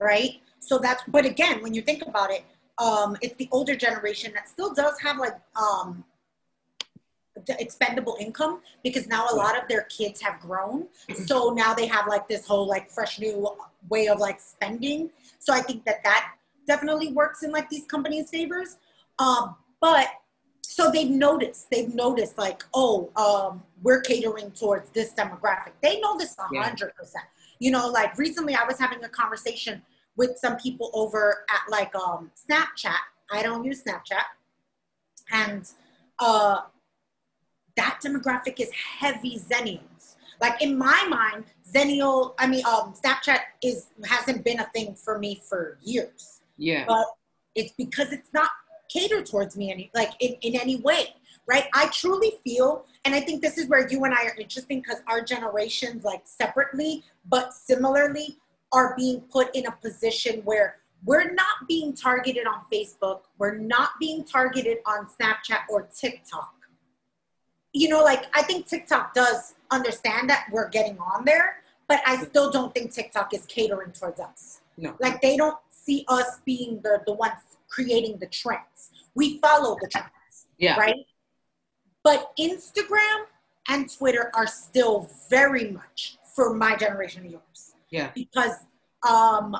right? 0.00 0.40
So 0.60 0.78
that's, 0.78 1.02
but 1.08 1.26
again, 1.26 1.62
when 1.62 1.74
you 1.74 1.82
think 1.82 2.02
about 2.06 2.30
it, 2.30 2.44
um, 2.78 3.16
it's 3.20 3.36
the 3.36 3.48
older 3.52 3.76
generation 3.76 4.32
that 4.34 4.48
still 4.48 4.72
does 4.72 4.98
have 5.00 5.18
like 5.18 5.34
um, 5.56 6.04
expendable 7.48 8.16
income 8.20 8.60
because 8.82 9.06
now 9.06 9.26
a 9.30 9.34
lot 9.34 9.60
of 9.60 9.68
their 9.68 9.82
kids 9.82 10.20
have 10.20 10.40
grown. 10.40 10.86
So 11.26 11.50
now 11.50 11.74
they 11.74 11.86
have 11.86 12.06
like 12.06 12.28
this 12.28 12.46
whole 12.46 12.66
like 12.66 12.90
fresh 12.90 13.18
new 13.18 13.56
way 13.88 14.08
of 14.08 14.18
like 14.18 14.40
spending. 14.40 15.10
So 15.38 15.52
I 15.52 15.60
think 15.60 15.84
that 15.84 16.02
that 16.04 16.34
definitely 16.66 17.12
works 17.12 17.42
in 17.42 17.50
like 17.50 17.68
these 17.68 17.84
companies' 17.86 18.30
favors. 18.30 18.76
Um, 19.18 19.56
but 19.80 20.08
so 20.62 20.90
they've 20.90 21.10
noticed, 21.10 21.70
they've 21.70 21.94
noticed 21.94 22.38
like, 22.38 22.64
oh, 22.72 23.10
um, 23.16 23.62
we're 23.82 24.00
catering 24.00 24.52
towards 24.52 24.90
this 24.90 25.12
demographic. 25.12 25.72
They 25.82 26.00
know 26.00 26.16
this 26.16 26.36
a 26.38 26.62
hundred 26.62 26.94
percent. 26.94 27.24
You 27.58 27.70
know, 27.70 27.88
like 27.88 28.16
recently 28.16 28.54
I 28.54 28.64
was 28.64 28.78
having 28.78 29.04
a 29.04 29.08
conversation 29.08 29.82
with 30.16 30.36
some 30.38 30.56
people 30.56 30.90
over 30.94 31.44
at 31.50 31.70
like 31.70 31.94
um, 31.94 32.30
Snapchat. 32.48 32.96
I 33.30 33.42
don't 33.42 33.64
use 33.64 33.82
Snapchat. 33.82 34.24
And 35.32 35.68
uh, 36.18 36.60
that 37.76 38.00
demographic 38.04 38.60
is 38.60 38.70
heavy 38.72 39.38
Zennials. 39.38 40.16
Like 40.40 40.60
in 40.62 40.76
my 40.76 41.06
mind, 41.08 41.44
Zennial, 41.72 42.34
I 42.38 42.46
mean, 42.46 42.64
um, 42.66 42.94
Snapchat 42.94 43.38
is 43.62 43.86
hasn't 44.04 44.44
been 44.44 44.60
a 44.60 44.66
thing 44.74 44.94
for 44.94 45.18
me 45.18 45.40
for 45.48 45.78
years 45.82 46.40
Yeah. 46.56 46.84
but 46.86 47.06
it's 47.54 47.72
because 47.72 48.12
it's 48.12 48.32
not 48.32 48.50
catered 48.88 49.24
towards 49.24 49.56
me 49.56 49.72
any 49.72 49.90
like 49.94 50.10
in, 50.20 50.34
in 50.42 50.60
any 50.60 50.76
way 50.76 51.14
right 51.46 51.64
i 51.72 51.86
truly 51.86 52.32
feel 52.44 52.84
and 53.04 53.14
I 53.14 53.20
think 53.20 53.42
this 53.42 53.58
is 53.58 53.68
where 53.68 53.88
you 53.88 54.04
and 54.04 54.14
I 54.14 54.24
are 54.24 54.34
interesting 54.38 54.80
because 54.80 55.02
our 55.08 55.22
generations, 55.22 56.04
like 56.04 56.22
separately 56.24 57.02
but 57.28 57.52
similarly, 57.52 58.38
are 58.72 58.94
being 58.96 59.20
put 59.22 59.54
in 59.54 59.66
a 59.66 59.72
position 59.72 60.40
where 60.44 60.76
we're 61.04 61.32
not 61.32 61.66
being 61.68 61.94
targeted 61.94 62.46
on 62.46 62.62
Facebook, 62.72 63.22
we're 63.38 63.56
not 63.56 63.90
being 63.98 64.24
targeted 64.24 64.78
on 64.86 65.06
Snapchat 65.06 65.62
or 65.68 65.88
TikTok. 65.94 66.54
You 67.72 67.88
know, 67.88 68.02
like 68.02 68.26
I 68.34 68.42
think 68.42 68.66
TikTok 68.66 69.14
does 69.14 69.54
understand 69.70 70.28
that 70.30 70.46
we're 70.52 70.68
getting 70.68 70.98
on 70.98 71.24
there, 71.24 71.62
but 71.88 72.00
I 72.06 72.22
still 72.24 72.50
don't 72.50 72.74
think 72.74 72.92
TikTok 72.92 73.32
is 73.34 73.46
catering 73.46 73.92
towards 73.92 74.20
us. 74.20 74.60
No. 74.76 74.94
Like 75.00 75.20
they 75.22 75.36
don't 75.36 75.56
see 75.70 76.04
us 76.08 76.40
being 76.44 76.80
the, 76.82 77.02
the 77.06 77.12
ones 77.12 77.38
creating 77.68 78.18
the 78.18 78.26
trends. 78.26 78.90
We 79.14 79.38
follow 79.38 79.76
the 79.80 79.88
trends. 79.88 80.46
Yeah. 80.58 80.78
Right? 80.78 81.06
But 82.04 82.32
Instagram 82.38 83.24
and 83.68 83.90
Twitter 83.90 84.30
are 84.34 84.46
still 84.46 85.10
very 85.30 85.70
much 85.70 86.18
for 86.34 86.54
my 86.54 86.76
generation 86.76 87.22
and 87.22 87.32
yours. 87.32 87.74
Yeah. 87.90 88.10
Because 88.14 88.52
um 89.08 89.56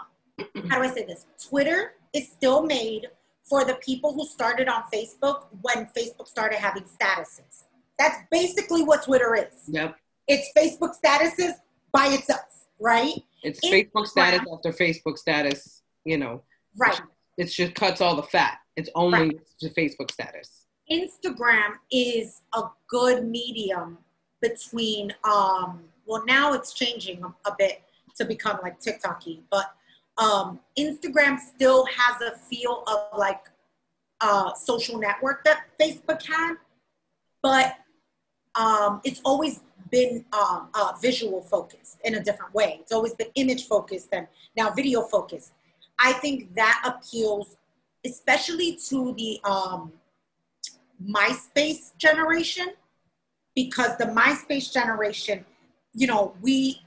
how 0.68 0.78
do 0.78 0.82
I 0.82 0.92
say 0.92 1.04
this? 1.04 1.26
Twitter 1.48 1.94
is 2.12 2.28
still 2.28 2.64
made 2.64 3.08
for 3.44 3.64
the 3.64 3.74
people 3.74 4.12
who 4.12 4.24
started 4.24 4.68
on 4.68 4.84
Facebook 4.92 5.46
when 5.60 5.86
Facebook 5.96 6.28
started 6.28 6.58
having 6.58 6.84
statuses. 6.84 7.64
That's 7.98 8.18
basically 8.30 8.82
what 8.82 9.04
Twitter 9.04 9.34
is. 9.34 9.68
Yep. 9.68 9.96
It's 10.28 10.48
Facebook 10.56 10.94
statuses 11.04 11.52
by 11.92 12.06
itself, 12.08 12.66
right? 12.80 13.22
It's 13.42 13.60
Instagram- 13.60 13.90
Facebook 13.92 14.06
status 14.06 14.40
after 14.52 14.72
Facebook 14.72 15.18
status. 15.18 15.82
You 16.04 16.18
know, 16.18 16.42
Right. 16.76 17.00
it 17.38 17.44
just 17.46 17.74
cuts 17.74 18.00
all 18.00 18.16
the 18.16 18.22
fat. 18.24 18.58
It's 18.76 18.90
only 18.94 19.18
Right. 19.18 19.40
the 19.60 19.70
Facebook 19.70 20.10
status. 20.10 20.66
Instagram 20.90 21.74
is 21.90 22.42
a 22.54 22.64
good 22.88 23.24
medium 23.26 23.98
between 24.40 25.14
um 25.24 25.84
well 26.06 26.24
now 26.26 26.52
it's 26.52 26.72
changing 26.72 27.22
a, 27.22 27.28
a 27.48 27.54
bit 27.56 27.82
to 28.16 28.24
become 28.24 28.58
like 28.62 28.80
TikToky, 28.80 29.42
but 29.50 29.74
um 30.18 30.58
Instagram 30.76 31.38
still 31.38 31.84
has 31.86 32.20
a 32.20 32.36
feel 32.50 32.82
of 32.88 33.16
like 33.16 33.44
uh 34.20 34.52
social 34.54 34.98
network 34.98 35.44
that 35.44 35.66
Facebook 35.80 36.22
had, 36.26 36.56
but 37.42 37.74
um 38.54 39.00
it's 39.04 39.20
always 39.24 39.60
been 39.90 40.24
um 40.32 40.68
uh, 40.74 40.92
visual 41.00 41.42
focused 41.42 41.98
in 42.04 42.14
a 42.14 42.22
different 42.22 42.54
way. 42.54 42.78
It's 42.80 42.92
always 42.92 43.14
been 43.14 43.28
image 43.34 43.66
focused 43.66 44.08
and 44.12 44.26
now 44.56 44.70
video 44.70 45.02
focused. 45.02 45.52
I 45.98 46.12
think 46.14 46.54
that 46.54 46.82
appeals 46.84 47.56
especially 48.04 48.78
to 48.88 49.14
the 49.14 49.40
um 49.44 49.92
MySpace 51.04 51.96
generation 51.98 52.72
because 53.54 53.96
the 53.96 54.04
MySpace 54.04 54.72
generation, 54.72 55.44
you 55.94 56.06
know, 56.06 56.34
we 56.40 56.80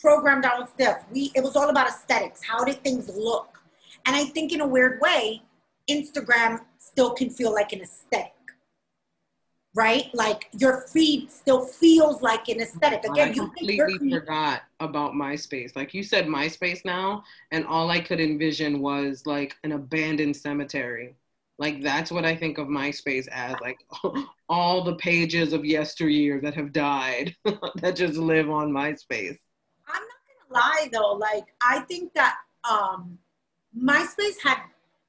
programmed 0.00 0.44
our 0.44 0.66
stuff. 0.66 1.04
We 1.12 1.32
it 1.34 1.42
was 1.42 1.56
all 1.56 1.70
about 1.70 1.88
aesthetics. 1.88 2.40
How 2.44 2.64
did 2.64 2.82
things 2.82 3.08
look? 3.08 3.58
And 4.04 4.16
I 4.16 4.24
think 4.24 4.52
in 4.52 4.60
a 4.60 4.66
weird 4.66 5.00
way, 5.00 5.42
Instagram 5.88 6.60
still 6.78 7.12
can 7.14 7.30
feel 7.30 7.52
like 7.54 7.72
an 7.72 7.80
aesthetic. 7.80 8.32
Right? 9.74 10.10
Like 10.12 10.48
your 10.58 10.82
feed 10.82 11.32
still 11.32 11.64
feels 11.64 12.20
like 12.20 12.48
an 12.48 12.60
aesthetic. 12.60 13.04
I 13.08 13.12
Again, 13.12 13.34
you 13.34 13.50
you're 13.60 13.86
completely 13.86 14.18
forgot 14.18 14.62
about 14.80 15.12
MySpace. 15.12 15.74
Like 15.74 15.94
you 15.94 16.02
said, 16.02 16.26
MySpace 16.26 16.84
now, 16.84 17.24
and 17.52 17.64
all 17.66 17.90
I 17.90 18.00
could 18.00 18.20
envision 18.20 18.80
was 18.80 19.22
like 19.24 19.56
an 19.64 19.72
abandoned 19.72 20.36
cemetery. 20.36 21.16
Like 21.58 21.80
that's 21.80 22.10
what 22.10 22.24
I 22.24 22.34
think 22.34 22.58
of 22.58 22.66
MySpace 22.66 23.28
as. 23.28 23.54
Like 23.60 23.78
all 24.48 24.82
the 24.82 24.96
pages 24.96 25.52
of 25.52 25.64
yesteryear 25.64 26.40
that 26.40 26.54
have 26.54 26.72
died 26.72 27.34
that 27.76 27.96
just 27.96 28.16
live 28.16 28.50
on 28.50 28.72
MySpace. 28.72 29.38
I'm 29.86 30.02
not 30.02 30.50
gonna 30.50 30.60
lie 30.60 30.88
though, 30.92 31.12
like 31.12 31.46
I 31.62 31.80
think 31.80 32.12
that 32.14 32.36
um 32.68 33.18
MySpace 33.78 34.36
had 34.42 34.58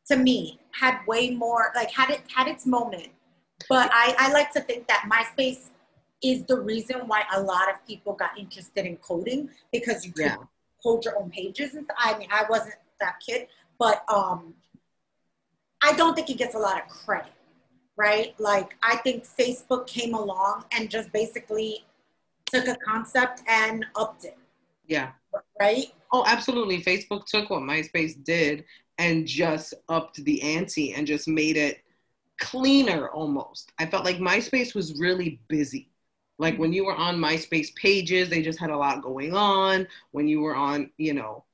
to 0.07 0.17
me 0.17 0.59
had 0.71 0.99
way 1.07 1.31
more 1.31 1.71
like 1.75 1.91
had 1.91 2.09
it 2.09 2.21
had 2.33 2.47
its 2.47 2.65
moment. 2.65 3.07
But 3.69 3.89
I, 3.93 4.15
I 4.17 4.31
like 4.31 4.51
to 4.53 4.61
think 4.61 4.87
that 4.87 5.09
MySpace 5.11 5.69
is 6.23 6.43
the 6.45 6.59
reason 6.59 7.01
why 7.07 7.23
a 7.33 7.41
lot 7.41 7.69
of 7.69 7.85
people 7.87 8.13
got 8.13 8.37
interested 8.37 8.85
in 8.85 8.97
coding 8.97 9.49
because 9.71 10.05
you 10.05 10.13
Yeah. 10.17 10.37
code 10.81 11.05
your 11.05 11.17
own 11.19 11.29
pages 11.29 11.75
and 11.75 11.89
I 11.97 12.17
mean 12.17 12.29
I 12.31 12.45
wasn't 12.49 12.75
that 12.99 13.15
kid, 13.25 13.47
but 13.77 14.03
um 14.09 14.53
I 15.81 15.93
don't 15.93 16.15
think 16.15 16.29
it 16.29 16.37
gets 16.37 16.55
a 16.55 16.59
lot 16.59 16.81
of 16.81 16.87
credit, 16.87 17.33
right? 17.97 18.33
Like 18.39 18.75
I 18.81 18.97
think 18.97 19.25
Facebook 19.25 19.85
came 19.87 20.13
along 20.13 20.65
and 20.71 20.89
just 20.89 21.11
basically 21.11 21.85
took 22.45 22.67
a 22.67 22.75
concept 22.85 23.41
and 23.47 23.85
upped 23.95 24.23
it, 24.25 24.37
Yeah. 24.87 25.11
right? 25.59 25.87
Oh, 26.11 26.23
absolutely. 26.25 26.81
Facebook 26.81 27.25
took 27.25 27.49
what 27.49 27.61
MySpace 27.63 28.23
did 28.23 28.63
and 28.97 29.25
just 29.25 29.73
upped 29.89 30.23
the 30.23 30.41
ante 30.41 30.93
and 30.93 31.05
just 31.07 31.27
made 31.27 31.57
it 31.57 31.82
cleaner 32.43 33.07
almost. 33.09 33.71
I 33.79 33.85
felt 33.85 34.03
like 34.03 34.17
MySpace 34.17 34.75
was 34.75 34.99
really 34.99 35.39
busy. 35.47 35.89
Like 36.37 36.57
when 36.57 36.73
you 36.73 36.85
were 36.85 36.95
on 36.95 37.17
MySpace 37.17 37.73
pages, 37.75 38.29
they 38.29 38.41
just 38.41 38.59
had 38.59 38.69
a 38.69 38.77
lot 38.77 39.01
going 39.01 39.33
on. 39.33 39.87
When 40.11 40.27
you 40.27 40.41
were 40.41 40.55
on, 40.55 40.91
you 40.97 41.13
know, 41.13 41.45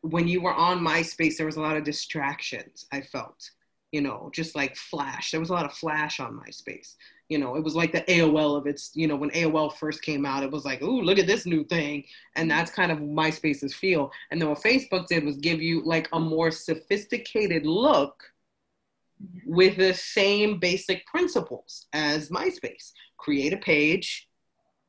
when 0.00 0.26
you 0.26 0.40
were 0.40 0.54
on 0.54 0.80
MySpace, 0.80 1.36
there 1.36 1.46
was 1.46 1.56
a 1.56 1.60
lot 1.60 1.76
of 1.76 1.84
distractions, 1.84 2.86
I 2.90 3.02
felt, 3.02 3.50
you 3.92 4.00
know, 4.00 4.30
just 4.32 4.56
like 4.56 4.76
flash. 4.76 5.30
There 5.30 5.40
was 5.40 5.50
a 5.50 5.52
lot 5.52 5.66
of 5.66 5.74
flash 5.74 6.20
on 6.20 6.40
MySpace. 6.40 6.94
You 7.28 7.38
know, 7.38 7.56
it 7.56 7.62
was 7.64 7.74
like 7.74 7.92
the 7.92 8.00
AOL 8.02 8.56
of 8.56 8.66
its, 8.66 8.92
you 8.94 9.06
know, 9.06 9.16
when 9.16 9.30
AOL 9.32 9.74
first 9.74 10.00
came 10.00 10.24
out, 10.24 10.42
it 10.42 10.50
was 10.50 10.64
like, 10.64 10.80
ooh, 10.80 11.02
look 11.02 11.18
at 11.18 11.26
this 11.26 11.44
new 11.44 11.64
thing. 11.64 12.04
And 12.36 12.50
that's 12.50 12.70
kind 12.70 12.90
of 12.90 12.98
MySpace's 12.98 13.74
feel. 13.74 14.10
And 14.30 14.40
then 14.40 14.48
what 14.48 14.62
Facebook 14.62 15.06
did 15.08 15.24
was 15.24 15.36
give 15.36 15.60
you 15.60 15.82
like 15.84 16.08
a 16.12 16.20
more 16.20 16.50
sophisticated 16.50 17.66
look 17.66 18.24
with 19.46 19.76
the 19.76 19.94
same 19.94 20.58
basic 20.58 21.06
principles 21.06 21.86
as 21.92 22.30
MySpace. 22.30 22.92
Create 23.16 23.52
a 23.52 23.56
page, 23.58 24.28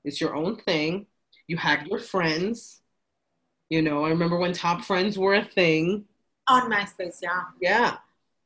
it's 0.04 0.22
your 0.22 0.36
own 0.36 0.56
thing. 0.58 1.06
You 1.48 1.58
have 1.58 1.88
your 1.88 2.00
friends. 2.00 2.82
You 3.70 3.82
know, 3.82 4.04
I 4.06 4.10
remember 4.10 4.38
when 4.38 4.54
top 4.54 4.82
friends 4.82 5.18
were 5.18 5.36
a 5.36 5.44
thing. 5.44 6.06
On 6.48 6.72
MySpace, 6.72 7.18
yeah. 7.22 7.44
Yeah. 7.62 7.98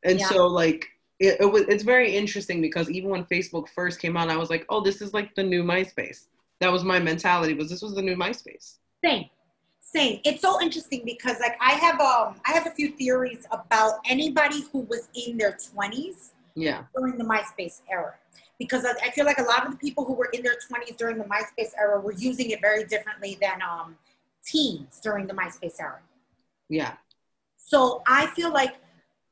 And 0.04 0.20
Yeah. 0.20 0.28
so 0.30 0.48
like 0.48 0.88
it, 1.20 1.38
it 1.40 1.46
was 1.46 1.64
it's 1.70 1.84
very 1.84 2.16
interesting 2.16 2.62
because 2.62 2.90
even 2.90 3.10
when 3.10 3.24
Facebook 3.26 3.70
first 3.70 4.00
came 4.00 4.18
out, 4.18 4.30
I 4.30 4.38
was 4.38 4.50
like, 4.50 4.66
oh, 4.70 4.82
this 4.82 5.02
is 5.02 5.14
like 5.14 5.34
the 5.36 5.44
new 5.44 5.64
MySpace. 5.64 6.26
That 6.60 6.72
was 6.72 6.84
my 6.84 7.00
mentality, 7.00 7.54
was 7.54 7.70
this 7.70 7.82
was 7.82 7.96
the 7.96 8.02
new 8.02 8.16
MySpace. 8.16 8.78
Same. 9.04 9.26
Same. 9.96 10.20
It's 10.26 10.42
so 10.42 10.60
interesting 10.62 11.04
because 11.06 11.40
like 11.40 11.56
I 11.62 11.74
have 11.74 12.00
um 12.00 12.36
I 12.46 12.52
have 12.54 12.66
a 12.66 12.72
few 12.72 12.92
theories 12.92 13.46
about 13.52 14.00
anybody 14.06 14.64
who 14.72 14.80
was 14.82 15.08
in 15.14 15.38
their 15.38 15.56
twenties 15.72 16.32
Yeah. 16.56 16.84
during 16.96 17.18
the 17.18 17.24
MySpace 17.24 17.82
era. 17.90 18.16
Because 18.58 18.86
I 18.86 18.94
I 19.08 19.12
feel 19.12 19.26
like 19.26 19.38
a 19.40 19.44
lot 19.44 19.66
of 19.66 19.72
the 19.72 19.78
people 19.78 20.04
who 20.06 20.14
were 20.14 20.30
in 20.34 20.42
their 20.42 20.56
20s 20.56 20.98
during 20.98 21.18
the 21.18 21.26
MySpace 21.26 21.72
era 21.78 22.00
were 22.00 22.14
using 22.14 22.50
it 22.50 22.60
very 22.62 22.86
differently 22.86 23.38
than 23.40 23.62
um, 23.62 23.96
teens 24.44 25.00
during 25.04 25.28
the 25.28 25.34
MySpace 25.34 25.80
era. 25.80 26.00
Yeah. 26.70 26.94
So 27.58 28.02
I 28.08 28.28
feel 28.28 28.52
like 28.52 28.76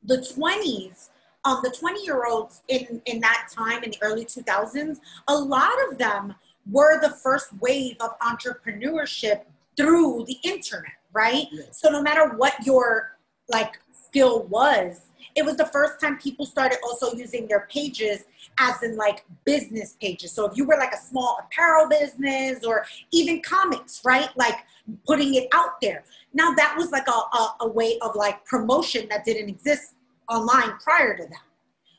the 0.04 0.18
20s, 0.18 1.10
um, 1.44 1.60
the 1.64 1.72
20 1.72 2.04
year 2.04 2.26
olds 2.26 2.62
in, 2.68 3.02
in 3.06 3.20
that 3.22 3.50
time 3.52 3.84
in 3.84 3.92
the 3.92 3.98
early 4.02 4.26
2000s, 4.26 5.00
a 5.28 5.36
lot 5.36 5.74
of 5.90 5.98
them 5.98 6.36
were 6.70 7.00
the 7.02 7.10
first 7.10 7.48
wave 7.60 7.96
of 8.00 8.18
entrepreneurship 8.20 9.42
through 9.78 10.26
the 10.28 10.38
internet, 10.44 10.92
right? 11.14 11.48
Yes. 11.52 11.80
So 11.80 11.90
no 11.90 12.02
matter 12.02 12.36
what 12.36 12.54
your 12.66 13.18
like 13.50 13.80
skill 13.92 14.44
was, 14.44 15.02
it 15.36 15.46
was 15.46 15.56
the 15.56 15.66
first 15.66 16.00
time 16.02 16.18
people 16.18 16.46
started 16.46 16.80
also 16.84 17.16
using 17.16 17.48
their 17.48 17.68
pages 17.70 18.26
as 18.60 18.82
in 18.84 18.98
like 18.98 19.24
business 19.46 19.96
pages. 20.02 20.32
So 20.32 20.46
if 20.46 20.58
you 20.58 20.66
were 20.66 20.78
like 20.78 20.94
a 20.94 20.98
small 20.98 21.38
apparel 21.40 21.88
business 21.88 22.66
or 22.66 22.86
even 23.12 23.42
comics, 23.42 24.02
right? 24.04 24.30
Like 24.36 24.58
putting 25.06 25.36
it 25.36 25.48
out 25.54 25.80
there. 25.82 26.04
Now 26.34 26.52
that 26.52 26.76
was 26.78 26.92
like 26.92 27.08
a, 27.08 27.12
a, 27.12 27.56
a 27.62 27.68
way 27.70 27.98
of 28.02 28.16
like 28.16 28.46
promotion 28.46 29.08
that 29.10 29.24
didn't 29.24 29.50
exist 29.50 29.94
online 30.30 30.78
prior 30.84 31.16
to 31.16 31.24
that. 31.24 31.44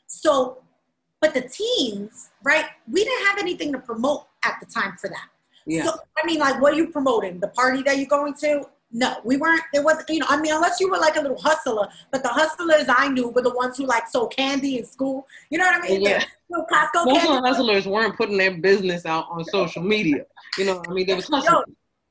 So, 0.07 0.59
but 1.21 1.33
the 1.33 1.41
teens, 1.41 2.31
right? 2.43 2.65
We 2.91 3.03
didn't 3.03 3.25
have 3.27 3.39
anything 3.39 3.71
to 3.71 3.79
promote 3.79 4.27
at 4.43 4.57
the 4.59 4.65
time 4.65 4.95
for 4.99 5.09
that. 5.09 5.27
Yeah. 5.65 5.85
So 5.85 5.93
I 6.17 6.25
mean, 6.25 6.39
like, 6.39 6.61
what 6.61 6.73
are 6.73 6.77
you 6.77 6.87
promoting? 6.87 7.39
The 7.39 7.49
party 7.49 7.81
that 7.83 7.97
you're 7.97 8.07
going 8.07 8.33
to? 8.35 8.65
No, 8.95 9.17
we 9.23 9.37
weren't. 9.37 9.63
There 9.73 9.81
wasn't. 9.81 10.09
You 10.09 10.19
know, 10.19 10.27
I 10.29 10.39
mean, 10.39 10.53
unless 10.53 10.79
you 10.79 10.89
were 10.89 10.99
like 10.99 11.15
a 11.15 11.21
little 11.21 11.41
hustler. 11.41 11.87
But 12.11 12.21
the 12.21 12.29
hustlers 12.29 12.85
I 12.87 13.07
knew 13.07 13.29
were 13.29 13.41
the 13.41 13.53
ones 13.53 13.77
who 13.77 13.85
like 13.85 14.07
sold 14.07 14.35
candy 14.35 14.77
in 14.77 14.85
school. 14.85 15.27
You 15.49 15.57
know 15.57 15.65
what 15.65 15.83
I 15.83 15.87
mean? 15.87 16.01
Yeah. 16.01 16.19
The 16.49 16.57
little 16.57 16.67
Costco 16.67 17.05
Most 17.05 17.15
of 17.15 17.21
candy. 17.23 17.41
the 17.41 17.47
hustlers 17.47 17.87
weren't 17.87 18.15
putting 18.15 18.37
their 18.37 18.55
business 18.55 19.05
out 19.05 19.25
on 19.31 19.43
social 19.45 19.81
media. 19.81 20.25
You 20.57 20.65
know, 20.65 20.83
I 20.87 20.93
mean, 20.93 21.07
they 21.07 21.15
was 21.15 21.27
Yo. 21.29 21.63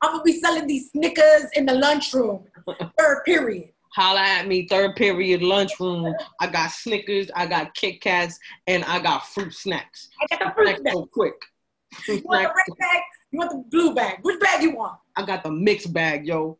I'm 0.02 0.10
gonna 0.10 0.22
be 0.24 0.40
selling 0.40 0.66
these 0.66 0.90
Snickers 0.90 1.46
in 1.54 1.66
the 1.66 1.74
lunchroom. 1.74 2.44
Third 2.98 3.22
period. 3.24 3.70
Holla 3.94 4.20
at 4.20 4.48
me, 4.48 4.66
third 4.66 4.96
period 4.96 5.42
lunchroom. 5.42 6.14
I 6.40 6.46
got 6.46 6.70
Snickers, 6.70 7.30
I 7.36 7.46
got 7.46 7.74
Kit 7.74 8.00
Kats, 8.00 8.38
and 8.66 8.84
I 8.84 9.00
got 9.00 9.26
fruit 9.26 9.52
snacks. 9.52 10.08
I 10.18 10.36
got 10.36 10.48
the 10.48 10.54
fruit 10.54 10.78
snacks. 10.78 10.94
So 10.94 11.06
quick. 11.12 11.34
You 12.08 12.22
want 12.24 12.42
the 12.42 12.48
red 12.48 12.78
bag? 12.78 13.02
You 13.32 13.38
want 13.38 13.50
the 13.50 13.64
blue 13.70 13.94
bag? 13.94 14.18
Which 14.22 14.38
bag 14.40 14.62
you 14.62 14.76
want? 14.76 14.98
I 15.16 15.24
got 15.24 15.42
the 15.42 15.50
mixed 15.50 15.92
bag, 15.92 16.26
yo. 16.26 16.58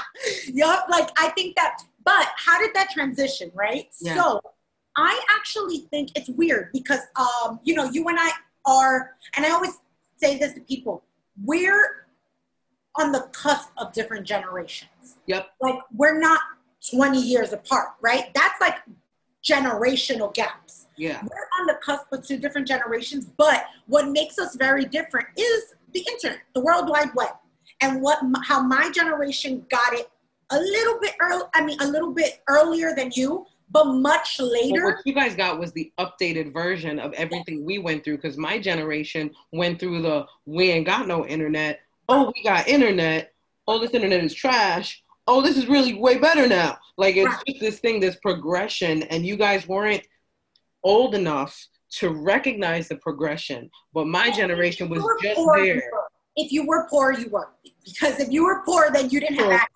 yup, 0.46 0.86
like 0.90 1.10
I 1.18 1.28
think 1.30 1.54
that, 1.56 1.82
but 2.04 2.28
how 2.36 2.58
did 2.58 2.74
that 2.74 2.90
transition, 2.90 3.50
right? 3.54 3.86
Yeah. 4.00 4.14
So 4.14 4.40
I 4.96 5.20
actually 5.36 5.80
think 5.90 6.10
it's 6.16 6.30
weird 6.30 6.70
because, 6.72 7.00
um, 7.16 7.60
you 7.62 7.74
know, 7.74 7.84
you 7.90 8.08
and 8.08 8.18
I 8.18 8.30
are, 8.66 9.16
and 9.36 9.44
I 9.44 9.50
always 9.50 9.78
say 10.16 10.38
this 10.38 10.54
to 10.54 10.60
people, 10.60 11.04
we're 11.44 12.06
on 12.96 13.12
the 13.12 13.28
cusp 13.32 13.70
of 13.76 13.92
different 13.92 14.26
generations. 14.26 15.16
Yep. 15.26 15.50
Like 15.60 15.80
we're 15.94 16.18
not 16.18 16.40
20 16.90 17.20
years 17.20 17.52
apart, 17.52 17.88
right? 18.00 18.32
That's 18.34 18.58
like 18.62 18.76
generational 19.44 20.32
gaps. 20.32 20.86
Yeah. 20.96 21.20
We're 21.22 21.60
on 21.60 21.66
the 21.66 21.78
cusp 21.84 22.10
of 22.12 22.26
two 22.26 22.38
different 22.38 22.66
generations, 22.66 23.26
but 23.36 23.66
what 23.86 24.08
makes 24.08 24.38
us 24.38 24.54
very 24.54 24.86
different 24.86 25.26
is 25.36 25.74
the 25.94 26.04
internet, 26.10 26.40
the 26.54 26.60
World 26.60 26.88
Wide 26.88 27.14
Web, 27.14 27.30
and 27.80 28.02
what 28.02 28.18
how 28.44 28.62
my 28.62 28.90
generation 28.90 29.64
got 29.70 29.94
it 29.94 30.10
a 30.50 30.58
little 30.58 31.00
bit 31.00 31.14
early. 31.20 31.44
I 31.54 31.64
mean, 31.64 31.78
a 31.80 31.86
little 31.86 32.12
bit 32.12 32.42
earlier 32.48 32.94
than 32.94 33.10
you, 33.14 33.46
but 33.70 33.86
much 33.86 34.38
later. 34.40 34.84
what 34.84 34.96
you 35.04 35.14
guys 35.14 35.34
got 35.34 35.58
was 35.58 35.72
the 35.72 35.92
updated 35.98 36.52
version 36.52 36.98
of 36.98 37.12
everything 37.14 37.64
we 37.64 37.78
went 37.78 38.04
through 38.04 38.16
because 38.16 38.36
my 38.36 38.58
generation 38.58 39.30
went 39.52 39.80
through 39.80 40.02
the 40.02 40.26
we 40.44 40.70
ain't 40.70 40.86
got 40.86 41.06
no 41.08 41.26
internet. 41.26 41.80
Oh, 42.08 42.30
we 42.34 42.42
got 42.42 42.68
internet. 42.68 43.32
Oh, 43.66 43.78
this 43.78 43.92
internet 43.92 44.22
is 44.22 44.34
trash. 44.34 45.02
Oh, 45.26 45.40
this 45.40 45.56
is 45.56 45.66
really 45.66 45.94
way 45.94 46.18
better 46.18 46.46
now. 46.46 46.76
Like 46.98 47.16
it's 47.16 47.26
Right. 47.26 47.42
just 47.46 47.60
this 47.60 47.78
thing, 47.78 47.98
this 47.98 48.16
progression, 48.16 49.04
and 49.04 49.24
you 49.24 49.36
guys 49.36 49.66
weren't 49.66 50.06
old 50.82 51.14
enough 51.14 51.66
to 51.98 52.10
recognize 52.10 52.88
the 52.88 52.96
progression. 52.96 53.70
But 53.92 54.06
my 54.06 54.30
generation 54.30 54.88
was 54.88 54.98
If 54.98 55.02
you 55.02 55.06
were 55.06 55.18
just 55.22 55.36
poor, 55.36 55.64
there. 55.64 55.90
If 56.36 56.52
you 56.52 56.66
were 56.66 56.86
poor, 56.90 57.12
you 57.12 57.28
were. 57.28 57.48
Because 57.84 58.18
if 58.18 58.30
you 58.30 58.44
were 58.44 58.62
poor, 58.64 58.90
then 58.90 59.10
you 59.10 59.20
didn't 59.20 59.36
have 59.36 59.52
access. 59.52 59.70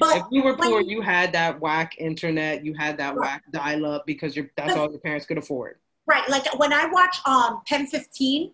But 0.00 0.16
If 0.16 0.24
you 0.32 0.42
were 0.42 0.56
poor, 0.56 0.80
you- 0.80 0.96
you 0.96 1.00
had 1.02 1.32
that 1.32 1.60
whack 1.60 1.94
internet, 1.98 2.64
you 2.64 2.74
had 2.74 2.96
that 2.98 3.14
Right. 3.14 3.26
whack 3.26 3.44
dial 3.52 3.86
up 3.86 4.04
because 4.06 4.34
your 4.34 4.50
that's 4.56 4.74
all 4.74 4.90
your 4.90 4.98
parents 5.00 5.24
could 5.26 5.38
afford. 5.38 5.78
Right, 6.06 6.28
like 6.28 6.58
when 6.58 6.72
I 6.72 6.86
watch 6.86 7.16
um 7.26 7.62
PEN15, 7.70 8.52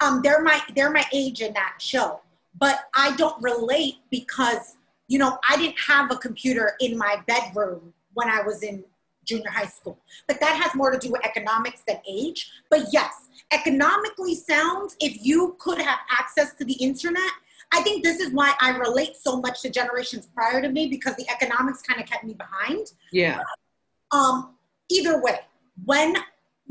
um 0.00 0.20
they're 0.22 0.42
my 0.42 0.60
they're 0.74 0.90
my 0.90 1.04
age 1.12 1.40
in 1.42 1.52
that 1.54 1.74
show. 1.78 2.20
But 2.56 2.88
I 2.94 3.14
don't 3.16 3.40
relate 3.42 3.98
because 4.10 4.76
you 5.06 5.18
know, 5.18 5.38
I 5.48 5.56
didn't 5.58 5.78
have 5.78 6.10
a 6.10 6.16
computer 6.16 6.76
in 6.80 6.96
my 6.96 7.22
bedroom 7.26 7.92
when 8.14 8.28
I 8.30 8.40
was 8.40 8.62
in 8.62 8.82
junior 9.24 9.50
high 9.50 9.66
school. 9.66 9.98
But 10.28 10.40
that 10.40 10.60
has 10.62 10.74
more 10.74 10.90
to 10.90 10.98
do 10.98 11.10
with 11.12 11.24
economics 11.24 11.82
than 11.86 11.98
age. 12.08 12.50
But 12.70 12.86
yes, 12.92 13.28
economically 13.52 14.34
sound, 14.34 14.90
if 15.00 15.24
you 15.24 15.56
could 15.58 15.78
have 15.80 15.98
access 16.10 16.54
to 16.54 16.64
the 16.64 16.74
internet, 16.74 17.30
I 17.72 17.82
think 17.82 18.04
this 18.04 18.20
is 18.20 18.32
why 18.32 18.54
I 18.60 18.76
relate 18.76 19.16
so 19.16 19.40
much 19.40 19.62
to 19.62 19.70
generations 19.70 20.28
prior 20.34 20.62
to 20.62 20.68
me 20.68 20.86
because 20.88 21.16
the 21.16 21.28
economics 21.28 21.82
kind 21.82 22.00
of 22.00 22.06
kept 22.06 22.24
me 22.24 22.34
behind 22.34 22.92
Yeah. 23.10 23.40
um, 24.12 24.54
either 24.88 25.20
way, 25.20 25.40
when 25.84 26.14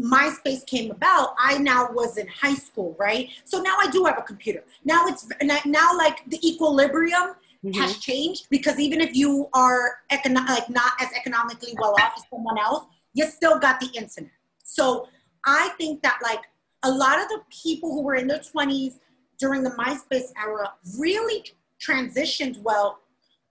MySpace 0.02 0.66
came 0.66 0.92
about, 0.92 1.36
I 1.38 1.58
now 1.58 1.90
was 1.92 2.18
in 2.18 2.28
high 2.28 2.56
school, 2.56 2.96
right? 2.98 3.30
So 3.44 3.62
now 3.62 3.76
I 3.80 3.90
do 3.92 4.06
have 4.06 4.18
a 4.18 4.22
computer. 4.22 4.64
Now 4.86 5.06
it's 5.08 5.28
now 5.66 5.96
like 5.98 6.28
the 6.28 6.40
equilibrium 6.48 7.36
Mhm. 7.64 7.76
has 7.76 7.98
changed 7.98 8.48
because 8.50 8.78
even 8.80 9.00
if 9.00 9.16
you 9.16 9.48
are 9.54 10.00
econo- 10.12 10.48
like 10.50 10.70
not 10.70 10.94
as 11.00 11.10
economically 11.14 11.74
well 11.80 11.96
off 12.02 12.14
as 12.18 12.24
someone 12.30 12.58
else, 12.58 12.86
you 13.14 13.26
still 13.26 13.58
got 13.60 13.80
the 13.80 13.88
internet. 13.88 14.32
So 14.64 15.08
I 15.46 15.70
think 15.78 16.02
that 16.04 16.20
like 16.22 16.42
a 16.84 16.92
lot 16.92 17.22
of 17.22 17.28
the 17.30 17.42
people 17.50 17.92
who 17.94 18.02
were 18.02 18.16
in 18.16 18.28
their 18.28 18.40
20s 18.40 19.00
during 19.38 19.64
the 19.64 19.72
MySpace 19.72 20.32
era 20.38 20.74
really 20.98 21.46
transitioned 21.80 22.62
well. 22.62 23.00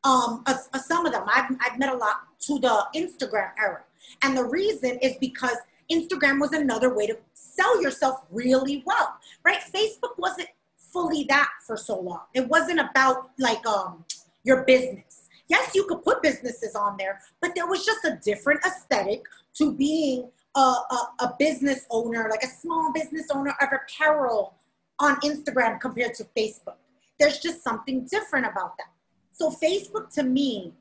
Um, 0.05 0.43
uh, 0.47 0.57
some 0.79 1.07
of 1.07 1.13
them 1.13 1.25
I've, 1.27 1.51
I've 1.65 1.79
met 1.79 1.91
a 1.93 1.97
lot 1.97 2.17
to 2.47 2.59
the 2.59 2.87
Instagram 2.97 3.51
era, 3.59 3.85
and 4.23 4.37
the 4.37 4.45
reason 4.45 4.99
is 4.99 5.15
because 5.21 5.57
Instagram 5.91 6.41
was 6.41 6.53
another 6.53 6.95
way 6.95 7.07
to 7.07 7.17
sell 7.35 7.81
yourself 7.81 8.25
really 8.31 8.83
well, 8.85 9.17
right? 9.45 9.61
Facebook 9.73 10.19
wasn't 10.19 10.49
fully 10.93 11.25
that 11.29 11.49
for 11.67 11.77
so 11.77 11.99
long. 12.01 12.23
It 12.35 12.49
wasn't 12.49 12.81
about 12.81 13.31
like 13.39 13.65
um 13.67 14.05
your 14.45 14.65
business. 14.65 15.29
Yes, 15.49 15.75
you 15.75 15.85
could 15.87 16.03
put 16.03 16.23
businesses 16.23 16.75
on 16.75 16.97
there, 16.99 17.21
but 17.41 17.55
there 17.55 17.67
was 17.67 17.85
just 17.85 18.05
a 18.05 18.19
different 18.25 18.61
aesthetic 18.65 19.23
to 19.55 19.73
being 19.73 20.31
a, 20.55 20.61
a, 20.61 21.09
a 21.21 21.35
business 21.39 21.87
owner, 21.91 22.29
like 22.31 22.43
a 22.43 22.47
small 22.49 22.93
business 22.93 23.29
owner 23.35 23.55
of 23.61 23.69
apparel 23.73 24.55
on 24.99 25.17
Instagram 25.21 25.81
compared 25.81 26.15
to 26.15 26.25
Facebook. 26.37 26.77
There's 27.19 27.39
just 27.39 27.63
something 27.63 28.07
different 28.11 28.47
about 28.47 28.77
that. 28.79 28.89
So 29.33 29.51
Facebook 29.51 30.13
to 30.15 30.23
me 30.23 30.73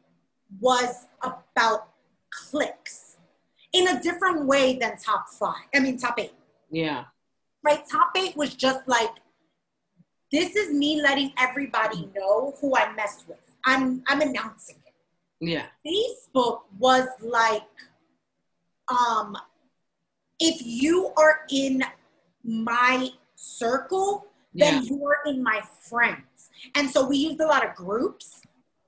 was 0.59 1.05
about 1.21 1.89
clicks 2.31 3.17
in 3.73 3.87
a 3.87 4.01
different 4.01 4.45
way 4.45 4.77
than 4.77 4.97
top 4.97 5.29
five. 5.29 5.65
I 5.73 5.79
mean, 5.79 5.97
top 5.97 6.19
eight 6.19 6.33
Yeah. 6.69 7.05
right? 7.63 7.83
Top 7.89 8.11
eight 8.17 8.35
was 8.37 8.53
just 8.55 8.87
like, 8.87 9.09
this 10.31 10.55
is 10.55 10.73
me 10.73 11.01
letting 11.01 11.33
everybody 11.37 12.09
know 12.15 12.55
who 12.59 12.75
I 12.75 12.93
mess 12.93 13.23
with. 13.27 13.37
I'm 13.65 14.03
I'm 14.07 14.21
announcing 14.21 14.77
it. 14.85 14.93
Yeah. 15.39 15.65
Facebook 15.85 16.61
was 16.79 17.07
like, 17.21 17.63
um, 18.87 19.35
if 20.39 20.61
you 20.65 21.11
are 21.17 21.41
in 21.49 21.83
my 22.43 23.09
circle, 23.35 24.27
Yeah. 24.53 24.71
then 24.71 24.83
you 24.85 25.05
are 25.05 25.19
in 25.25 25.41
my 25.43 25.61
friends. 25.89 26.49
And 26.75 26.89
so 26.89 27.07
we 27.07 27.17
used 27.17 27.39
a 27.41 27.45
lot 27.47 27.67
of 27.67 27.75
groups. 27.75 28.41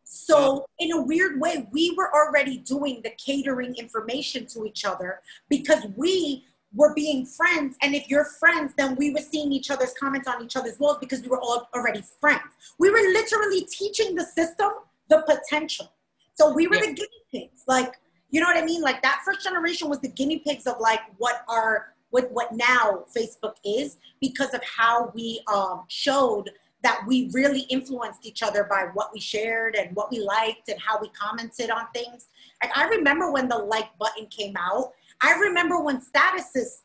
So 0.03 0.65
in 0.77 0.91
a 0.91 1.01
weird 1.01 1.41
way, 1.41 1.67
we 1.71 1.93
were 1.97 2.13
already 2.13 2.59
doing 2.59 3.01
the 3.03 3.09
catering 3.11 3.75
information 3.75 4.45
to 4.47 4.65
each 4.65 4.85
other 4.85 5.21
because 5.49 5.83
we 5.95 6.45
were 6.73 6.93
being 6.93 7.25
friends. 7.25 7.75
And 7.81 7.93
if 7.95 8.09
you're 8.09 8.25
friends, 8.25 8.73
then 8.77 8.95
we 8.95 9.11
were 9.11 9.21
seeing 9.21 9.51
each 9.51 9.69
other's 9.69 9.93
comments 9.99 10.27
on 10.27 10.43
each 10.43 10.55
other's 10.55 10.79
walls 10.79 10.97
because 10.99 11.21
we 11.21 11.27
were 11.27 11.39
all 11.39 11.69
already 11.75 12.03
friends. 12.19 12.41
We 12.79 12.89
were 12.89 12.97
literally 12.97 13.61
teaching 13.65 14.15
the 14.15 14.23
system 14.23 14.69
the 15.09 15.23
potential. 15.27 15.91
So 16.33 16.51
we 16.53 16.67
were 16.67 16.75
Yeah. 16.75 16.81
the 16.87 16.93
guinea 16.93 17.23
pigs. 17.31 17.63
Like, 17.67 17.99
you 18.29 18.41
know 18.41 18.47
what 18.47 18.57
I 18.57 18.65
mean? 18.65 18.81
Like 18.81 19.01
that 19.03 19.21
first 19.23 19.43
generation 19.43 19.89
was 19.89 19.99
the 19.99 20.07
guinea 20.07 20.39
pigs 20.39 20.65
of 20.65 20.79
like 20.79 21.01
what 21.17 21.43
our 21.47 21.93
what 22.09 22.31
what 22.31 22.51
now 22.51 23.05
Facebook 23.15 23.55
is 23.65 23.97
because 24.21 24.53
of 24.53 24.61
how 24.63 25.11
we 25.15 25.41
um, 25.51 25.83
showed 25.87 26.51
that 26.83 27.01
we 27.07 27.29
really 27.33 27.61
influenced 27.61 28.25
each 28.25 28.43
other 28.43 28.65
by 28.65 28.87
what 28.93 29.09
we 29.13 29.19
shared 29.19 29.75
and 29.75 29.95
what 29.95 30.11
we 30.11 30.19
liked 30.19 30.67
and 30.69 30.79
how 30.79 30.99
we 30.99 31.09
commented 31.09 31.69
on 31.69 31.85
things. 31.93 32.27
Like 32.61 32.75
I 32.77 32.85
remember 32.87 33.31
when 33.31 33.47
the 33.47 33.57
like 33.57 33.97
button 33.97 34.27
came 34.27 34.55
out. 34.57 34.91
I 35.23 35.33
remember 35.39 35.81
when 35.81 36.01
statuses 36.01 36.81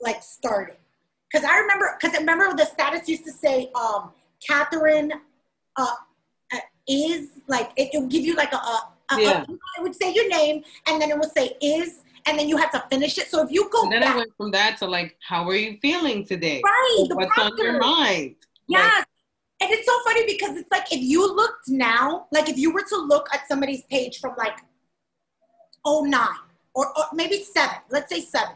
like 0.00 0.22
started. 0.22 0.76
Cause 1.32 1.44
I 1.44 1.58
remember, 1.58 1.96
cause 2.00 2.10
I 2.14 2.18
remember 2.18 2.56
the 2.56 2.64
status 2.66 3.08
used 3.08 3.24
to 3.24 3.32
say, 3.32 3.70
um, 3.74 4.10
Catherine 4.46 5.12
uh, 5.76 5.94
uh, 6.52 6.58
is 6.88 7.30
like, 7.46 7.70
it, 7.76 7.90
would 7.94 8.10
give 8.10 8.24
you 8.24 8.34
like 8.34 8.52
a, 8.52 8.56
a, 8.56 8.90
a- 9.12 9.20
Yeah. 9.20 9.42
it 9.42 9.82
would 9.82 9.94
say 9.94 10.12
your 10.12 10.28
name 10.28 10.64
and 10.86 11.00
then 11.00 11.10
it 11.10 11.18
would 11.18 11.30
say 11.36 11.56
is, 11.62 12.00
and 12.26 12.38
then 12.38 12.48
you 12.48 12.56
have 12.56 12.72
to 12.72 12.82
finish 12.90 13.16
it. 13.18 13.28
So 13.28 13.42
if 13.44 13.50
you 13.50 13.70
go 13.70 13.84
And 13.84 13.92
then 13.92 14.02
I 14.02 14.16
went 14.16 14.32
from 14.36 14.50
that 14.52 14.78
to 14.78 14.86
like, 14.86 15.16
how 15.26 15.48
are 15.48 15.54
you 15.54 15.78
feeling 15.80 16.24
today? 16.24 16.62
right, 16.64 17.06
the 17.08 17.14
What's 17.14 17.38
on 17.38 17.56
your 17.58 17.78
mind? 17.78 18.36
Yes. 18.66 19.04
And 19.60 19.70
it's 19.70 19.86
so 19.86 19.98
funny 20.04 20.24
because 20.26 20.56
it's 20.56 20.70
like 20.70 20.92
if 20.92 21.00
you 21.00 21.26
looked 21.34 21.68
now, 21.68 22.26
like 22.32 22.48
if 22.48 22.56
you 22.56 22.72
were 22.72 22.84
to 22.88 22.96
look 22.96 23.28
at 23.34 23.46
somebody's 23.48 23.82
page 23.84 24.20
from 24.20 24.34
like 24.38 24.58
09 25.86 26.14
or, 26.78 26.96
or 26.96 27.04
maybe 27.12 27.42
seven, 27.42 27.78
let's 27.90 28.08
say 28.08 28.20
seven. 28.20 28.54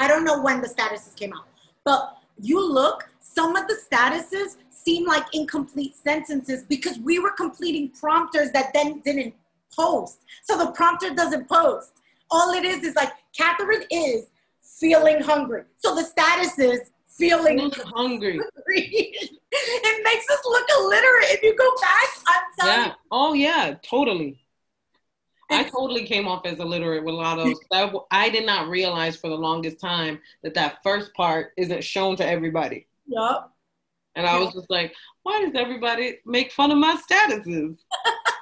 I 0.00 0.08
don't 0.08 0.24
know 0.24 0.42
when 0.42 0.60
the 0.60 0.68
statuses 0.68 1.14
came 1.14 1.32
out, 1.32 1.46
but 1.84 2.18
you 2.40 2.60
look, 2.60 3.08
some 3.20 3.54
of 3.54 3.68
the 3.68 3.76
statuses 3.88 4.56
seem 4.70 5.06
like 5.06 5.24
incomplete 5.32 5.94
sentences 5.94 6.64
because 6.64 6.98
we 6.98 7.20
were 7.20 7.30
completing 7.30 7.90
prompters 7.90 8.50
that 8.50 8.72
then 8.74 9.00
didn't 9.04 9.32
post. 9.72 10.18
So 10.42 10.58
the 10.58 10.72
prompter 10.72 11.14
doesn't 11.14 11.48
post. 11.48 11.92
All 12.32 12.52
it 12.52 12.64
is 12.64 12.82
is 12.82 12.96
like 12.96 13.12
Catherine 13.36 13.84
is 13.92 14.26
feeling 14.60 15.20
hungry. 15.20 15.62
So 15.76 15.94
the 15.94 16.02
status 16.02 16.58
is 16.58 16.90
feeling 17.06 17.70
hungry. 17.94 18.40
hungry. 18.42 19.14
it 19.52 20.04
makes 20.04 20.28
us 20.30 20.40
look 20.44 20.66
illiterate. 20.78 21.30
If 21.30 21.42
you 21.44 21.54
go 21.56 21.70
back, 21.80 22.08
I'm 22.26 22.42
telling 22.58 22.86
Yeah. 22.88 22.94
Oh 23.12 23.34
yeah, 23.34 23.74
totally. 23.88 24.43
I 25.54 25.64
totally 25.70 26.04
came 26.04 26.26
off 26.26 26.44
as 26.46 26.58
illiterate 26.58 27.04
with 27.04 27.14
a 27.14 27.16
lot 27.16 27.38
of 27.38 27.46
those. 27.46 28.00
I, 28.10 28.28
did 28.30 28.46
not 28.46 28.68
realize 28.68 29.16
for 29.16 29.28
the 29.28 29.36
longest 29.36 29.80
time 29.80 30.20
that 30.42 30.54
that 30.54 30.78
first 30.82 31.12
part 31.14 31.52
isn't 31.56 31.84
shown 31.84 32.16
to 32.16 32.26
everybody. 32.26 32.86
Yup. 33.06 33.52
And 34.16 34.26
I 34.26 34.38
was 34.38 34.54
just 34.54 34.70
like, 34.70 34.94
why 35.24 35.40
does 35.40 35.54
everybody 35.54 36.18
make 36.24 36.52
fun 36.52 36.70
of 36.70 36.78
my 36.78 36.96
statuses? 37.10 37.76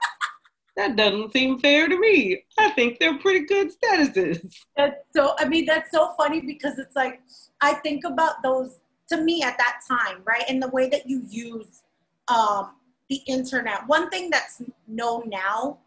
that 0.77 0.97
doesn't 0.97 1.33
seem 1.33 1.59
fair 1.59 1.89
to 1.89 1.99
me. 1.99 2.43
I 2.59 2.71
think 2.71 2.99
they're 2.99 3.19
pretty 3.19 3.47
good 3.47 3.71
statuses. 3.71 4.55
That's 4.77 4.97
so, 5.15 5.35
I 5.39 5.47
mean, 5.47 5.65
that's 5.65 5.91
so 5.91 6.13
funny 6.19 6.41
because 6.41 6.79
it's 6.79 6.95
like, 6.95 7.21
I 7.61 7.75
think 7.75 8.05
about 8.05 8.43
those, 8.43 8.81
to 9.09 9.23
me 9.23 9.43
at 9.43 9.57
that 9.59 9.81
time, 9.89 10.23
right? 10.25 10.45
And 10.49 10.63
the 10.63 10.69
way 10.69 10.89
that 10.91 11.09
you 11.09 11.23
use 11.29 11.83
um, 12.29 12.73
the 13.13 13.21
internet. 13.27 13.87
One 13.87 14.09
thing 14.11 14.31
that's 14.31 14.63
known 14.89 15.29
now 15.29 15.79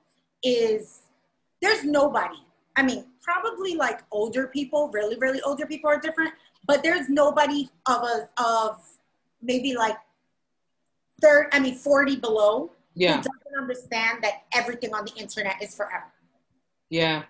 is 0.43 1.01
there's 1.65 1.83
nobody. 1.83 2.37
I 2.75 2.83
mean, 2.83 3.05
probably 3.23 3.75
like 3.75 4.01
older 4.11 4.47
people, 4.47 4.89
really, 4.93 5.17
really 5.17 5.41
older 5.41 5.65
people 5.65 5.89
are 5.89 5.99
different, 5.99 6.33
but 6.67 6.83
there's 6.83 7.09
nobody 7.09 7.69
of 7.87 8.03
a, 8.03 8.29
of 8.41 8.77
maybe 9.41 9.75
like 9.75 9.97
third, 11.21 11.47
I 11.51 11.59
mean, 11.59 11.75
40 11.75 12.17
below 12.17 12.71
Yeah. 12.93 13.17
who 13.17 13.23
doesn't 13.23 13.57
understand 13.59 14.23
that 14.23 14.43
everything 14.53 14.93
on 14.93 15.05
the 15.05 15.13
internet 15.15 15.55
is 15.61 15.75
forever, 15.75 16.11
Yeah. 16.89 17.23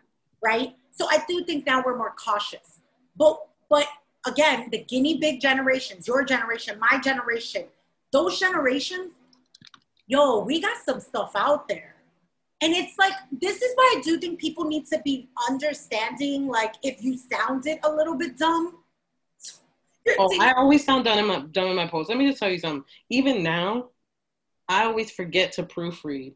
right? 0.44 0.76
So 0.92 1.08
I 1.10 1.24
do 1.28 1.46
think 1.46 1.66
now 1.66 1.82
we're 1.86 1.98
more 1.98 2.14
cautious. 2.18 2.82
But 3.16 3.40
but 3.70 3.88
again, 4.28 4.70
the 4.72 4.80
guinea 4.84 5.18
pig 5.18 5.40
generations, 5.42 6.08
your 6.08 6.24
generation, 6.24 6.78
my 6.80 7.00
generation, 7.00 7.66
those 8.12 8.40
generations, 8.40 9.14
yo, 10.08 10.40
we 10.40 10.62
got 10.62 10.78
some 10.86 11.00
stuff 11.00 11.32
out 11.36 11.68
there. 11.68 11.95
And 12.62 12.74
it's 12.74 12.98
like 12.98 13.14
this 13.32 13.62
is 13.62 13.72
why 13.76 13.96
I 13.98 14.02
do 14.02 14.18
think 14.18 14.40
people 14.40 14.66
need 14.66 14.88
to 14.88 15.02
be 15.04 15.30
understanding. 15.50 16.48
Like 16.48 16.76
if 16.84 17.04
you 17.04 17.18
sounded 17.18 17.80
a 17.84 17.92
little 17.92 18.16
bit 18.16 18.38
dumb, 18.38 18.78
Oh, 20.20 20.40
I 20.40 20.54
always 20.54 20.86
sound 20.86 21.06
dumb 21.06 21.18
in 21.18 21.26
my 21.26 21.40
dumb 21.40 21.70
in 21.70 21.76
my 21.76 21.88
posts. 21.88 22.10
Let 22.10 22.18
me 22.18 22.28
just 22.28 22.40
tell 22.40 22.50
you 22.50 22.60
something. 22.60 22.84
Even 23.10 23.42
now, 23.42 23.90
I 24.68 24.86
always 24.86 25.12
forget 25.12 25.54
to 25.54 25.64
proofread. 25.64 26.34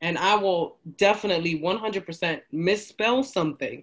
And 0.00 0.16
I 0.16 0.36
will 0.36 0.76
definitely 0.96 1.58
100% 1.60 2.40
misspell 2.52 3.24
something 3.24 3.82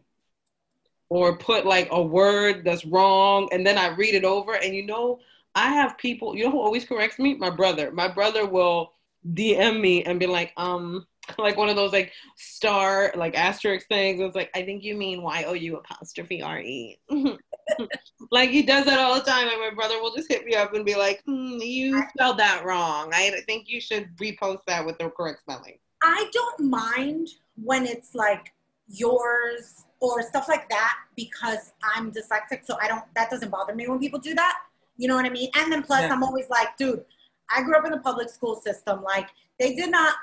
or 1.10 1.38
put 1.38 1.66
like 1.66 1.90
a 1.92 2.02
word 2.02 2.64
that's 2.64 2.86
wrong 2.86 3.50
and 3.52 3.66
then 3.66 3.78
I 3.78 3.90
read 3.90 4.16
it 4.16 4.24
over 4.24 4.56
and 4.56 4.74
you 4.74 4.86
know 4.86 5.20
I 5.54 5.72
have 5.72 5.98
people 5.98 6.36
you 6.36 6.46
know 6.46 6.52
who 6.52 6.60
always 6.62 6.84
corrects 6.84 7.20
me 7.20 7.36
my 7.36 7.52
brother 7.52 7.92
my 7.92 8.08
brother 8.08 8.48
will 8.48 8.94
DM 9.34 9.80
me 9.80 10.04
and 10.04 10.20
be 10.20 10.28
like 10.28 10.54
um 10.58 11.06
like 11.40 11.58
one 11.58 11.70
of 11.70 11.76
those 11.76 11.92
like 11.92 12.12
star 12.38 13.12
like 13.16 13.36
asterisk 13.36 13.88
things 13.88 14.22
it's 14.22 14.36
like 14.36 14.52
I 14.54 14.62
think 14.64 14.84
you 14.84 14.96
mean 14.96 15.24
Y 15.24 15.44
O 15.48 15.54
U 15.54 15.78
apostrophe 15.78 16.42
R 16.42 16.60
E 16.60 17.00
like 18.32 18.52
he 18.52 18.62
does 18.62 18.86
that 18.86 19.00
all 19.00 19.16
the 19.16 19.22
time 19.22 19.48
and 19.48 19.60
my 19.60 19.72
brother 19.74 20.00
will 20.00 20.14
just 20.16 20.30
hit 20.30 20.46
me 20.46 20.54
up 20.54 20.76
and 20.76 20.86
be 20.86 20.96
like 20.96 21.24
mm, 21.28 21.66
you 21.66 22.04
spelled 22.10 22.38
that 22.38 22.64
wrong 22.64 23.10
I 23.14 23.32
think 23.48 23.68
you 23.68 23.82
should 23.82 24.16
repost 24.18 24.60
that 24.68 24.86
with 24.86 25.00
the 25.00 25.10
correct 25.10 25.42
spelling 25.42 25.80
I 26.04 26.30
don't 26.32 26.70
mind 26.70 27.30
when 27.56 27.88
it's 27.88 28.14
like 28.14 28.54
yours 28.88 29.86
or 30.00 30.22
stuff 30.22 30.48
like 30.48 30.70
that 30.70 30.94
because 31.16 31.74
I'm 31.96 32.12
dyslexic, 32.12 32.66
so 32.66 32.78
I 32.82 32.88
don't. 32.88 33.04
That 33.16 33.30
doesn't 33.30 33.50
bother 33.50 33.74
me 33.74 33.88
when 33.88 34.00
people 34.00 34.20
do 34.20 34.34
that. 34.36 34.56
You 34.98 35.08
know 35.08 35.16
what 35.16 35.26
I 35.26 35.30
mean? 35.30 35.50
And 35.56 35.72
then 35.72 35.84
plus, 35.84 36.02
Yeah. 36.02 36.14
I'm 36.14 36.24
always 36.24 36.50
like, 36.50 36.78
dude, 36.78 37.04
I 37.50 37.62
grew 37.64 37.76
up 37.76 37.86
in 37.86 37.92
the 37.92 38.00
public 38.00 38.30
school 38.30 38.56
system. 38.56 39.04
Like 39.04 39.30
they 39.60 39.76
did 39.76 39.92
not. 39.92 40.16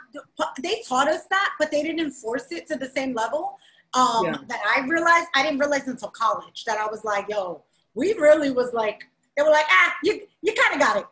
They 0.63 0.83
taught 0.87 1.09
us 1.09 1.25
that, 1.31 1.51
but 1.59 1.71
they 1.71 1.83
didn't 1.83 2.01
enforce 2.01 2.51
it 2.53 2.67
to 2.69 2.77
the 2.77 2.89
same 2.91 3.15
level. 3.15 3.59
Um, 3.95 4.25
Yeah. 4.27 4.37
That 4.49 4.61
I 4.77 4.87
realized. 4.87 5.29
I 5.35 5.43
didn't 5.43 5.59
realize 5.59 5.87
until 5.89 6.09
college 6.09 6.65
that 6.65 6.79
I 6.79 6.87
was 6.87 7.05
like, 7.05 7.27
yo, 7.29 7.63
we 7.95 8.15
really 8.15 8.51
was 8.51 8.73
like. 8.73 9.05
They 9.37 9.43
were 9.43 9.51
like, 9.51 9.67
ah, 9.71 9.95
you 10.03 10.23
you 10.43 10.53
kind 10.55 10.75
of 10.75 10.81
got 10.87 10.97
it. 10.99 11.07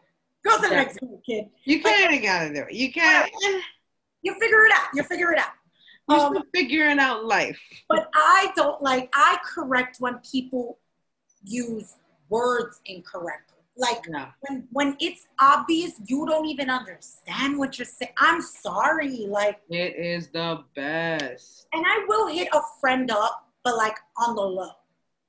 Go 0.45 0.57
to 0.57 0.63
the 0.63 0.75
next 0.75 0.95
school, 0.97 1.21
kid. 1.25 1.49
you 1.65 1.83
kind 1.83 2.15
of 2.15 2.23
gotta 2.23 2.49
do 2.55 2.63
it 2.63 2.73
you 2.73 2.91
can't 2.91 3.31
You 4.23 4.33
figure 4.41 4.65
it 4.65 4.73
out. 4.73 4.89
You 4.95 5.03
figure 5.03 5.33
it 5.33 5.39
out. 5.39 5.53
you're 6.09 6.19
Um, 6.19 6.33
still 6.35 6.45
figuring 6.55 6.99
out 6.99 7.25
life 7.27 7.59
But 7.89 8.09
I 8.15 8.51
don't 8.57 8.81
like, 8.83 9.11
I 9.15 9.39
correct 9.55 9.97
when 10.01 10.19
people 10.31 10.79
use 11.45 11.97
words 12.31 12.81
incorrectly. 12.87 13.50
Like 13.81 14.03
yeah 14.13 14.29
when, 14.43 14.69
when 14.73 14.97
it's 15.01 15.27
obvious 15.41 15.93
you 16.07 16.27
don't 16.27 16.47
even 16.47 16.69
understand 16.71 17.59
what 17.59 17.79
you're 17.79 17.87
saying. 17.87 18.13
I'm 18.19 18.41
sorry. 18.43 19.27
Like, 19.27 19.61
It 19.71 19.97
is 19.97 20.29
the 20.29 20.63
best. 20.77 21.67
and 21.73 21.85
I 21.87 22.05
will 22.07 22.29
hit 22.29 22.49
a 22.53 22.61
friend 22.81 23.11
up, 23.11 23.49
but 23.65 23.77
like 23.77 23.97
on 24.19 24.35
the 24.37 24.43
low. 24.43 24.71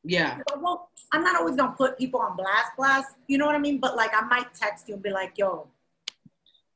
Yeah. 0.03 0.39
Won't, 0.57 0.81
I'm 1.13 1.23
not 1.23 1.35
always 1.39 1.55
gonna 1.55 1.73
put 1.77 1.97
people 1.97 2.19
on 2.19 2.35
blast 2.35 2.71
blast, 2.77 3.15
you 3.27 3.37
know 3.37 3.45
what 3.45 3.55
I 3.55 3.59
mean? 3.59 3.79
But 3.79 3.95
like 3.95 4.11
I 4.13 4.21
might 4.27 4.53
text 4.53 4.87
you 4.87 4.95
and 4.95 5.03
be 5.03 5.11
like, 5.11 5.33
yo, 5.37 5.67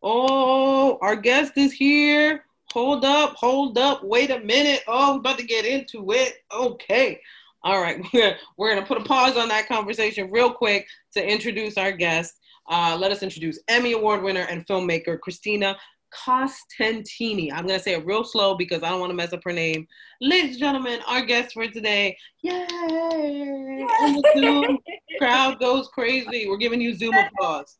Oh, 0.03 0.97
our 1.01 1.15
guest 1.15 1.53
is 1.55 1.73
here. 1.73 2.45
Hold 2.73 3.05
up, 3.05 3.35
hold 3.35 3.77
up. 3.77 4.03
Wait 4.03 4.29
a 4.29 4.39
minute. 4.39 4.83
Oh, 4.87 5.13
we're 5.13 5.19
about 5.19 5.39
to 5.39 5.45
get 5.45 5.65
into 5.65 6.11
it. 6.11 6.43
Okay. 6.53 7.21
All 7.63 7.81
right. 7.81 7.99
We're, 8.13 8.35
we're 8.57 8.75
to 8.75 8.83
put 8.85 8.99
a 8.99 9.03
pause 9.03 9.37
on 9.37 9.47
that 9.47 9.67
conversation 9.67 10.29
real 10.29 10.51
quick 10.53 10.85
to 11.15 11.27
introduce 11.27 11.77
our 11.77 11.91
guest. 11.91 12.39
Uh, 12.69 12.97
let 12.99 13.11
us 13.11 13.23
introduce 13.23 13.59
Emmy 13.67 13.93
Award 13.93 14.23
winner 14.23 14.45
and 14.49 14.65
filmmaker 14.65 15.19
Cristina 15.19 15.75
Costantini. 16.13 17.51
I'm 17.51 17.67
going 17.67 17.77
to 17.77 17.83
say 17.83 17.93
it 17.93 18.05
real 18.05 18.23
slow 18.23 18.55
because 18.55 18.83
I 18.83 18.89
don't 18.89 18.99
want 18.99 19.09
to 19.11 19.15
mess 19.15 19.33
up 19.33 19.43
her 19.43 19.53
name. 19.53 19.87
Ladies 20.21 20.51
and 20.51 20.59
gentlemen, 20.59 20.99
our 21.07 21.21
guest 21.25 21.53
for 21.53 21.67
today. 21.67 22.17
Yay! 22.41 23.85
And 24.01 24.15
the 24.15 24.31
Zoom 24.35 24.77
crowd 25.17 25.59
goes 25.59 25.87
crazy. 25.89 26.47
We're 26.47 26.57
giving 26.57 26.81
you 26.81 26.95
Zoom 26.95 27.15
applause. 27.15 27.77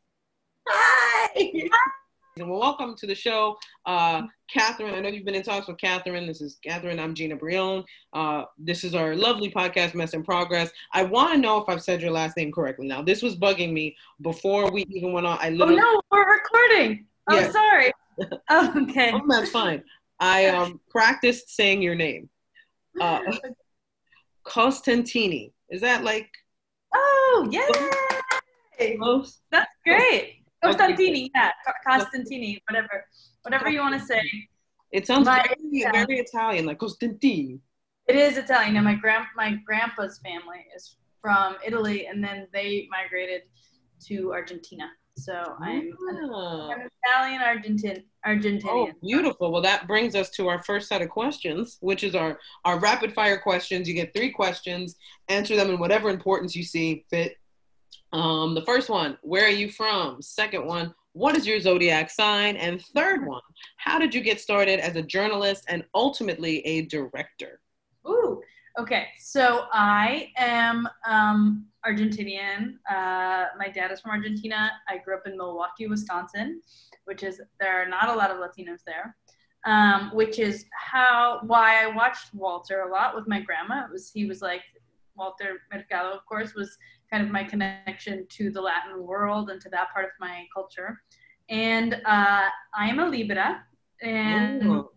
hi. 0.68 1.70
And 2.38 2.50
well, 2.50 2.60
welcome 2.60 2.96
to 2.98 3.08
the 3.08 3.16
show, 3.16 3.56
uh, 3.86 4.24
Catherine. 4.52 4.94
I 4.94 5.00
know 5.00 5.08
you've 5.08 5.24
been 5.24 5.36
in 5.36 5.42
talks 5.44 5.70
with 5.70 5.78
Catherine. 5.78 6.28
This 6.28 6.42
is 6.42 6.60
Catherine. 6.62 7.00
I'm 7.00 7.14
Gina 7.14 7.38
Brion. 7.38 7.82
Uh, 8.12 8.44
this 8.58 8.84
is 8.84 8.94
our 8.94 9.16
lovely 9.16 9.50
podcast, 9.50 9.94
Mess 9.94 10.14
in 10.14 10.22
Progress. 10.22 10.70
I 10.92 11.04
want 11.04 11.32
to 11.32 11.38
know 11.38 11.62
if 11.62 11.70
I've 11.70 11.82
said 11.82 12.02
your 12.02 12.12
last 12.12 12.36
name 12.36 12.52
correctly. 12.52 12.88
Now, 12.88 13.02
this 13.02 13.22
was 13.22 13.38
bugging 13.38 13.72
me 13.72 13.96
before 14.22 14.70
we 14.70 14.84
even 14.90 15.14
went 15.14 15.26
on. 15.26 15.38
I 15.40 15.48
Oh 15.48 15.70
no, 15.70 16.02
we're 16.12 16.30
recording. 16.30 17.06
Oh, 17.30 17.40
Yeah. 17.40 17.52
sorry. 17.52 17.92
Oh, 18.50 18.84
okay. 18.84 19.12
oh, 19.14 19.22
that's 19.30 19.52
fine. 19.52 19.82
I 20.20 20.48
um, 20.48 20.82
practiced 20.90 21.56
saying 21.56 21.82
your 21.82 21.96
name, 21.96 22.30
uh, 23.00 23.22
Costantini. 24.46 25.54
Is 25.70 25.80
that 25.82 26.04
like 26.04 26.30
Oh, 26.94 27.48
yay! 27.50 28.98
close? 28.98 29.40
That's 29.52 29.72
great. 29.86 30.35
Costantini, 30.66 31.30
yeah, 31.36 31.52
Costantini, 31.88 32.60
whatever, 32.70 33.06
whatever 33.44 33.70
you 33.70 33.80
want 33.80 34.00
to 34.00 34.06
say. 34.06 34.22
It 34.92 35.06
sounds 35.08 35.26
My- 35.26 35.44
very, 35.44 35.56
yeah. 35.72 35.92
very 35.92 36.20
Italian, 36.20 36.66
like 36.66 36.80
Costantini. 36.80 37.60
It 38.08 38.16
is 38.16 38.38
Italian, 38.38 38.76
and 38.76 38.86
my 38.86 38.96
grand 38.96 39.26
my 39.36 39.58
grandpa's 39.66 40.20
family 40.20 40.66
is 40.76 40.98
from 41.22 41.56
Italy, 41.66 42.06
and 42.08 42.24
then 42.24 42.48
they 42.54 42.88
migrated 42.92 43.42
to 44.08 44.32
Argentina. 44.32 44.90
So 45.18 45.34
I'm 45.62 45.80
an, 46.10 46.30
Ah. 46.34 46.76
Italian 47.06 47.42
Argentine 47.42 48.04
Oh, 48.66 48.90
beautiful. 49.02 49.50
Well, 49.52 49.62
that 49.62 49.88
brings 49.88 50.14
us 50.14 50.30
to 50.32 50.50
our 50.50 50.62
first 50.64 50.90
set 50.90 51.02
of 51.02 51.10
questions, 51.10 51.78
which 51.80 52.04
is 52.04 52.16
our, 52.16 52.38
our 52.66 52.80
rapid 52.80 53.14
fire 53.14 53.38
questions. 53.38 53.88
You 53.88 53.94
get 53.94 54.14
three 54.14 54.30
questions, 54.32 54.96
answer 55.30 55.56
them 55.56 55.70
in 55.70 55.80
whatever 55.80 56.10
importance 56.10 56.54
you 56.56 56.64
see 56.64 57.06
fit. 57.10 57.38
Um, 58.16 58.56
the 58.56 58.62
first 58.62 58.90
one, 58.90 59.18
where 59.24 59.44
are 59.44 59.50
you 59.50 59.70
from? 59.70 60.22
Second 60.22 60.66
one, 60.66 60.96
what 61.12 61.36
is 61.36 61.46
your 61.46 61.60
zodiac 61.60 62.10
sign? 62.10 62.56
And 62.56 62.82
third 62.82 63.26
one, 63.26 63.42
how 63.76 64.00
did 64.00 64.16
you 64.16 64.22
get 64.22 64.40
started 64.40 64.80
as 64.80 64.96
a 64.96 65.02
journalist 65.02 65.66
and 65.68 65.84
ultimately 65.94 66.66
a 66.66 66.84
director? 66.84 67.60
Ooh, 68.08 68.42
okay. 68.80 69.08
So 69.20 69.66
I 69.74 70.30
am 70.38 70.88
um, 71.06 71.66
Argentinian. 71.86 72.76
Uh, 72.90 73.48
my 73.58 73.68
dad 73.74 73.92
is 73.92 74.00
from 74.00 74.12
Argentina. 74.12 74.72
I 74.88 75.00
grew 75.00 75.16
up 75.16 75.28
in 75.28 75.36
Milwaukee, 75.36 75.88
Wisconsin, 75.88 76.62
which 77.04 77.22
is 77.22 77.42
there 77.60 77.82
are 77.82 77.90
not 77.90 78.08
a 78.08 78.14
lot 78.14 78.32
of 78.32 78.38
Latinos 78.38 78.80
there. 78.86 79.14
Um, 79.66 80.12
which 80.14 80.38
is 80.38 80.66
how 80.72 81.40
why 81.42 81.84
I 81.84 81.88
watched 81.88 82.34
Walter 82.34 82.82
a 82.82 82.92
lot 82.92 83.16
with 83.16 83.28
my 83.28 83.42
grandma. 83.42 83.84
It 83.86 83.92
was 83.92 84.12
he 84.14 84.28
was 84.28 84.40
like 84.40 84.62
Walter 85.16 85.62
Mercado, 85.74 86.14
of 86.14 86.26
course, 86.26 86.54
was 86.54 86.78
kind 87.16 87.26
of 87.26 87.32
my 87.32 87.46
connection 87.46 88.28
to 88.28 88.52
the 88.52 88.60
Latin 88.60 89.02
world 89.02 89.50
and 89.50 89.62
to 89.62 89.70
that 89.70 89.94
part 89.94 90.04
of 90.04 90.12
my 90.20 90.46
culture. 90.54 91.02
And 91.50 91.94
uh, 92.06 92.50
I 92.78 92.90
am 92.90 93.00
a 93.00 93.08
Libra, 93.08 93.64
and 94.02 94.64
Oh, 94.64 94.92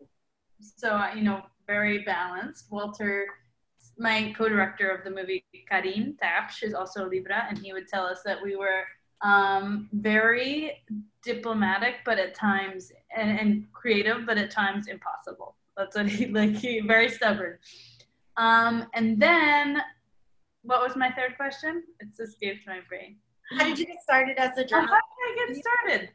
so 0.60 0.88
uh, 0.90 1.10
you 1.14 1.22
know 1.22 1.42
very 1.66 2.02
balanced. 2.02 2.66
Walter 2.70 3.26
my 4.00 4.32
co-director 4.36 4.88
of 4.90 5.04
the 5.04 5.10
movie 5.10 5.44
Kareem 5.70 6.16
Tabsch 6.18 6.62
is 6.62 6.72
also 6.72 7.04
a 7.04 7.08
libra 7.08 7.46
and 7.48 7.58
he 7.58 7.72
would 7.72 7.88
tell 7.88 8.04
us 8.04 8.20
that 8.24 8.38
we 8.40 8.54
were 8.54 8.84
um, 9.22 9.88
very 9.92 10.84
diplomatic 11.24 11.96
but 12.04 12.16
at 12.16 12.32
times 12.32 12.92
and, 13.16 13.38
and 13.40 13.72
creative 13.72 14.24
but 14.24 14.38
at 14.38 14.50
times 14.52 14.86
impossible. 14.86 15.56
That's 15.76 15.96
what 15.96 16.08
he 16.08 16.26
like 16.40 16.54
he 16.54 16.80
very 16.80 17.08
stubborn. 17.08 17.58
Um, 18.36 18.86
and 18.94 19.20
then 19.20 19.82
what 20.68 20.82
was 20.82 20.96
my 20.96 21.10
third 21.10 21.36
question 21.36 21.82
it's 22.00 22.20
escaped 22.20 22.66
my 22.66 22.80
brain 22.88 23.16
How 23.56 23.64
did 23.64 23.78
you 23.78 23.86
get 23.86 24.02
started 24.02 24.36
as 24.38 24.56
a 24.58 24.64
journalist? 24.64 24.92
how 24.92 25.34
did 25.34 25.42
I 25.42 25.46
get 25.46 25.64
started? 25.64 26.10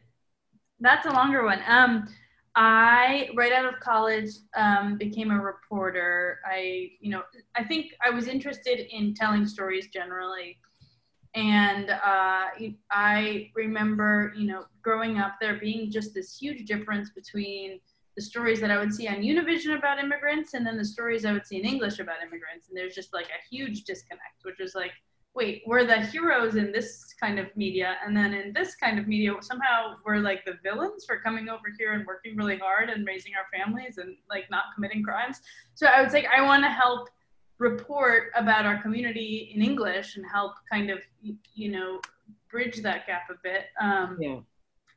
That's 0.80 1.06
a 1.06 1.12
longer 1.12 1.44
one. 1.46 1.62
Um, 1.68 2.08
I, 2.56 3.30
right 3.36 3.52
out 3.52 3.66
of 3.66 3.80
college, 3.80 4.30
um, 4.56 4.98
became 4.98 5.32
a 5.32 5.42
reporter. 5.42 6.40
I, 6.46 6.92
you 7.00 7.10
know, 7.10 7.24
I 7.56 7.64
think 7.64 7.94
I 8.06 8.12
was 8.12 8.28
interested 8.28 8.78
in 8.96 9.16
telling 9.16 9.48
stories 9.48 9.88
generally. 9.88 10.60
And 11.34 11.90
uh, 11.90 12.50
I 12.92 13.50
remember, 13.56 14.34
you 14.38 14.46
know, 14.46 14.66
growing 14.84 15.18
up 15.18 15.38
there 15.42 15.58
being 15.60 15.90
just 15.90 16.14
this 16.14 16.38
huge 16.38 16.68
difference 16.68 17.10
between 17.10 17.80
the 18.16 18.22
stories 18.22 18.60
that 18.62 18.72
I 18.72 18.78
would 18.78 18.94
see 18.94 19.08
on 19.08 19.16
Univision 19.16 19.78
about 19.78 20.00
immigrants 20.00 20.54
and 20.54 20.66
then 20.66 20.78
the 20.78 20.86
stories 20.86 21.26
I 21.26 21.34
would 21.34 21.48
see 21.48 21.58
in 21.58 21.66
English 21.66 22.00
about 22.00 22.22
immigrants. 22.22 22.70
And 22.70 22.78
there's 22.78 22.96
just 22.96 23.14
like 23.14 23.26
a 23.26 23.56
huge 23.56 23.84
disconnect, 23.84 24.44
which 24.44 24.60
was 24.60 24.76
like, 24.76 24.92
wait, 25.36 25.64
we're 25.66 25.86
the 25.86 26.00
heroes 26.00 26.56
in 26.56 26.72
this 26.72 27.14
kind 27.20 27.40
of 27.40 27.48
media, 27.56 27.98
and 28.06 28.16
then 28.16 28.34
in 28.34 28.54
this 28.54 28.76
kind 28.76 29.00
of 29.00 29.08
media, 29.08 29.34
somehow 29.42 29.96
we're 30.06 30.20
like 30.20 30.46
the 30.46 30.54
villains 30.64 31.06
for 31.06 31.20
coming 31.20 31.50
over 31.50 31.74
here 31.78 31.94
and 31.94 32.06
working 32.06 32.36
really 32.38 32.58
hard 32.58 32.90
and 32.90 33.06
raising 33.08 33.34
our 33.36 33.46
families 33.52 33.98
and 33.98 34.16
like 34.30 34.50
not 34.52 34.66
committing 34.76 35.02
crimes. 35.04 35.42
So 35.74 35.88
I 35.88 36.02
would 36.02 36.12
say 36.12 36.28
I 36.36 36.42
want 36.42 36.64
to 36.64 36.70
help 36.70 37.10
report 37.58 38.32
about 38.36 38.66
our 38.66 38.82
community 38.82 39.52
in 39.56 39.62
English 39.62 40.18
and 40.18 40.26
help 40.32 40.54
kind 40.72 40.90
of 40.90 41.00
you 41.22 41.72
know 41.72 42.00
bridge 42.52 42.82
that 42.84 43.08
gap 43.08 43.24
a 43.32 43.36
bit. 43.44 43.66
Um, 43.82 44.18
yeah. 44.20 44.40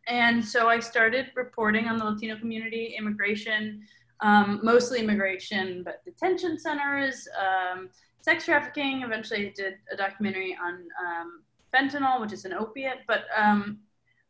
And 0.06 0.44
so 0.44 0.68
I 0.68 0.78
started 0.78 1.26
reporting 1.34 1.88
on 1.88 1.98
the 1.98 2.04
Latino 2.04 2.38
community, 2.38 2.94
immigration, 2.98 3.82
um, 4.20 4.60
mostly 4.62 5.00
immigration, 5.00 5.82
but 5.82 6.04
detention 6.04 6.58
centers. 6.58 7.26
Um, 7.38 7.90
sex 8.26 8.44
trafficking. 8.44 9.02
Eventually, 9.02 9.46
I 9.46 9.52
did 9.54 9.74
a 9.92 9.96
documentary 9.96 10.58
on 10.60 10.74
um, 11.06 11.42
fentanyl, 11.72 12.20
which 12.20 12.32
is 12.32 12.44
an 12.44 12.52
opiate. 12.52 12.98
But 13.06 13.24
um, 13.36 13.78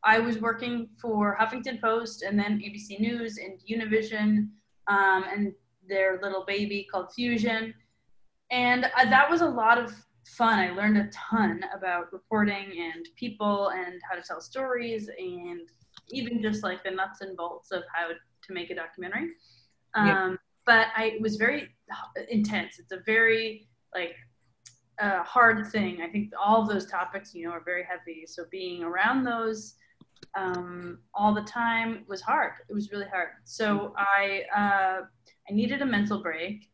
I 0.05 0.19
was 0.19 0.39
working 0.39 0.91
for 1.01 1.37
Huffington 1.41 1.81
Post 1.81 2.23
and 2.23 2.39
then 2.39 2.61
ABC 2.61 3.01
News 3.01 3.39
and 3.39 3.59
Univision 3.69 4.49
um, 4.87 5.25
and 5.33 5.53
their 5.89 6.21
little 6.23 6.45
baby 6.47 6.87
called 6.93 7.13
Fusion. 7.15 7.73
And 8.51 8.85
uh, 8.85 9.09
that 9.09 9.31
was 9.31 9.41
a 9.41 9.49
lot 9.49 9.79
of 9.79 9.95
fun. 10.27 10.59
I 10.59 10.71
learned 10.71 10.99
a 10.99 11.09
ton 11.13 11.61
about 11.75 12.13
reporting 12.13 12.73
and 12.79 13.07
people 13.17 13.69
and 13.71 14.01
how 14.09 14.17
to 14.17 14.23
tell 14.23 14.41
stories 14.41 15.09
and 15.09 15.61
even 16.11 16.43
just 16.43 16.63
like 16.63 16.83
the 16.85 16.91
nuts 16.91 17.21
and 17.21 17.37
bolts 17.37 17.71
of 17.73 17.83
how 17.93 18.09
to 18.09 18.53
make 18.53 18.71
a 18.71 18.75
documentary. 18.75 19.31
Um, 19.95 20.39
But 20.67 20.89
I, 20.97 21.05
it 21.17 21.23
was 21.23 21.37
very 21.37 21.69
intense. 22.29 22.79
It's 22.81 22.93
a 22.93 23.01
very 23.07 23.69
like 23.95 24.17
a 24.99 25.23
hard 25.23 25.67
thing. 25.69 26.03
I 26.03 26.09
think 26.09 26.33
all 26.45 26.61
of 26.61 26.69
those 26.69 26.87
topics, 26.87 27.35
you 27.35 27.45
know, 27.45 27.53
are 27.53 27.63
very 27.65 27.85
heavy. 27.85 28.27
So 28.27 28.45
being 28.51 28.83
around 28.83 29.25
those 29.25 29.77
um, 30.37 30.99
all 31.15 31.33
the 31.35 31.43
time 31.43 32.05
was 32.09 32.21
hard. 32.21 32.55
It 32.69 32.75
was 32.75 32.91
really 32.91 33.07
hard. 33.07 33.29
So 33.45 33.95
I 33.97 34.43
uh, 34.55 35.03
I 35.49 35.53
needed 35.53 35.83
a 35.83 35.87
mental 35.87 36.21
break, 36.21 36.69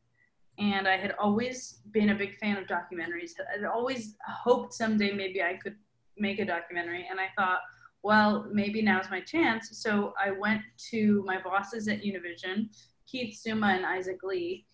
and 0.58 0.86
I 0.86 0.96
had 0.96 1.14
always 1.18 1.80
been 1.90 2.10
a 2.10 2.14
big 2.14 2.36
fan 2.38 2.56
of 2.56 2.66
documentaries. 2.66 3.32
I'd 3.54 3.64
always 3.64 4.16
hoped 4.26 4.74
someday 4.74 5.12
maybe 5.12 5.42
I 5.42 5.58
could 5.62 5.76
make 6.18 6.38
a 6.38 6.44
documentary, 6.44 7.06
and 7.10 7.18
I 7.18 7.28
thought, 7.36 7.60
well, 8.02 8.46
maybe 8.52 8.82
now's 8.82 9.10
my 9.10 9.20
chance. 9.20 9.68
So 9.72 10.12
I 10.22 10.32
went 10.32 10.62
to 10.90 11.22
my 11.26 11.40
bosses 11.40 11.88
at 11.88 12.02
Univision, 12.02 12.68
Keith 13.06 13.36
Summa 13.36 13.68
and 13.68 13.86
Isaac 13.86 14.18
Lee, 14.22 14.66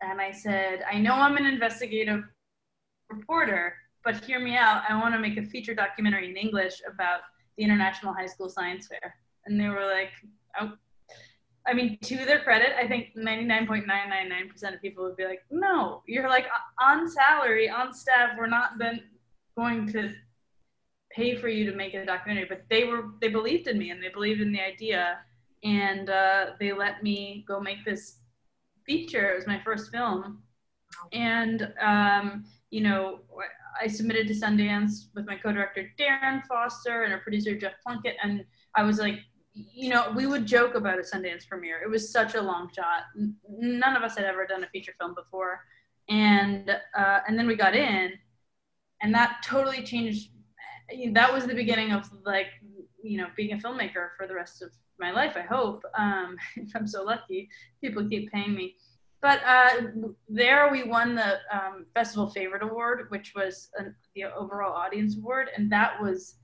and 0.00 0.20
I 0.20 0.32
said, 0.32 0.82
I 0.90 0.98
know 0.98 1.14
I'm 1.14 1.36
an 1.36 1.46
investigative 1.46 2.22
reporter, 3.08 3.74
but 4.04 4.24
hear 4.24 4.40
me 4.40 4.56
out. 4.56 4.82
I 4.88 5.00
want 5.00 5.14
to 5.14 5.20
make 5.20 5.36
a 5.38 5.44
feature 5.44 5.74
documentary 5.74 6.28
in 6.30 6.36
English 6.36 6.82
about 6.92 7.20
the 7.56 7.62
International 7.62 8.12
High 8.12 8.26
School 8.26 8.48
Science 8.48 8.88
Fair. 8.88 9.14
And 9.46 9.60
they 9.60 9.68
were 9.68 9.86
like, 9.86 10.10
oh. 10.60 10.72
I 11.66 11.74
mean, 11.74 11.98
to 12.02 12.16
their 12.24 12.40
credit, 12.40 12.70
I 12.76 12.88
think 12.88 13.16
99.999% 13.16 14.74
of 14.74 14.82
people 14.82 15.04
would 15.04 15.16
be 15.16 15.24
like, 15.24 15.42
no, 15.50 16.02
you're 16.06 16.28
like 16.28 16.46
on 16.80 17.08
salary, 17.08 17.70
on 17.70 17.92
staff. 17.94 18.30
We're 18.36 18.48
not 18.48 18.78
then 18.78 19.00
going 19.56 19.86
to 19.92 20.12
pay 21.12 21.36
for 21.36 21.48
you 21.48 21.70
to 21.70 21.76
make 21.76 21.94
a 21.94 22.04
documentary. 22.04 22.46
But 22.48 22.62
they 22.68 22.84
were, 22.84 23.10
they 23.20 23.28
believed 23.28 23.68
in 23.68 23.78
me 23.78 23.90
and 23.90 24.02
they 24.02 24.08
believed 24.08 24.40
in 24.40 24.52
the 24.52 24.60
idea. 24.60 25.18
And 25.62 26.10
uh, 26.10 26.46
they 26.58 26.72
let 26.72 27.02
me 27.04 27.44
go 27.46 27.60
make 27.60 27.84
this 27.84 28.18
feature. 28.84 29.30
It 29.32 29.36
was 29.36 29.46
my 29.46 29.60
first 29.64 29.90
film, 29.90 30.42
and 31.12 31.72
um, 31.80 32.44
you 32.70 32.80
know, 32.80 33.20
I 33.80 33.86
submitted 33.86 34.28
to 34.28 34.34
Sundance 34.34 35.06
with 35.14 35.26
my 35.26 35.36
co-director 35.36 35.90
Darren 35.98 36.44
Foster 36.46 37.02
and 37.04 37.12
our 37.12 37.20
producer 37.20 37.56
Jeff 37.56 37.72
Plunkett, 37.84 38.16
and 38.22 38.44
I 38.74 38.82
was 38.82 38.98
like, 38.98 39.20
you 39.54 39.90
know, 39.90 40.12
we 40.16 40.26
would 40.26 40.46
joke 40.46 40.74
about 40.74 40.98
a 40.98 41.02
Sundance 41.02 41.46
premiere. 41.46 41.82
It 41.82 41.90
was 41.90 42.10
such 42.10 42.34
a 42.34 42.40
long 42.40 42.70
shot. 42.74 43.02
None 43.48 43.96
of 43.96 44.02
us 44.02 44.16
had 44.16 44.24
ever 44.24 44.46
done 44.46 44.64
a 44.64 44.68
feature 44.68 44.94
film 44.98 45.14
before, 45.14 45.60
and 46.08 46.70
uh, 46.96 47.20
and 47.26 47.38
then 47.38 47.46
we 47.46 47.54
got 47.54 47.74
in, 47.74 48.12
and 49.02 49.14
that 49.14 49.42
totally 49.44 49.82
changed. 49.82 50.30
That 51.12 51.32
was 51.32 51.46
the 51.46 51.54
beginning 51.54 51.92
of 51.92 52.08
like 52.24 52.46
you 53.02 53.18
know 53.18 53.26
being 53.36 53.52
a 53.52 53.56
filmmaker 53.56 54.10
for 54.16 54.26
the 54.26 54.34
rest 54.34 54.62
of 54.62 54.70
my 54.98 55.10
life. 55.10 55.36
I 55.36 55.42
hope 55.42 55.82
um, 55.98 56.36
if 56.56 56.74
I'm 56.74 56.86
so 56.86 57.02
lucky, 57.02 57.48
people 57.80 58.08
keep 58.08 58.32
paying 58.32 58.54
me. 58.54 58.76
But 59.20 59.40
uh, 59.46 59.82
there 60.28 60.68
we 60.72 60.82
won 60.82 61.14
the 61.14 61.38
um, 61.52 61.86
festival 61.94 62.30
favorite 62.30 62.62
award, 62.64 63.06
which 63.10 63.34
was 63.36 63.70
an, 63.78 63.94
the 64.16 64.24
overall 64.24 64.72
audience 64.72 65.16
award, 65.16 65.48
and 65.56 65.70
that 65.70 66.00
was 66.02 66.38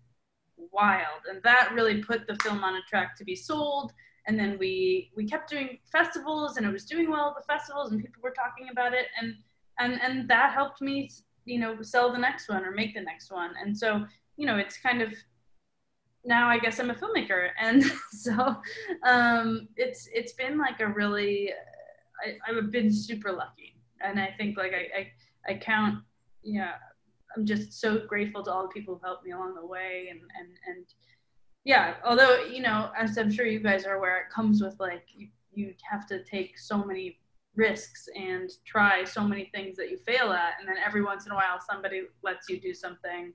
wild. 0.73 1.23
And 1.29 1.43
that 1.43 1.73
really 1.75 2.03
put 2.03 2.27
the 2.27 2.37
film 2.43 2.65
on 2.65 2.77
a 2.77 2.83
track 2.89 3.17
to 3.17 3.25
be 3.25 3.35
sold. 3.35 3.93
And 4.27 4.39
then 4.39 4.59
we 4.59 5.11
we 5.17 5.27
kept 5.27 5.49
doing 5.49 5.79
festivals, 5.91 6.57
and 6.59 6.67
it 6.67 6.73
was 6.73 6.85
doing 6.85 7.11
well 7.11 7.31
at 7.31 7.37
the 7.37 7.53
festivals, 7.53 7.93
and 7.93 8.01
people 8.01 8.21
were 8.23 8.35
talking 8.35 8.69
about 8.71 8.93
it, 8.93 9.07
and 9.19 9.35
and 9.79 10.01
and 10.03 10.29
that 10.29 10.53
helped 10.53 10.83
me, 10.83 11.11
you 11.47 11.59
know, 11.59 11.81
sell 11.81 12.13
the 12.13 12.19
next 12.19 12.49
one 12.49 12.63
or 12.65 12.71
make 12.71 12.95
the 12.95 13.01
next 13.01 13.31
one. 13.33 13.53
And 13.63 13.77
so 13.77 14.05
you 14.37 14.47
know, 14.47 14.59
it's 14.59 14.77
kind 14.77 15.01
of 15.01 15.15
now 16.25 16.49
I 16.49 16.59
guess 16.59 16.79
I'm 16.79 16.91
a 16.91 16.95
filmmaker, 16.95 17.49
and 17.61 17.83
so 18.11 18.57
um, 19.07 19.69
it's 19.77 20.09
it's 20.13 20.33
been 20.33 20.59
like 20.59 20.81
a 20.81 20.89
really 20.89 21.53
I, 22.25 22.51
I've 22.51 22.71
been 22.71 22.93
super 22.93 23.33
lucky, 23.33 23.81
and 24.03 24.21
I 24.21 24.35
think 24.37 24.59
like 24.59 24.73
I 24.73 24.99
I, 25.49 25.53
I 25.53 25.59
count 25.59 26.03
yeah 26.43 26.73
I'm 27.37 27.47
just 27.47 27.81
so 27.81 28.07
grateful 28.07 28.43
to 28.45 28.53
all 28.53 28.63
the 28.63 28.69
people 28.69 28.95
who 28.95 29.07
helped 29.07 29.25
me 29.25 29.33
along 29.33 29.55
the 29.55 29.67
way, 29.67 30.09
and 30.11 30.21
and 30.39 30.59
and 30.67 30.85
yeah 31.65 31.95
although 32.05 32.45
you 32.45 32.63
know 32.63 32.91
as 32.97 33.19
I'm 33.19 33.31
sure 33.31 33.47
you 33.47 33.61
guys 33.61 33.85
are 33.85 33.97
aware, 33.97 34.19
it 34.19 34.31
comes 34.33 34.63
with 34.63 34.77
like 34.79 35.05
you 35.15 35.29
you 35.53 35.75
have 35.89 36.07
to 36.09 36.23
take 36.25 36.59
so 36.59 36.85
many 36.85 37.19
risks 37.57 38.09
and 38.15 38.51
try 38.65 39.03
so 39.03 39.25
many 39.25 39.51
things 39.53 39.77
that 39.77 39.91
you 39.91 39.99
fail 40.07 40.31
at 40.33 40.53
and 40.61 40.69
then 40.69 40.77
every 40.85 41.03
once 41.03 41.27
in 41.27 41.33
a 41.33 41.35
while 41.35 41.59
somebody 41.69 42.03
lets 42.23 42.49
you 42.49 42.61
do 42.61 42.73
something 42.73 43.33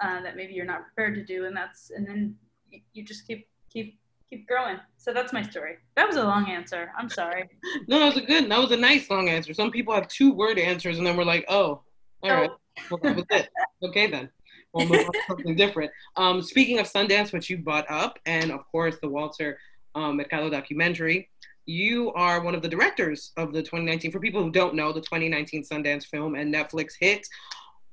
uh, 0.00 0.22
that 0.22 0.36
maybe 0.36 0.54
you're 0.54 0.64
not 0.64 0.82
prepared 0.84 1.14
to 1.16 1.24
do, 1.24 1.46
and 1.46 1.56
that's 1.56 1.90
and 1.90 2.06
then 2.06 2.34
you, 2.70 2.80
you 2.92 3.04
just 3.04 3.26
keep 3.26 3.48
keep 3.72 3.98
keep 4.30 4.46
growing. 4.46 4.78
So 4.96 5.12
that's 5.12 5.32
my 5.32 5.42
story. 5.42 5.76
That 5.96 6.06
was 6.06 6.16
a 6.16 6.24
long 6.24 6.48
answer. 6.48 6.92
I'm 6.98 7.08
sorry. 7.08 7.48
no, 7.88 7.98
that 7.98 8.14
was 8.14 8.16
a 8.16 8.26
good. 8.26 8.50
That 8.50 8.58
was 8.58 8.70
a 8.72 8.76
nice 8.76 9.10
long 9.10 9.28
answer. 9.28 9.52
Some 9.54 9.70
people 9.70 9.94
have 9.94 10.08
two 10.08 10.32
word 10.32 10.58
answers, 10.58 10.98
and 10.98 11.06
then 11.06 11.16
we're 11.16 11.24
like, 11.24 11.44
oh, 11.48 11.82
all 12.22 12.30
right. 12.30 12.50
Well 12.90 13.00
that 13.02 13.16
was 13.16 13.24
it. 13.30 13.48
Okay 13.82 14.06
then. 14.06 14.30
We'll 14.72 14.86
move 14.86 15.06
on 15.06 15.12
to 15.12 15.20
something 15.26 15.56
different. 15.56 15.90
Um, 16.16 16.42
speaking 16.42 16.78
of 16.78 16.86
Sundance, 16.86 17.32
which 17.32 17.48
you 17.48 17.58
brought 17.58 17.90
up, 17.90 18.18
and 18.26 18.50
of 18.50 18.60
course 18.70 18.96
the 19.00 19.08
Walter 19.08 19.58
um, 19.94 20.16
Mercado 20.16 20.50
documentary, 20.50 21.30
you 21.66 22.12
are 22.12 22.42
one 22.42 22.54
of 22.54 22.62
the 22.62 22.68
directors 22.68 23.32
of 23.36 23.52
the 23.52 23.60
2019. 23.60 24.10
For 24.10 24.20
people 24.20 24.42
who 24.42 24.50
don't 24.50 24.74
know, 24.74 24.92
the 24.92 25.00
2019 25.00 25.64
Sundance 25.64 26.06
film 26.06 26.34
and 26.34 26.52
Netflix 26.52 26.92
hit 26.98 27.26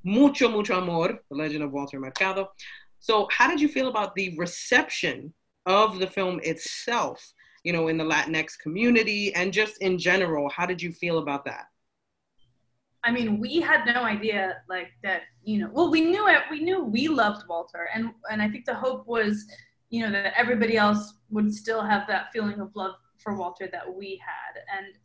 Mucho, 0.03 0.49
Mucho 0.49 0.77
Amor, 0.81 1.19
The 1.29 1.35
Legend 1.35 1.63
of 1.63 1.71
Walter 1.71 1.99
Mercado. 1.99 2.51
So, 2.99 3.27
how 3.31 3.47
did 3.47 3.59
you 3.59 3.67
feel 3.67 3.87
about 3.87 4.15
the 4.15 4.35
reception 4.37 5.33
of 5.65 5.99
the 5.99 6.07
film 6.07 6.39
itself, 6.43 7.33
you 7.63 7.73
know, 7.73 7.87
in 7.87 7.97
the 7.97 8.03
Latinx 8.03 8.57
community 8.61 9.33
and 9.35 9.51
just 9.51 9.81
in 9.81 9.97
general? 9.97 10.49
How 10.49 10.65
did 10.65 10.81
you 10.81 10.91
feel 10.91 11.17
about 11.17 11.45
that? 11.45 11.65
I 13.05 13.11
mean, 13.11 13.39
we 13.39 13.61
had 13.61 13.85
no 13.85 14.01
idea 14.03 14.57
like 14.67 14.89
that, 15.03 15.21
you 15.43 15.59
know, 15.59 15.69
well, 15.71 15.91
we 15.91 16.01
knew 16.01 16.27
it, 16.27 16.41
we 16.49 16.59
knew 16.59 16.83
we 16.83 17.07
loved 17.07 17.47
Walter. 17.47 17.87
And, 17.93 18.11
and 18.31 18.41
I 18.41 18.49
think 18.49 18.65
the 18.65 18.73
hope 18.73 19.07
was, 19.07 19.45
you 19.91 20.01
know, 20.01 20.11
that 20.11 20.33
everybody 20.35 20.75
else 20.75 21.13
would 21.29 21.53
still 21.53 21.83
have 21.83 22.07
that 22.07 22.31
feeling 22.33 22.59
of 22.59 22.75
love 22.75 22.95
for 23.19 23.35
Walter 23.35 23.69
that 23.71 23.95
we 23.95 24.19
had. 24.25 24.61
And, 24.75 24.95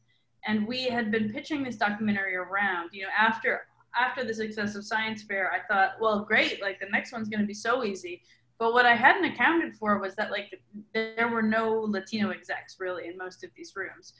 and 0.46 0.66
we 0.66 0.84
had 0.84 1.10
been 1.10 1.30
pitching 1.30 1.62
this 1.62 1.76
documentary 1.76 2.36
around, 2.36 2.90
you 2.92 3.02
know, 3.02 3.10
after 3.16 3.60
after 3.98 4.24
the 4.24 4.32
success 4.32 4.74
of 4.76 4.84
Science 4.84 5.22
Fair, 5.22 5.50
I 5.52 5.66
thought, 5.66 5.94
well, 6.00 6.24
great, 6.24 6.62
like 6.62 6.78
the 6.78 6.86
next 6.90 7.12
one's 7.12 7.28
going 7.28 7.40
to 7.40 7.46
be 7.46 7.54
so 7.54 7.84
easy. 7.84 8.22
But 8.58 8.72
what 8.72 8.86
I 8.86 8.94
hadn't 8.94 9.24
accounted 9.24 9.74
for 9.74 9.98
was 9.98 10.14
that 10.16 10.30
like 10.30 10.60
there 10.94 11.28
were 11.28 11.42
no 11.42 11.80
Latino 11.80 12.30
execs 12.30 12.76
really 12.78 13.08
in 13.08 13.16
most 13.16 13.42
of 13.42 13.50
these 13.56 13.72
rooms. 13.74 14.12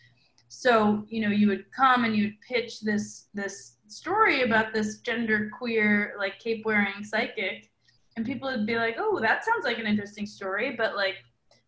So 0.52 1.04
you 1.08 1.20
know, 1.22 1.30
you 1.30 1.46
would 1.48 1.64
come 1.72 2.04
and 2.04 2.14
you'd 2.14 2.40
pitch 2.46 2.80
this 2.80 3.28
this 3.32 3.76
story 3.86 4.42
about 4.42 4.74
this 4.74 4.98
gender 4.98 5.50
queer 5.56 6.14
like 6.18 6.38
cape 6.38 6.66
wearing 6.66 7.02
psychic, 7.04 7.70
and 8.16 8.26
people 8.26 8.50
would 8.50 8.66
be 8.66 8.76
like, 8.76 8.96
oh, 8.98 9.20
that 9.20 9.44
sounds 9.44 9.64
like 9.64 9.78
an 9.78 9.86
interesting 9.86 10.26
story, 10.26 10.74
but 10.76 10.96
like 10.96 11.14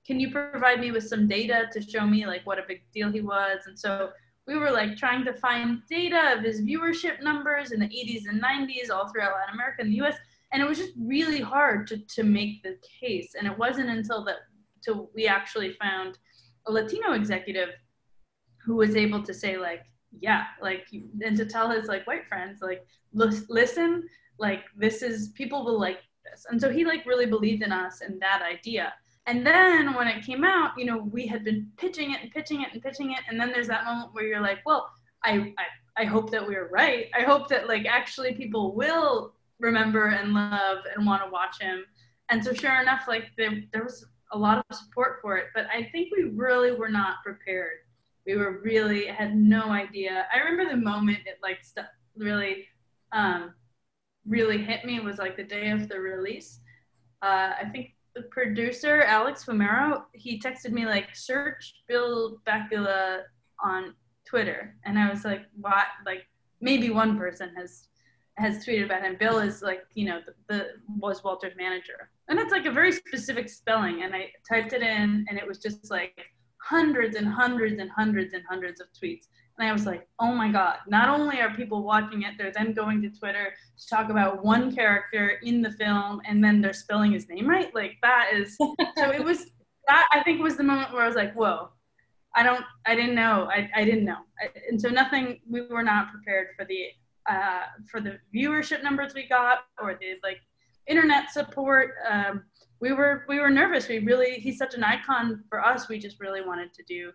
can 0.07 0.19
you 0.19 0.31
provide 0.31 0.81
me 0.81 0.91
with 0.91 1.07
some 1.07 1.29
data 1.29 1.69
to 1.73 1.81
show 1.81 2.07
me 2.07 2.27
like 2.27 2.45
what 2.45 2.59
a 2.59 2.65
big 2.67 2.83
deal 2.93 3.11
he 3.11 3.21
was? 3.21 3.61
And 3.67 3.79
so 3.79 4.11
we 4.47 4.57
were 4.57 4.71
like 4.71 4.97
trying 4.97 5.25
to 5.25 5.33
find 5.35 5.83
data 5.89 6.35
of 6.37 6.45
his 6.45 6.63
viewership 6.63 7.23
numbers 7.23 7.71
in 7.71 7.79
the 7.79 7.87
80s 7.87 8.29
and 8.29 8.43
90s 8.43 8.91
all 8.91 9.09
throughout 9.09 9.33
Latin 9.35 9.55
America 9.55 9.83
and 9.83 9.93
the 9.93 10.05
US. 10.05 10.17
And 10.53 10.61
it 10.61 10.69
was 10.69 10.79
just 10.79 10.93
really 10.99 11.41
hard 11.41 11.87
to, 11.89 11.99
to 11.99 12.25
make 12.25 12.63
the 12.63 12.77
case. 13.01 13.35
And 13.39 13.47
it 13.47 13.57
wasn't 13.57 13.91
until 13.91 14.25
that 14.25 14.39
till 14.83 15.11
we 15.15 15.29
actually 15.29 15.75
found 15.75 16.19
a 16.67 16.73
Latino 16.73 17.13
executive 17.13 17.69
who 18.65 18.77
was 18.77 18.97
able 18.97 19.23
to 19.23 19.35
say 19.35 19.57
like, 19.57 19.85
yeah, 20.21 20.45
like, 20.61 20.87
and 20.93 21.37
to 21.37 21.47
tell 21.47 21.71
his 21.71 21.89
like 21.89 22.07
white 22.07 22.27
friends, 22.29 22.61
like, 22.63 22.87
listen, 23.13 24.09
like 24.39 24.65
this 24.77 25.03
is 25.03 25.29
people 25.29 25.65
will 25.65 25.79
like 25.79 26.01
this. 26.25 26.47
And 26.49 26.61
so 26.61 26.71
he 26.71 26.85
like 26.85 27.07
really 27.07 27.27
believed 27.27 27.63
in 27.63 27.73
us 27.73 28.01
and 28.01 28.21
that 28.21 28.43
idea. 28.43 28.93
And 29.27 29.47
then 29.47 29.95
when 29.95 30.09
it 30.09 30.25
came 30.25 30.45
out, 30.45 30.73
you 30.77 30.85
know, 30.85 30.99
we 30.99 31.27
had 31.27 31.45
been 31.45 31.69
pitching 31.77 32.11
it 32.11 32.23
and 32.23 32.31
pitching 32.31 32.63
it 32.63 32.69
and 32.73 32.83
pitching 32.83 33.13
it. 33.13 33.21
And 33.29 33.39
then 33.41 33.53
there's 33.53 33.69
that 33.69 33.85
moment 33.85 34.13
where 34.13 34.25
you're 34.25 34.41
like, 34.41 34.59
well, 34.67 34.91
I, 35.25 35.55
I, 35.59 36.03
I 36.03 36.05
hope 36.05 36.31
that 36.31 36.47
we 36.47 36.57
are 36.57 36.69
right. 36.69 37.07
I 37.17 37.23
hope 37.23 37.49
that 37.49 37.69
like 37.69 37.87
actually 37.87 38.35
people 38.35 38.75
will 38.75 39.35
remember 39.61 40.09
and 40.09 40.33
love 40.33 40.79
and 40.95 41.07
want 41.07 41.23
to 41.23 41.31
watch 41.31 41.61
him. 41.61 41.85
And 42.31 42.43
so 42.43 42.53
sure 42.53 42.81
enough, 42.81 43.05
like 43.07 43.27
there, 43.37 43.63
there 43.73 43.85
was 43.85 44.05
a 44.33 44.39
lot 44.39 44.65
of 44.69 44.77
support 44.77 45.19
for 45.23 45.37
it, 45.37 45.47
but 45.55 45.67
I 45.67 45.89
think 45.93 46.09
we 46.17 46.25
really 46.35 46.73
were 46.73 46.89
not 46.89 47.17
prepared. 47.23 47.79
We 48.27 48.37
were 48.37 48.61
really 48.63 49.07
had 49.07 49.37
no 49.37 49.71
idea. 49.71 50.27
I 50.33 50.39
remember 50.39 50.73
the 50.73 50.81
moment 50.81 51.19
it 51.27 51.39
like 51.43 51.65
st- 51.65 51.87
really, 52.17 52.67
um, 53.13 53.55
really 54.27 54.59
hit 54.59 54.85
me 54.85 55.01
was 55.01 55.19
like 55.19 55.37
the 55.37 55.45
day 55.45 55.71
of 55.71 55.89
the 55.89 55.99
release. 55.99 56.61
Uh, 57.23 57.53
I 57.61 57.65
think 57.73 57.95
the 58.15 58.23
producer 58.23 59.03
Alex 59.03 59.45
Fumero 59.45 60.03
he 60.13 60.39
texted 60.39 60.71
me 60.71 60.85
like 60.87 61.15
search 61.15 61.83
Bill 61.89 62.39
Bakula 62.47 63.23
on 63.65 63.95
Twitter, 64.27 64.77
and 64.85 64.99
I 64.99 65.11
was 65.11 65.25
like, 65.25 65.43
what? 65.61 65.87
Like 66.05 66.27
maybe 66.61 66.91
one 66.91 67.19
person 67.19 67.53
has 67.57 67.89
has 68.39 68.65
tweeted 68.65 68.87
about 68.87 69.03
him. 69.03 69.17
Bill 69.19 69.39
is 69.39 69.63
like 69.63 69.83
you 69.95 70.07
know 70.07 70.21
the, 70.25 70.35
the 70.49 70.67
was 70.99 71.23
Walter's 71.25 71.57
manager, 71.57 72.11
and 72.29 72.39
it's 72.39 72.53
like 72.53 72.67
a 72.67 72.73
very 72.73 72.93
specific 72.93 73.49
spelling. 73.49 74.03
And 74.03 74.15
I 74.15 74.31
typed 74.49 74.73
it 74.73 74.83
in, 74.83 75.25
and 75.29 75.39
it 75.39 75.47
was 75.47 75.59
just 75.59 75.91
like 75.91 76.21
hundreds 76.63 77.17
and 77.17 77.27
hundreds 77.27 77.81
and 77.81 77.91
hundreds 77.91 78.35
and 78.35 78.45
hundreds 78.49 78.81
of 78.81 78.87
tweets. 78.93 79.27
And 79.59 79.69
I 79.69 79.73
was 79.73 79.85
like, 79.85 80.09
oh 80.19 80.33
my 80.33 80.51
God, 80.51 80.79
not 80.89 81.09
only 81.09 81.41
are 81.41 81.55
people 81.55 81.83
watching 81.83 82.23
it, 82.23 82.35
they're 82.39 82.53
then 82.53 82.73
going 82.73 83.03
to 83.03 83.11
Twitter 83.11 83.53
to 83.79 83.87
talk 83.87 84.11
about 84.11 84.45
one 84.45 84.75
character 84.75 85.39
in 85.43 85.61
the 85.61 85.73
film 85.73 86.23
and 86.25 86.43
then 86.43 86.61
they're 86.61 86.73
spelling 86.73 87.13
his 87.13 87.29
name 87.29 87.49
right. 87.49 87.75
Like 87.75 87.97
that 88.03 88.31
is, 88.33 88.57
so 88.59 89.11
it 89.11 89.23
was, 89.23 89.47
that 89.89 90.09
I 90.13 90.23
think 90.23 90.41
was 90.41 90.57
the 90.57 90.63
moment 90.63 90.93
where 90.93 91.03
I 91.03 91.07
was 91.07 91.17
like, 91.17 91.35
whoa, 91.35 91.69
I 92.35 92.43
don't, 92.43 92.65
I 92.87 92.95
didn't 92.95 93.15
know. 93.15 93.49
I, 93.51 93.69
I 93.75 93.85
didn't 93.85 94.05
know. 94.05 94.19
I, 94.41 94.49
and 94.69 94.81
so 94.81 94.89
nothing, 94.89 95.41
we 95.49 95.67
were 95.67 95.83
not 95.83 96.11
prepared 96.11 96.49
for 96.57 96.65
the, 96.65 96.87
uh, 97.29 97.65
for 97.91 98.01
the 98.01 98.19
viewership 98.35 98.83
numbers 98.83 99.15
we 99.15 99.29
got 99.29 99.59
or 99.81 99.95
the 100.01 100.15
like 100.23 100.39
internet 100.87 101.31
support. 101.31 101.95
Um, 102.11 102.45
we 102.81 102.93
were, 102.93 103.25
we 103.29 103.41
were 103.41 103.51
nervous. 103.51 103.89
We 103.89 104.01
really, 104.01 104.35
he's 104.35 104.59
such 104.59 104.75
an 104.75 104.85
icon 104.85 105.45
for 105.49 105.65
us. 105.65 105.89
We 105.89 105.99
just 105.99 106.21
really 106.21 106.43
wanted 106.43 106.73
to 106.75 106.83
do 106.85 107.13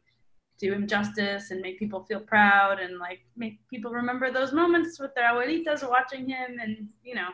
do 0.60 0.74
him 0.74 0.88
justice 0.88 1.52
and 1.52 1.62
make 1.62 1.78
people 1.78 2.04
feel 2.06 2.20
proud 2.20 2.80
and 2.80 2.98
like 2.98 3.20
make 3.36 3.60
people 3.70 3.92
remember 3.92 4.32
those 4.32 4.54
moments 4.54 5.00
with 5.00 5.14
their 5.14 5.32
abuelitas 5.32 5.88
watching 5.88 6.28
him 6.28 6.58
and 6.60 6.88
you 7.04 7.14
know 7.14 7.28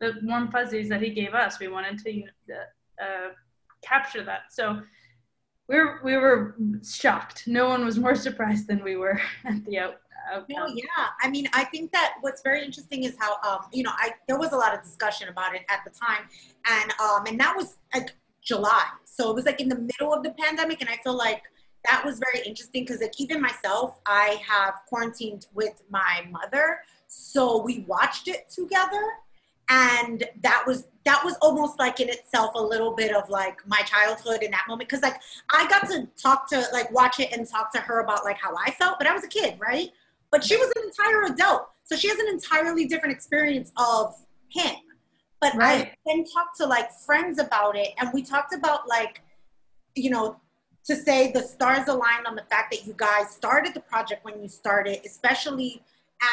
the 0.00 0.12
warm 0.22 0.50
fuzzies 0.50 0.88
that 0.88 1.02
he 1.02 1.10
gave 1.10 1.34
us. 1.34 1.58
We 1.58 1.68
wanted 1.68 1.98
to 2.04 2.22
uh, 3.02 3.28
capture 3.82 4.24
that. 4.24 4.52
So 4.52 4.80
we 5.68 5.76
were 5.76 6.00
we 6.04 6.16
were 6.16 6.56
shocked. 6.88 7.44
No 7.46 7.68
one 7.68 7.84
was 7.84 7.98
more 7.98 8.14
surprised 8.26 8.68
than 8.68 8.82
we 8.82 8.96
were 8.96 9.20
at 9.44 9.64
the 9.64 9.78
out. 9.78 9.96
Outcome. 10.30 10.46
No, 10.48 10.66
yeah. 10.68 11.06
I 11.20 11.30
mean, 11.30 11.48
I 11.52 11.64
think 11.64 11.92
that 11.92 12.14
what's 12.20 12.42
very 12.42 12.64
interesting 12.64 13.04
is 13.04 13.16
how 13.18 13.36
um, 13.48 13.66
you 13.72 13.82
know, 13.82 13.92
I 13.94 14.12
there 14.26 14.38
was 14.38 14.52
a 14.52 14.56
lot 14.56 14.74
of 14.74 14.82
discussion 14.82 15.28
about 15.28 15.54
it 15.54 15.62
at 15.68 15.80
the 15.84 15.90
time, 15.90 16.28
and 16.66 16.92
um, 17.00 17.26
and 17.26 17.38
that 17.40 17.54
was 17.56 17.76
like 17.94 18.14
July, 18.42 18.84
so 19.04 19.30
it 19.30 19.34
was 19.34 19.44
like 19.44 19.60
in 19.60 19.68
the 19.68 19.78
middle 19.78 20.12
of 20.12 20.22
the 20.22 20.34
pandemic, 20.38 20.80
and 20.80 20.90
I 20.90 20.96
feel 21.02 21.16
like 21.16 21.42
that 21.88 22.04
was 22.04 22.18
very 22.18 22.46
interesting 22.46 22.84
because 22.84 23.00
like 23.00 23.20
even 23.20 23.40
myself, 23.40 23.98
I 24.06 24.40
have 24.46 24.74
quarantined 24.86 25.46
with 25.54 25.82
my 25.90 26.26
mother, 26.30 26.80
so 27.06 27.62
we 27.62 27.80
watched 27.88 28.28
it 28.28 28.50
together, 28.50 29.02
and 29.68 30.24
that 30.42 30.64
was 30.66 30.88
that 31.04 31.24
was 31.24 31.36
almost 31.40 31.78
like 31.78 32.00
in 32.00 32.08
itself 32.10 32.52
a 32.54 32.62
little 32.62 32.94
bit 32.94 33.14
of 33.14 33.30
like 33.30 33.66
my 33.66 33.80
childhood 33.80 34.42
in 34.42 34.50
that 34.50 34.64
moment. 34.68 34.88
Because 34.88 35.02
like 35.02 35.20
I 35.50 35.66
got 35.68 35.88
to 35.88 36.06
talk 36.22 36.48
to 36.50 36.66
like 36.72 36.90
watch 36.92 37.18
it 37.18 37.32
and 37.32 37.48
talk 37.48 37.72
to 37.72 37.80
her 37.80 38.00
about 38.00 38.24
like 38.24 38.36
how 38.36 38.54
I 38.54 38.70
felt, 38.72 38.98
but 38.98 39.06
I 39.06 39.14
was 39.14 39.24
a 39.24 39.28
kid, 39.28 39.54
right? 39.58 39.90
But 40.30 40.44
she 40.44 40.56
was 40.56 40.70
an 40.76 40.82
entire 40.84 41.32
adult, 41.32 41.68
so 41.84 41.96
she 41.96 42.08
has 42.08 42.18
an 42.18 42.28
entirely 42.28 42.86
different 42.86 43.14
experience 43.14 43.72
of 43.76 44.14
him. 44.48 44.74
But 45.40 45.54
right. 45.54 45.86
I 45.86 45.94
then 46.06 46.24
talked 46.24 46.56
to 46.58 46.66
like 46.66 46.92
friends 47.06 47.38
about 47.38 47.76
it, 47.76 47.90
and 47.98 48.10
we 48.12 48.22
talked 48.22 48.54
about 48.54 48.88
like 48.88 49.22
you 49.94 50.10
know 50.10 50.36
to 50.84 50.96
say 50.96 51.30
the 51.32 51.42
stars 51.42 51.86
aligned 51.88 52.26
on 52.26 52.34
the 52.34 52.44
fact 52.50 52.72
that 52.72 52.86
you 52.86 52.94
guys 52.96 53.30
started 53.30 53.74
the 53.74 53.80
project 53.80 54.24
when 54.24 54.40
you 54.42 54.48
started, 54.48 55.00
especially 55.04 55.82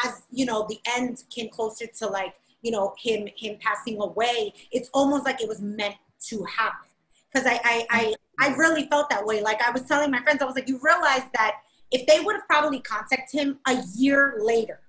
as 0.04 0.22
you 0.30 0.44
know 0.44 0.66
the 0.68 0.78
end 0.96 1.24
came 1.30 1.48
closer 1.48 1.86
to 1.86 2.06
like 2.06 2.34
you 2.62 2.70
know 2.70 2.94
him 2.98 3.28
him 3.36 3.56
passing 3.60 4.00
away. 4.00 4.52
It's 4.72 4.90
almost 4.92 5.24
like 5.24 5.40
it 5.40 5.48
was 5.48 5.60
meant 5.60 5.94
to 6.28 6.44
happen 6.44 6.88
because 7.32 7.46
I, 7.46 7.60
I 7.64 7.86
I 7.90 8.14
I 8.40 8.54
really 8.56 8.86
felt 8.88 9.08
that 9.10 9.24
way. 9.24 9.40
Like 9.40 9.62
I 9.62 9.70
was 9.70 9.82
telling 9.82 10.10
my 10.10 10.22
friends, 10.22 10.42
I 10.42 10.44
was 10.44 10.54
like, 10.54 10.68
you 10.68 10.80
realize 10.82 11.22
that 11.34 11.56
if 11.90 12.06
they 12.06 12.20
would 12.20 12.34
have 12.34 12.46
probably 12.48 12.80
contacted 12.80 13.40
him 13.40 13.58
a 13.66 13.82
year 13.94 14.36
later. 14.40 14.80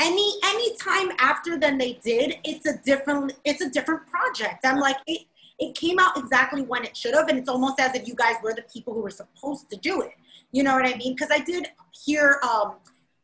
Any 0.00 0.38
any 0.44 0.76
time 0.76 1.10
after 1.18 1.58
than 1.58 1.76
they 1.76 1.94
did 2.04 2.36
it's 2.44 2.66
a 2.66 2.78
different 2.84 3.34
it's 3.44 3.60
a 3.60 3.70
different 3.70 4.06
project. 4.06 4.64
I'm 4.64 4.78
like 4.78 4.96
it, 5.06 5.22
it 5.58 5.74
came 5.74 5.98
out 5.98 6.16
exactly 6.16 6.62
when 6.62 6.84
it 6.84 6.96
should 6.96 7.14
have 7.14 7.28
and 7.28 7.38
it's 7.38 7.48
almost 7.48 7.80
as 7.80 7.94
if 7.94 8.06
you 8.06 8.14
guys 8.14 8.36
were 8.42 8.54
the 8.54 8.64
people 8.72 8.94
who 8.94 9.00
were 9.00 9.10
supposed 9.10 9.68
to 9.70 9.76
do 9.76 10.02
it. 10.02 10.12
You 10.52 10.62
know 10.62 10.74
what 10.74 10.86
i 10.86 10.96
mean? 10.96 11.14
Because 11.14 11.30
i 11.30 11.40
did 11.40 11.68
hear 12.04 12.40
um 12.42 12.76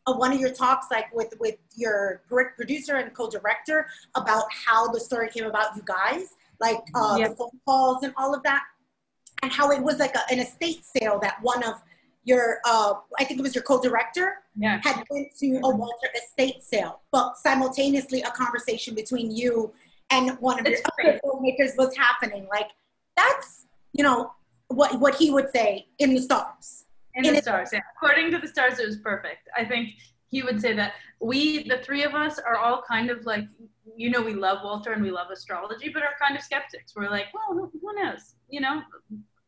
one 0.07 0.33
of 0.33 0.41
your 0.41 0.51
talks 0.51 0.89
like 0.91 1.15
with 1.15 1.33
with 1.41 1.57
your 1.77 2.23
producer 2.57 2.97
and 2.97 3.15
co-director 3.15 3.87
about 4.15 4.45
how 4.53 4.89
the 4.89 5.01
story 5.01 5.29
came 5.31 5.47
about 5.47 5.75
you 5.77 5.83
guys 5.87 6.35
like 6.61 6.79
uh, 6.95 7.17
yep. 7.19 7.31
the 7.31 7.37
phone 7.37 7.61
calls 7.65 8.03
and 8.03 8.13
all 8.17 8.35
of 8.35 8.43
that 8.43 8.65
and 9.43 9.51
how 9.51 9.71
it 9.71 9.83
was 9.83 9.99
like 9.99 10.15
a, 10.15 10.33
an 10.33 10.41
estate 10.41 10.85
sale 10.85 11.19
that 11.21 11.37
one 11.43 11.63
of 11.63 11.81
your 12.25 12.59
uh, 12.67 12.95
i 13.19 13.25
think 13.25 13.39
it 13.39 13.43
was 13.43 13.55
your 13.55 13.65
co-director 13.65 14.37
yeah. 14.57 14.81
had 14.83 15.05
went 15.11 15.29
to 15.39 15.57
a 15.65 15.69
walter 15.69 16.09
estate 16.17 16.63
sale 16.63 17.01
but 17.13 17.37
simultaneously 17.37 18.23
a 18.23 18.31
conversation 18.31 18.95
between 18.95 19.31
you 19.31 19.73
and 20.11 20.39
one 20.41 20.61
of 20.61 20.67
your 20.67 20.79
other 20.99 21.21
filmmakers 21.25 21.77
was 21.77 21.97
happening. 21.97 22.47
Like 22.51 22.71
that's 23.17 23.67
you 23.93 24.03
know 24.03 24.33
what 24.69 24.99
what 25.01 25.15
he 25.15 25.31
would 25.31 25.51
say 25.51 25.87
in 25.99 26.15
the 26.15 26.21
stars. 26.21 26.85
In, 27.15 27.25
in 27.25 27.35
the 27.35 27.43
stars, 27.43 27.71
yeah. 27.73 27.81
According 27.97 28.33
to 28.33 28.39
the 28.39 28.49
stars, 28.49 28.79
it 28.81 28.87
was 28.87 28.97
perfect. 28.97 29.49
I 29.57 29.65
think 29.65 29.91
he 30.31 30.43
would 30.43 30.61
say 30.61 30.75
that 30.75 30.95
we, 31.21 31.63
the 31.69 31.79
three 31.79 32.03
of 32.03 32.13
us, 32.13 32.41
are 32.41 32.57
all 32.57 32.83
kind 32.83 33.09
of 33.09 33.25
like, 33.25 33.45
you 33.97 34.11
know, 34.11 34.21
we 34.21 34.35
love 34.35 34.59
Walter 34.65 34.93
and 34.93 35.01
we 35.01 35.13
love 35.13 35.31
astrology, 35.31 35.91
but 35.95 36.03
are 36.03 36.15
kind 36.21 36.37
of 36.37 36.43
skeptics. 36.43 36.93
We're 36.97 37.09
like, 37.09 37.27
well, 37.33 37.71
who 37.73 37.95
knows? 38.03 38.35
You 38.49 38.63
know, 38.63 38.83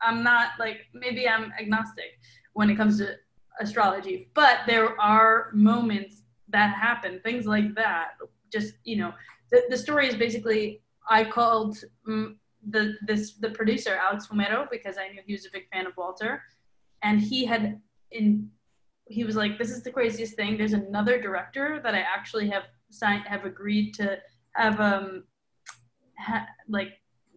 I'm 0.00 0.22
not 0.22 0.50
like 0.60 0.76
maybe 0.94 1.28
I'm 1.28 1.52
agnostic 1.60 2.20
when 2.56 2.70
it 2.70 2.76
comes 2.76 2.96
to 2.96 3.14
astrology, 3.60 4.30
but 4.32 4.60
there 4.66 4.98
are 4.98 5.50
moments 5.52 6.22
that 6.48 6.74
happen, 6.74 7.20
things 7.22 7.44
like 7.46 7.74
that. 7.74 8.12
Just 8.50 8.74
you 8.84 8.96
know, 8.96 9.12
the, 9.50 9.62
the 9.68 9.76
story 9.76 10.08
is 10.08 10.14
basically 10.14 10.80
I 11.10 11.24
called 11.24 11.76
um, 12.08 12.38
the 12.70 12.94
this 13.06 13.34
the 13.34 13.50
producer 13.50 13.94
Alex 13.94 14.26
Fumero 14.26 14.66
because 14.70 14.96
I 14.96 15.08
knew 15.08 15.20
he 15.26 15.34
was 15.34 15.44
a 15.44 15.50
big 15.52 15.68
fan 15.70 15.86
of 15.86 15.94
Walter, 15.98 16.42
and 17.02 17.20
he 17.20 17.44
had 17.44 17.78
in 18.10 18.48
he 19.06 19.24
was 19.24 19.36
like, 19.36 19.58
"This 19.58 19.70
is 19.70 19.82
the 19.82 19.92
craziest 19.92 20.34
thing. 20.34 20.56
There's 20.56 20.72
another 20.72 21.20
director 21.20 21.80
that 21.82 21.94
I 21.94 22.00
actually 22.16 22.48
have 22.48 22.64
signed 22.90 23.24
have 23.26 23.44
agreed 23.44 23.92
to 23.94 24.18
have 24.52 24.80
um 24.80 25.24
ha, 26.18 26.46
like 26.68 26.92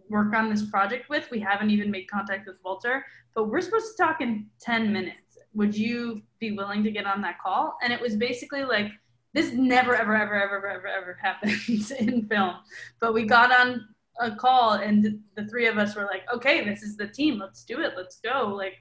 work 0.10 0.34
on 0.34 0.50
this 0.50 0.64
project 0.70 1.10
with. 1.10 1.30
We 1.32 1.40
haven't 1.40 1.70
even 1.70 1.92
made 1.92 2.10
contact 2.10 2.48
with 2.48 2.58
Walter, 2.64 3.06
but 3.36 3.50
we're 3.50 3.62
supposed 3.62 3.96
to 3.96 4.04
talk 4.04 4.22
in 4.22 4.48
ten 4.60 4.92
minutes. 4.92 5.38
Would 5.54 5.76
you 5.76 6.22
be 6.40 6.52
willing 6.52 6.84
to 6.84 6.92
get 6.92 7.06
on 7.06 7.22
that 7.22 7.40
call?" 7.40 7.78
And 7.82 7.94
it 7.94 8.02
was 8.02 8.16
basically 8.16 8.64
like 8.64 8.92
this 9.34 9.52
never 9.54 9.96
ever 9.96 10.16
ever 10.16 10.36
ever 10.36 10.68
ever 10.68 10.88
ever 10.88 11.18
happens 11.22 11.92
in 11.92 12.28
film 12.28 12.56
but 13.00 13.14
we 13.14 13.24
got 13.24 13.52
on 13.52 13.88
a 14.22 14.36
call 14.36 14.74
and 14.74 15.20
the 15.36 15.48
three 15.48 15.68
of 15.68 15.78
us 15.78 15.96
were 15.96 16.06
like 16.06 16.24
okay 16.34 16.66
this 16.66 16.84
is 16.84 16.98
the 16.98 17.08
team 17.08 17.40
let's 17.40 17.64
do 17.64 17.82
it 17.82 17.94
let's 17.96 18.20
go 18.20 18.54
like 18.56 18.76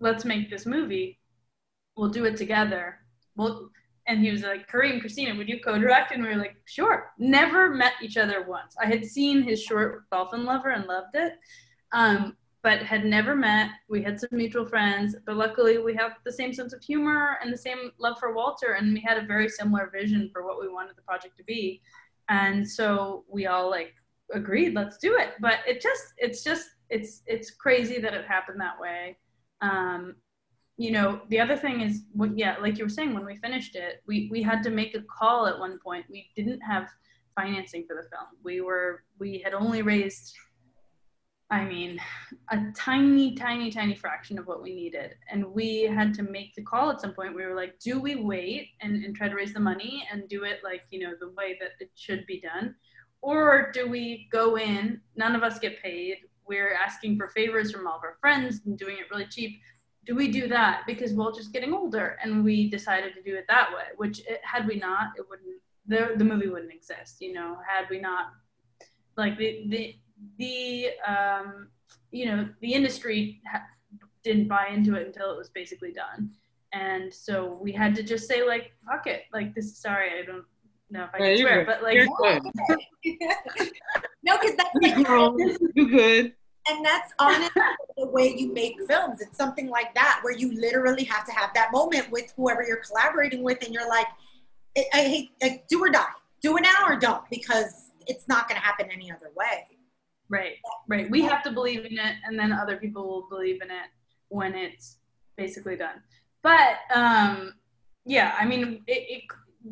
let's 0.00 0.24
make 0.24 0.48
this 0.48 0.66
movie 0.66 1.18
we'll 1.96 2.08
do 2.08 2.24
it 2.24 2.36
together 2.36 2.98
well 3.36 3.70
and 4.08 4.20
he 4.20 4.30
was 4.30 4.42
like 4.42 4.68
kareem 4.70 5.00
cristina 5.00 5.34
would 5.34 5.48
you 5.48 5.60
co-direct 5.60 6.12
and 6.12 6.22
we 6.22 6.28
were 6.28 6.36
like 6.36 6.56
sure 6.64 7.12
never 7.18 7.70
met 7.70 7.92
each 8.02 8.16
other 8.16 8.44
once 8.48 8.74
i 8.82 8.86
had 8.86 9.04
seen 9.04 9.42
his 9.42 9.62
short 9.62 10.08
dolphin 10.10 10.44
lover 10.44 10.70
and 10.70 10.86
loved 10.86 11.14
it 11.14 11.34
um, 11.92 12.36
but 12.62 12.80
had 12.82 13.04
never 13.04 13.34
met. 13.34 13.70
We 13.88 14.02
had 14.02 14.20
some 14.20 14.30
mutual 14.32 14.64
friends, 14.64 15.16
but 15.26 15.36
luckily 15.36 15.78
we 15.78 15.94
have 15.94 16.12
the 16.24 16.32
same 16.32 16.52
sense 16.52 16.72
of 16.72 16.82
humor 16.82 17.38
and 17.42 17.52
the 17.52 17.58
same 17.58 17.90
love 17.98 18.18
for 18.20 18.34
Walter, 18.34 18.74
and 18.74 18.94
we 18.94 19.00
had 19.00 19.18
a 19.18 19.26
very 19.26 19.48
similar 19.48 19.90
vision 19.92 20.30
for 20.32 20.46
what 20.46 20.60
we 20.60 20.68
wanted 20.68 20.96
the 20.96 21.02
project 21.02 21.36
to 21.38 21.44
be. 21.44 21.82
And 22.28 22.68
so 22.68 23.24
we 23.28 23.46
all 23.46 23.68
like 23.68 23.94
agreed, 24.32 24.74
let's 24.74 24.96
do 24.98 25.16
it. 25.16 25.30
But 25.40 25.58
it 25.66 25.80
just, 25.80 26.14
it's 26.18 26.44
just, 26.44 26.68
it's, 26.88 27.22
it's 27.26 27.50
crazy 27.50 27.98
that 28.00 28.14
it 28.14 28.26
happened 28.26 28.60
that 28.60 28.78
way. 28.80 29.18
Um, 29.60 30.14
you 30.78 30.90
know, 30.90 31.20
the 31.28 31.38
other 31.38 31.56
thing 31.56 31.80
is, 31.80 32.02
what, 32.12 32.36
yeah, 32.36 32.56
like 32.60 32.78
you 32.78 32.84
were 32.84 32.90
saying, 32.90 33.14
when 33.14 33.26
we 33.26 33.36
finished 33.36 33.76
it, 33.76 34.02
we 34.06 34.28
we 34.30 34.42
had 34.42 34.62
to 34.64 34.70
make 34.70 34.94
a 34.94 35.02
call 35.02 35.46
at 35.46 35.58
one 35.58 35.78
point. 35.84 36.06
We 36.10 36.30
didn't 36.34 36.60
have 36.60 36.88
financing 37.36 37.84
for 37.86 37.96
the 37.96 38.08
film. 38.08 38.28
We 38.42 38.60
were, 38.60 39.04
we 39.18 39.40
had 39.44 39.54
only 39.54 39.82
raised 39.82 40.34
I 41.52 41.66
mean, 41.66 42.00
a 42.50 42.72
tiny, 42.74 43.34
tiny, 43.34 43.70
tiny 43.70 43.94
fraction 43.94 44.38
of 44.38 44.46
what 44.46 44.62
we 44.62 44.74
needed. 44.74 45.16
And 45.30 45.44
we 45.52 45.82
had 45.82 46.14
to 46.14 46.22
make 46.22 46.54
the 46.54 46.62
call 46.62 46.88
at 46.88 47.02
some 47.02 47.12
point. 47.12 47.36
We 47.36 47.44
were 47.44 47.54
like, 47.54 47.78
do 47.78 48.00
we 48.00 48.14
wait 48.14 48.70
and, 48.80 49.04
and 49.04 49.14
try 49.14 49.28
to 49.28 49.34
raise 49.34 49.52
the 49.52 49.60
money 49.60 50.08
and 50.10 50.26
do 50.30 50.44
it 50.44 50.60
like, 50.64 50.84
you 50.90 51.00
know, 51.00 51.12
the 51.20 51.28
way 51.36 51.58
that 51.60 51.72
it 51.78 51.90
should 51.94 52.24
be 52.26 52.40
done? 52.40 52.74
Or 53.20 53.70
do 53.74 53.86
we 53.86 54.28
go 54.32 54.56
in, 54.56 55.02
none 55.14 55.34
of 55.34 55.42
us 55.42 55.58
get 55.58 55.82
paid, 55.82 56.16
we're 56.48 56.72
asking 56.72 57.18
for 57.18 57.28
favors 57.28 57.70
from 57.70 57.86
all 57.86 57.98
of 57.98 58.02
our 58.02 58.16
friends 58.18 58.62
and 58.64 58.78
doing 58.78 58.96
it 58.96 59.10
really 59.10 59.26
cheap. 59.26 59.60
Do 60.04 60.16
we 60.16 60.28
do 60.28 60.48
that? 60.48 60.82
Because 60.86 61.12
Walter's 61.12 61.48
getting 61.48 61.72
older 61.72 62.18
and 62.22 62.44
we 62.44 62.68
decided 62.68 63.14
to 63.14 63.22
do 63.22 63.36
it 63.36 63.44
that 63.48 63.70
way, 63.72 63.84
which 63.96 64.20
it, 64.20 64.40
had 64.42 64.66
we 64.66 64.76
not, 64.76 65.12
it 65.16 65.24
wouldn't, 65.28 65.60
the, 65.86 66.16
the 66.16 66.24
movie 66.24 66.48
wouldn't 66.48 66.72
exist, 66.72 67.20
you 67.20 67.32
know, 67.32 67.58
had 67.66 67.88
we 67.88 68.00
not, 68.00 68.32
like 69.16 69.38
the, 69.38 69.64
the, 69.68 69.94
the 70.38 70.88
um, 71.06 71.68
you 72.10 72.26
know 72.26 72.48
the 72.60 72.72
industry 72.72 73.40
ha- 73.50 73.66
didn't 74.22 74.48
buy 74.48 74.68
into 74.68 74.94
it 74.94 75.06
until 75.06 75.32
it 75.32 75.38
was 75.38 75.48
basically 75.48 75.92
done. 75.92 76.30
And 76.72 77.12
so 77.12 77.58
we 77.60 77.72
had 77.72 77.94
to 77.96 78.02
just 78.02 78.28
say 78.28 78.46
like 78.46 78.72
fuck 78.86 79.06
it 79.06 79.24
like 79.32 79.54
this 79.54 79.76
sorry 79.76 80.08
i 80.18 80.24
don't 80.24 80.44
know 80.90 81.04
if 81.04 81.10
i 81.14 81.18
can 81.18 81.36
swear 81.38 81.66
but 81.66 81.82
like 81.82 81.98
no 84.22 84.38
because 84.38 84.56
that's 84.56 84.70
like, 84.82 85.06
girl, 85.06 85.36
you 85.74 85.90
good 85.90 86.32
and 86.68 86.84
that's 86.84 87.12
honestly 87.18 87.62
the 87.96 88.06
way 88.06 88.34
you 88.36 88.52
make 88.52 88.76
films 88.88 89.20
it's 89.20 89.36
something 89.36 89.68
like 89.68 89.94
that 89.94 90.20
where 90.22 90.36
you 90.36 90.52
literally 90.58 91.04
have 91.04 91.24
to 91.26 91.32
have 91.32 91.50
that 91.54 91.70
moment 91.72 92.10
with 92.10 92.32
whoever 92.36 92.62
you're 92.62 92.82
collaborating 92.86 93.42
with 93.42 93.62
and 93.64 93.74
you're 93.74 93.88
like 93.88 94.06
i 94.94 95.02
hate 95.02 95.30
like 95.42 95.66
do 95.68 95.82
or 95.82 95.90
die 95.90 96.04
do 96.40 96.56
it 96.56 96.62
now 96.62 96.86
or 96.86 96.96
don't 96.96 97.28
because 97.30 97.90
it's 98.06 98.26
not 98.28 98.48
going 98.48 98.60
to 98.60 98.64
happen 98.64 98.88
any 98.92 99.10
other 99.10 99.30
way 99.36 99.66
Right, 100.32 100.56
right. 100.88 101.10
We 101.10 101.20
have 101.22 101.42
to 101.42 101.52
believe 101.52 101.84
in 101.84 101.98
it, 101.98 102.16
and 102.24 102.38
then 102.38 102.54
other 102.54 102.78
people 102.78 103.06
will 103.06 103.28
believe 103.28 103.60
in 103.60 103.70
it 103.70 103.88
when 104.28 104.54
it's 104.54 104.96
basically 105.36 105.76
done. 105.76 106.02
But 106.42 106.78
um, 106.94 107.52
yeah, 108.06 108.34
I 108.40 108.46
mean, 108.46 108.82
it, 108.86 109.04
it, 109.10 109.22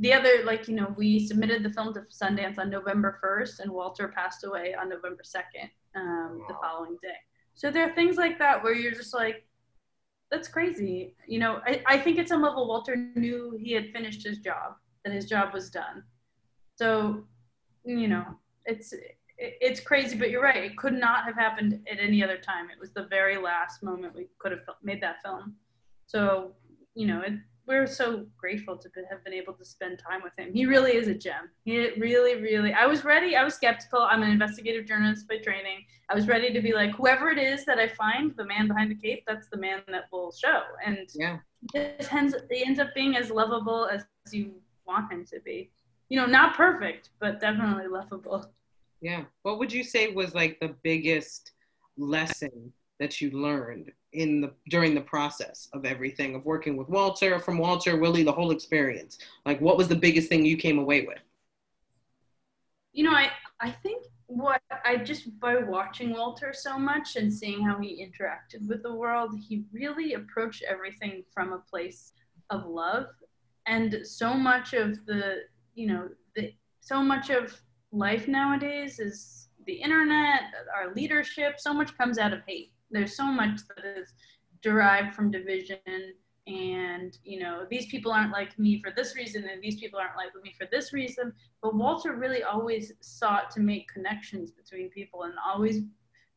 the 0.00 0.12
other, 0.12 0.44
like, 0.44 0.68
you 0.68 0.74
know, 0.76 0.94
we 0.98 1.26
submitted 1.26 1.62
the 1.62 1.70
film 1.70 1.94
to 1.94 2.02
Sundance 2.12 2.58
on 2.58 2.68
November 2.68 3.18
1st, 3.24 3.60
and 3.60 3.72
Walter 3.72 4.08
passed 4.08 4.44
away 4.44 4.74
on 4.78 4.90
November 4.90 5.22
2nd, 5.24 5.70
um, 5.96 6.42
the 6.48 6.54
following 6.62 6.96
day. 7.02 7.16
So 7.54 7.70
there 7.70 7.88
are 7.88 7.94
things 7.94 8.16
like 8.16 8.38
that 8.38 8.62
where 8.62 8.74
you're 8.74 8.92
just 8.92 9.14
like, 9.14 9.44
that's 10.30 10.48
crazy. 10.48 11.14
You 11.26 11.40
know, 11.40 11.60
I, 11.66 11.82
I 11.86 11.98
think 11.98 12.18
at 12.18 12.28
some 12.28 12.42
level, 12.42 12.68
Walter 12.68 12.96
knew 12.96 13.58
he 13.60 13.72
had 13.72 13.90
finished 13.92 14.24
his 14.24 14.38
job, 14.38 14.74
that 15.04 15.12
his 15.12 15.26
job 15.26 15.52
was 15.52 15.70
done. 15.70 16.04
So, 16.76 17.24
you 17.84 18.08
know, 18.08 18.24
it's 18.64 18.94
it's 19.42 19.80
crazy, 19.80 20.16
but 20.16 20.30
you're 20.30 20.42
right. 20.42 20.62
It 20.64 20.76
could 20.76 20.92
not 20.92 21.24
have 21.24 21.34
happened 21.34 21.80
at 21.90 21.98
any 21.98 22.22
other 22.22 22.36
time. 22.36 22.68
It 22.70 22.78
was 22.78 22.90
the 22.92 23.06
very 23.06 23.38
last 23.38 23.82
moment 23.82 24.14
we 24.14 24.28
could 24.38 24.52
have 24.52 24.60
made 24.82 25.02
that 25.02 25.22
film. 25.24 25.56
So, 26.06 26.52
you 26.94 27.06
know, 27.06 27.22
it, 27.22 27.32
we're 27.70 27.86
so 27.86 28.26
grateful 28.36 28.76
to 28.76 28.90
have 29.08 29.22
been 29.22 29.32
able 29.32 29.52
to 29.52 29.64
spend 29.64 29.96
time 29.96 30.22
with 30.24 30.32
him. 30.36 30.52
He 30.52 30.66
really 30.66 30.96
is 30.96 31.06
a 31.06 31.14
gem. 31.14 31.50
He 31.64 31.90
really, 32.00 32.42
really. 32.42 32.74
I 32.74 32.84
was 32.84 33.04
ready. 33.04 33.36
I 33.36 33.44
was 33.44 33.54
skeptical. 33.54 34.00
I'm 34.00 34.24
an 34.24 34.30
investigative 34.30 34.86
journalist 34.86 35.28
by 35.28 35.36
training. 35.36 35.84
I 36.08 36.16
was 36.16 36.26
ready 36.26 36.52
to 36.52 36.60
be 36.60 36.74
like, 36.74 36.90
whoever 36.96 37.30
it 37.30 37.38
is 37.38 37.64
that 37.66 37.78
I 37.78 37.86
find, 37.86 38.34
the 38.36 38.44
man 38.44 38.66
behind 38.66 38.90
the 38.90 38.96
cape, 38.96 39.22
that's 39.24 39.46
the 39.52 39.56
man 39.56 39.82
that 39.86 40.06
will 40.10 40.32
show. 40.32 40.62
And 40.84 41.08
yeah, 41.14 41.38
it 41.72 42.12
ends, 42.12 42.34
it 42.34 42.66
ends 42.66 42.80
up 42.80 42.92
being 42.92 43.16
as 43.16 43.30
lovable 43.30 43.86
as 43.86 44.04
you 44.32 44.50
want 44.84 45.12
him 45.12 45.24
to 45.26 45.38
be. 45.38 45.70
You 46.08 46.18
know, 46.18 46.26
not 46.26 46.56
perfect, 46.56 47.10
but 47.20 47.38
definitely 47.38 47.86
lovable. 47.86 48.52
Yeah. 49.00 49.26
What 49.42 49.60
would 49.60 49.72
you 49.72 49.84
say 49.84 50.12
was 50.12 50.34
like 50.34 50.58
the 50.58 50.74
biggest 50.82 51.52
lesson 51.96 52.72
that 52.98 53.20
you 53.20 53.30
learned 53.30 53.92
in 54.12 54.40
the 54.40 54.52
during 54.68 54.94
the 54.94 55.00
process 55.00 55.68
of 55.72 55.84
everything 55.84 56.34
of 56.34 56.44
working 56.44 56.76
with 56.76 56.88
Walter, 56.88 57.38
from 57.38 57.58
Walter, 57.58 57.96
Willie, 57.96 58.22
the 58.22 58.32
whole 58.32 58.50
experience? 58.50 59.18
Like 59.46 59.60
what 59.60 59.76
was 59.76 59.88
the 59.88 59.96
biggest 59.96 60.28
thing 60.28 60.44
you 60.44 60.56
came 60.56 60.78
away 60.78 61.02
with? 61.02 61.18
You 62.92 63.04
know, 63.04 63.12
I 63.12 63.30
I 63.60 63.70
think 63.70 64.06
what 64.26 64.62
I 64.84 64.96
just 64.96 65.38
by 65.40 65.56
watching 65.56 66.12
Walter 66.12 66.52
so 66.52 66.78
much 66.78 67.16
and 67.16 67.32
seeing 67.32 67.62
how 67.62 67.78
he 67.78 68.04
interacted 68.04 68.66
with 68.68 68.82
the 68.82 68.94
world, 68.94 69.34
he 69.36 69.64
really 69.72 70.14
approached 70.14 70.62
everything 70.62 71.24
from 71.34 71.52
a 71.52 71.58
place 71.58 72.12
of 72.50 72.66
love. 72.66 73.06
And 73.66 74.00
so 74.04 74.34
much 74.34 74.72
of 74.72 75.04
the, 75.06 75.42
you 75.74 75.86
know, 75.86 76.08
the 76.36 76.54
so 76.80 77.02
much 77.02 77.30
of 77.30 77.60
life 77.92 78.28
nowadays 78.28 79.00
is 79.00 79.48
the 79.66 79.74
internet, 79.74 80.42
our 80.76 80.94
leadership, 80.94 81.58
so 81.58 81.74
much 81.74 81.96
comes 81.98 82.18
out 82.18 82.32
of 82.32 82.40
hate. 82.46 82.72
There's 82.90 83.16
so 83.16 83.24
much 83.24 83.60
that 83.68 83.84
is 83.84 84.14
derived 84.62 85.14
from 85.14 85.30
division 85.30 85.78
and 86.46 87.18
you 87.22 87.38
know 87.38 87.66
these 87.70 87.86
people 87.86 88.10
aren't 88.10 88.32
like 88.32 88.58
me 88.58 88.82
for 88.82 88.90
this 88.96 89.14
reason 89.14 89.46
and 89.50 89.62
these 89.62 89.78
people 89.78 89.98
aren't 89.98 90.16
like 90.16 90.30
me 90.42 90.54
for 90.58 90.66
this 90.70 90.92
reason. 90.92 91.32
But 91.62 91.74
walter 91.74 92.14
really 92.14 92.42
always 92.42 92.92
sought 93.00 93.50
to 93.52 93.60
make 93.60 93.88
connections 93.88 94.50
between 94.50 94.90
people 94.90 95.24
and 95.24 95.34
always 95.46 95.82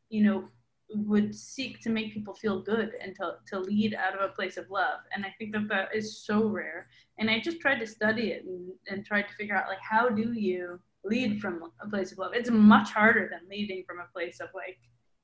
you 0.10 0.24
know 0.24 0.46
would 0.90 1.34
seek 1.34 1.82
to 1.82 1.90
make 1.90 2.14
people 2.14 2.36
feel 2.36 2.62
good 2.62 2.92
and 3.02 3.16
to, 3.16 3.36
to 3.48 3.60
lead 3.60 3.96
out 3.96 4.14
of 4.14 4.22
a 4.22 4.34
place 4.34 4.58
of 4.58 4.70
love. 4.70 5.00
And 5.16 5.26
i 5.26 5.34
think 5.38 5.54
that 5.54 5.68
that 5.70 5.96
is 5.96 6.18
so 6.18 6.46
rare. 6.48 6.88
And 7.18 7.30
i 7.30 7.40
just 7.40 7.60
tried 7.60 7.80
to 7.80 7.88
study 7.88 8.32
it 8.32 8.46
and, 8.46 8.72
and 8.90 9.06
tried 9.06 9.28
to 9.28 9.34
figure 9.36 9.56
out 9.56 9.70
like 9.70 9.82
how 9.82 10.10
do 10.10 10.34
you 10.34 10.80
lead 11.04 11.42
from 11.42 11.72
a 11.82 11.90
place 11.90 12.12
of 12.12 12.18
love. 12.18 12.32
It's 12.34 12.50
much 12.50 12.92
harder 12.92 13.30
than 13.30 13.50
leading 13.50 13.84
from 13.86 14.00
a 14.00 14.12
place 14.14 14.40
of 14.40 14.50
like 14.54 14.78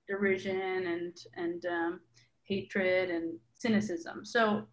derision 0.09 0.87
and 0.87 1.17
and 1.35 1.65
um, 1.65 1.99
hatred 2.43 3.09
and 3.09 3.37
cynicism. 3.53 4.25
So 4.25 4.63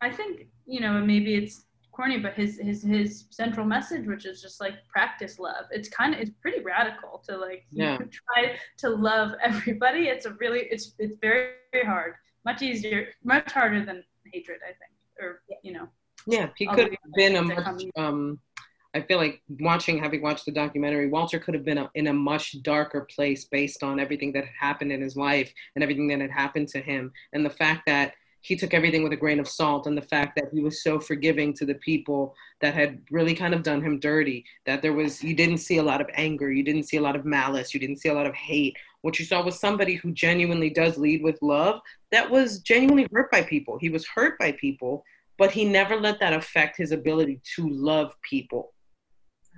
I 0.00 0.10
think 0.10 0.48
you 0.66 0.80
know 0.80 1.00
maybe 1.00 1.34
it's 1.34 1.64
corny, 1.90 2.18
but 2.18 2.34
his 2.34 2.58
his 2.58 2.82
his 2.82 3.26
central 3.30 3.66
message, 3.66 4.06
which 4.06 4.26
is 4.26 4.42
just 4.42 4.60
like 4.60 4.74
practice 4.88 5.38
love. 5.38 5.64
It's 5.70 5.88
kind 5.88 6.14
of 6.14 6.20
it's 6.20 6.30
pretty 6.42 6.60
radical 6.62 7.22
to 7.28 7.36
like 7.36 7.64
yeah. 7.70 7.96
try 7.96 8.56
to 8.78 8.88
love 8.90 9.32
everybody. 9.42 10.04
It's 10.04 10.26
a 10.26 10.34
really 10.34 10.60
it's 10.70 10.94
it's 10.98 11.16
very 11.20 11.52
very 11.72 11.86
hard. 11.86 12.14
Much 12.44 12.60
easier, 12.60 13.08
much 13.24 13.52
harder 13.52 13.84
than 13.84 14.04
hatred, 14.32 14.58
I 14.62 14.72
think, 14.80 14.94
or 15.18 15.40
you 15.62 15.72
know. 15.72 15.88
Yeah, 16.26 16.48
he 16.56 16.66
could 16.66 16.90
have 16.90 17.12
been 17.14 17.36
a 17.36 17.42
much 17.42 17.84
um 17.96 18.38
I 18.94 19.00
feel 19.00 19.18
like 19.18 19.42
watching, 19.48 19.98
having 19.98 20.22
watched 20.22 20.44
the 20.44 20.52
documentary, 20.52 21.08
Walter 21.08 21.40
could 21.40 21.54
have 21.54 21.64
been 21.64 21.78
a, 21.78 21.90
in 21.96 22.06
a 22.06 22.12
much 22.12 22.62
darker 22.62 23.08
place 23.12 23.44
based 23.44 23.82
on 23.82 23.98
everything 23.98 24.32
that 24.32 24.44
happened 24.58 24.92
in 24.92 25.02
his 25.02 25.16
life 25.16 25.52
and 25.74 25.82
everything 25.82 26.06
that 26.08 26.20
had 26.20 26.30
happened 26.30 26.68
to 26.68 26.80
him. 26.80 27.12
And 27.32 27.44
the 27.44 27.50
fact 27.50 27.82
that 27.86 28.14
he 28.42 28.54
took 28.54 28.72
everything 28.72 29.02
with 29.02 29.12
a 29.12 29.16
grain 29.16 29.40
of 29.40 29.48
salt 29.48 29.86
and 29.86 29.96
the 29.96 30.02
fact 30.02 30.36
that 30.36 30.50
he 30.52 30.60
was 30.60 30.82
so 30.82 31.00
forgiving 31.00 31.52
to 31.54 31.64
the 31.64 31.76
people 31.76 32.36
that 32.60 32.74
had 32.74 33.00
really 33.10 33.34
kind 33.34 33.54
of 33.54 33.62
done 33.62 33.82
him 33.82 33.98
dirty, 33.98 34.44
that 34.66 34.82
there 34.82 34.92
was, 34.92 35.24
you 35.24 35.34
didn't 35.34 35.58
see 35.58 35.78
a 35.78 35.82
lot 35.82 36.02
of 36.02 36.10
anger, 36.14 36.52
you 36.52 36.62
didn't 36.62 36.82
see 36.84 36.98
a 36.98 37.02
lot 37.02 37.16
of 37.16 37.24
malice, 37.24 37.72
you 37.72 37.80
didn't 37.80 37.96
see 37.96 38.10
a 38.10 38.14
lot 38.14 38.26
of 38.26 38.34
hate. 38.34 38.76
What 39.00 39.18
you 39.18 39.24
saw 39.24 39.42
was 39.42 39.58
somebody 39.58 39.94
who 39.94 40.12
genuinely 40.12 40.70
does 40.70 40.98
lead 40.98 41.22
with 41.22 41.40
love 41.40 41.80
that 42.12 42.30
was 42.30 42.60
genuinely 42.60 43.08
hurt 43.12 43.30
by 43.32 43.42
people. 43.42 43.78
He 43.78 43.88
was 43.88 44.06
hurt 44.06 44.38
by 44.38 44.52
people, 44.52 45.04
but 45.38 45.50
he 45.50 45.64
never 45.64 45.96
let 45.96 46.20
that 46.20 46.34
affect 46.34 46.76
his 46.76 46.92
ability 46.92 47.40
to 47.56 47.68
love 47.68 48.14
people 48.22 48.73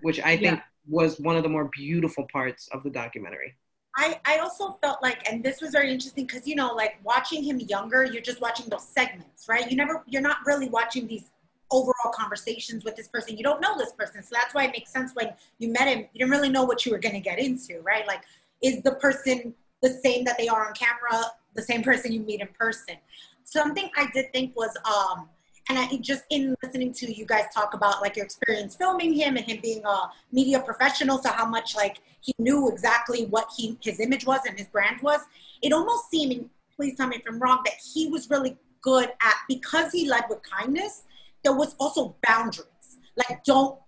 which 0.03 0.21
I 0.21 0.37
think 0.37 0.59
yeah. 0.59 0.63
was 0.89 1.19
one 1.19 1.37
of 1.37 1.43
the 1.43 1.49
more 1.49 1.71
beautiful 1.73 2.27
parts 2.33 2.69
of 2.73 2.83
the 2.83 2.91
documentary. 2.91 3.55
I, 3.99 4.21
I 4.27 4.39
also 4.39 4.73
felt 4.83 5.03
like, 5.03 5.27
and 5.31 5.43
this 5.43 5.63
was 5.63 5.71
very 5.71 5.91
interesting 5.91 6.27
because, 6.27 6.47
you 6.47 6.55
know, 6.55 6.75
like 6.75 6.99
watching 7.03 7.43
him 7.43 7.59
younger, 7.61 8.05
you're 8.05 8.23
just 8.23 8.43
watching 8.43 8.69
those 8.69 8.87
segments, 8.87 9.49
right? 9.49 9.71
You 9.71 9.77
never, 9.77 10.03
you're 10.07 10.23
not 10.23 10.39
really 10.45 10.69
watching 10.69 11.07
these 11.07 11.31
overall 11.71 12.13
conversations 12.13 12.85
with 12.85 12.95
this 12.95 13.09
person. 13.09 13.39
You 13.39 13.43
don't 13.43 13.61
know 13.61 13.77
this 13.79 13.93
person. 13.93 14.23
So 14.23 14.29
that's 14.33 14.55
why 14.55 14.65
it 14.65 14.73
makes 14.73 14.93
sense 14.93 15.13
when 15.15 15.31
you 15.59 15.73
met 15.73 15.89
him, 15.89 16.01
you 16.13 16.19
didn't 16.19 16.31
really 16.31 16.51
know 16.51 16.65
what 16.65 16.85
you 16.85 16.93
were 16.93 16.99
going 16.99 17.15
to 17.15 17.21
get 17.21 17.39
into, 17.39 17.81
right? 17.81 18.07
Like, 18.07 18.23
is 18.63 18.83
the 18.83 18.97
person 18.97 19.55
the 19.83 19.89
same 20.05 20.25
that 20.25 20.37
they 20.37 20.49
are 20.49 20.69
on 20.69 20.75
camera, 20.75 21.25
the 21.55 21.63
same 21.63 21.83
person 21.83 22.13
you 22.13 22.21
meet 22.21 22.41
in 22.41 22.49
person? 22.49 22.97
Something 23.45 23.91
I 23.97 24.09
did 24.13 24.31
think 24.33 24.55
was, 24.57 24.77
um, 24.85 25.31
and 25.69 25.79
I 25.79 25.97
just 26.01 26.25
in 26.31 26.55
listening 26.63 26.93
to 26.95 27.13
you 27.13 27.27
guys 27.27 27.45
talk 27.53 27.75
about 27.75 28.01
like 28.01 28.17
your 28.17 28.25
experience 28.25 28.77
filming 28.77 29.13
him 29.13 29.37
and 29.37 29.45
him 29.45 29.59
being 29.63 29.85
a 29.85 30.11
media 30.33 30.61
professional, 30.61 31.19
so 31.19 31.31
how 31.31 31.47
much 31.47 31.75
like 31.77 31.99
he 32.21 32.35
knew 32.39 32.69
exactly 32.69 33.27
what 33.27 33.49
he 33.57 33.77
his 33.81 34.01
image 34.01 34.27
was 34.27 34.41
and 34.47 34.59
his 34.59 34.69
brand 34.69 35.01
was. 35.03 35.21
It 35.63 35.73
almost 35.73 36.11
seemed, 36.11 36.49
please 36.75 36.97
tell 36.97 37.09
me 37.09 37.17
if 37.17 37.23
I'm 37.29 37.41
wrong, 37.41 37.63
that 37.65 37.75
he 37.95 38.09
was 38.09 38.31
really 38.31 38.57
good 38.81 39.11
at 39.23 39.35
because 39.49 39.91
he 39.93 40.09
led 40.09 40.25
with 40.29 40.41
kindness. 40.43 41.03
There 41.43 41.55
was 41.55 41.75
also 41.79 42.17
boundaries, 42.27 42.99
like 43.17 43.43
don't 43.45 43.79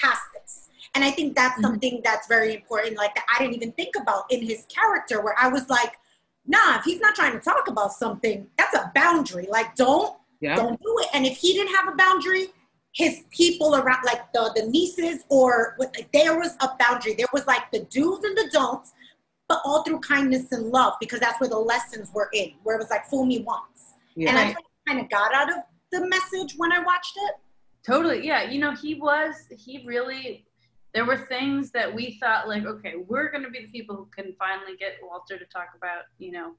pass 0.00 0.18
this. 0.34 0.68
And 0.94 1.02
I 1.02 1.10
think 1.10 1.34
that's 1.34 1.54
mm-hmm. 1.54 1.64
something 1.64 2.00
that's 2.04 2.28
very 2.28 2.54
important, 2.54 2.96
like 2.96 3.14
that 3.16 3.26
I 3.32 3.40
didn't 3.40 3.56
even 3.56 3.72
think 3.72 3.96
about 4.00 4.24
in 4.30 4.42
his 4.42 4.66
character, 4.66 5.20
where 5.20 5.34
I 5.38 5.48
was 5.48 5.68
like, 5.68 5.94
nah, 6.46 6.78
if 6.78 6.84
he's 6.84 7.00
not 7.00 7.14
trying 7.14 7.32
to 7.32 7.40
talk 7.40 7.68
about 7.68 7.92
something, 7.92 8.46
that's 8.56 8.76
a 8.76 8.92
boundary. 8.94 9.48
Like 9.50 9.74
don't 9.74 10.14
yeah. 10.44 10.56
Don't 10.56 10.78
do 10.80 10.96
it. 10.98 11.08
And 11.14 11.24
if 11.24 11.38
he 11.38 11.54
didn't 11.54 11.74
have 11.74 11.88
a 11.92 11.96
boundary, 11.96 12.48
his 12.92 13.22
people 13.30 13.74
around, 13.76 14.04
like 14.04 14.30
the, 14.34 14.52
the 14.54 14.66
nieces, 14.66 15.24
or 15.30 15.74
like, 15.78 16.08
there 16.12 16.38
was 16.38 16.54
a 16.60 16.68
boundary. 16.78 17.14
There 17.14 17.26
was 17.32 17.46
like 17.46 17.70
the 17.72 17.80
do's 17.90 18.22
and 18.24 18.36
the 18.36 18.50
don'ts, 18.52 18.92
but 19.48 19.60
all 19.64 19.82
through 19.84 20.00
kindness 20.00 20.52
and 20.52 20.66
love, 20.66 20.92
because 21.00 21.20
that's 21.20 21.40
where 21.40 21.48
the 21.48 21.58
lessons 21.58 22.10
were 22.14 22.28
in, 22.34 22.52
where 22.62 22.76
it 22.76 22.78
was 22.78 22.90
like, 22.90 23.06
fool 23.06 23.24
me 23.24 23.38
once. 23.40 23.94
Yeah. 24.16 24.28
And 24.28 24.38
I 24.38 24.56
kind 24.86 25.00
of 25.00 25.08
got 25.08 25.34
out 25.34 25.48
of 25.50 25.56
the 25.92 26.06
message 26.06 26.54
when 26.58 26.72
I 26.72 26.80
watched 26.80 27.16
it. 27.16 27.34
Totally. 27.86 28.26
Yeah. 28.26 28.50
You 28.50 28.58
know, 28.60 28.74
he 28.74 28.94
was, 28.96 29.34
he 29.50 29.82
really, 29.86 30.44
there 30.92 31.06
were 31.06 31.16
things 31.16 31.70
that 31.72 31.92
we 31.92 32.18
thought 32.20 32.48
like, 32.48 32.64
okay, 32.64 32.94
we're 33.08 33.30
going 33.30 33.44
to 33.44 33.50
be 33.50 33.60
the 33.60 33.72
people 33.72 33.96
who 33.96 34.08
can 34.14 34.34
finally 34.38 34.76
get 34.78 34.92
Walter 35.02 35.38
to 35.38 35.44
talk 35.46 35.68
about, 35.76 36.02
you 36.18 36.32
know, 36.32 36.52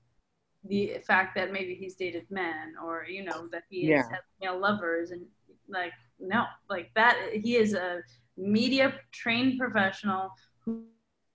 the 0.67 0.97
fact 1.05 1.35
that 1.35 1.51
maybe 1.51 1.75
he's 1.75 1.95
dated 1.95 2.25
men 2.29 2.73
or 2.83 3.05
you 3.07 3.23
know 3.23 3.47
that 3.51 3.63
he 3.69 3.87
yeah. 3.87 4.03
has 4.09 4.21
male 4.41 4.59
lovers 4.59 5.11
and 5.11 5.21
like 5.67 5.93
no 6.19 6.45
like 6.69 6.91
that 6.95 7.17
he 7.33 7.55
is 7.55 7.73
a 7.73 8.01
media 8.37 8.93
trained 9.11 9.59
professional 9.59 10.31
who 10.63 10.83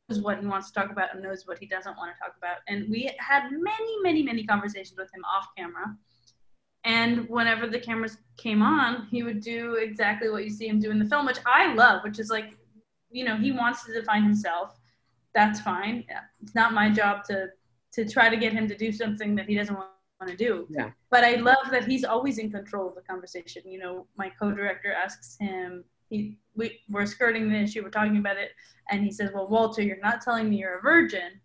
knows 0.08 0.20
what 0.20 0.40
he 0.40 0.46
wants 0.46 0.70
to 0.70 0.80
talk 0.80 0.90
about 0.90 1.14
and 1.14 1.22
knows 1.22 1.46
what 1.46 1.58
he 1.58 1.66
doesn't 1.66 1.96
want 1.96 2.12
to 2.14 2.18
talk 2.18 2.34
about. 2.36 2.58
And 2.68 2.90
we 2.90 3.10
had 3.18 3.50
many 3.50 4.02
many 4.02 4.22
many 4.22 4.44
conversations 4.44 4.98
with 4.98 5.12
him 5.14 5.24
off 5.24 5.48
camera. 5.56 5.96
And 6.84 7.28
whenever 7.28 7.66
the 7.66 7.78
cameras 7.78 8.16
came 8.36 8.62
on 8.62 9.06
he 9.10 9.22
would 9.22 9.40
do 9.40 9.74
exactly 9.74 10.30
what 10.30 10.44
you 10.44 10.50
see 10.50 10.66
him 10.66 10.80
do 10.80 10.90
in 10.90 10.98
the 10.98 11.04
film 11.04 11.26
which 11.26 11.38
i 11.44 11.74
love 11.74 12.02
which 12.04 12.18
is 12.18 12.30
like 12.30 12.54
you 13.10 13.24
know 13.24 13.36
he 13.36 13.52
wants 13.52 13.84
to 13.84 13.92
define 13.92 14.22
himself. 14.22 14.76
That's 15.34 15.60
fine. 15.60 16.04
It's 16.42 16.54
not 16.54 16.72
my 16.72 16.90
job 16.90 17.24
to 17.24 17.50
to 17.92 18.08
try 18.08 18.28
to 18.28 18.36
get 18.36 18.52
him 18.52 18.68
to 18.68 18.76
do 18.76 18.92
something 18.92 19.34
that 19.34 19.46
he 19.46 19.54
doesn't 19.54 19.74
want 19.74 19.90
to 20.26 20.36
do. 20.36 20.66
Yeah. 20.70 20.90
But 21.10 21.24
I 21.24 21.36
love 21.36 21.70
that 21.70 21.84
he's 21.86 22.04
always 22.04 22.38
in 22.38 22.50
control 22.50 22.88
of 22.88 22.94
the 22.94 23.00
conversation. 23.02 23.62
You 23.66 23.78
know, 23.78 24.06
my 24.16 24.30
co-director 24.30 24.92
asks 24.92 25.36
him, 25.40 25.84
he 26.10 26.36
we 26.56 26.80
we're 26.90 27.06
skirting 27.06 27.48
the 27.48 27.56
issue, 27.56 27.82
we're 27.82 27.90
talking 27.90 28.18
about 28.18 28.36
it, 28.36 28.50
and 28.90 29.02
he 29.02 29.12
says, 29.12 29.30
"Well, 29.32 29.48
Walter, 29.48 29.80
you're 29.80 30.00
not 30.00 30.20
telling 30.20 30.50
me 30.50 30.56
you're 30.56 30.78
a 30.78 30.82
virgin." 30.82 31.40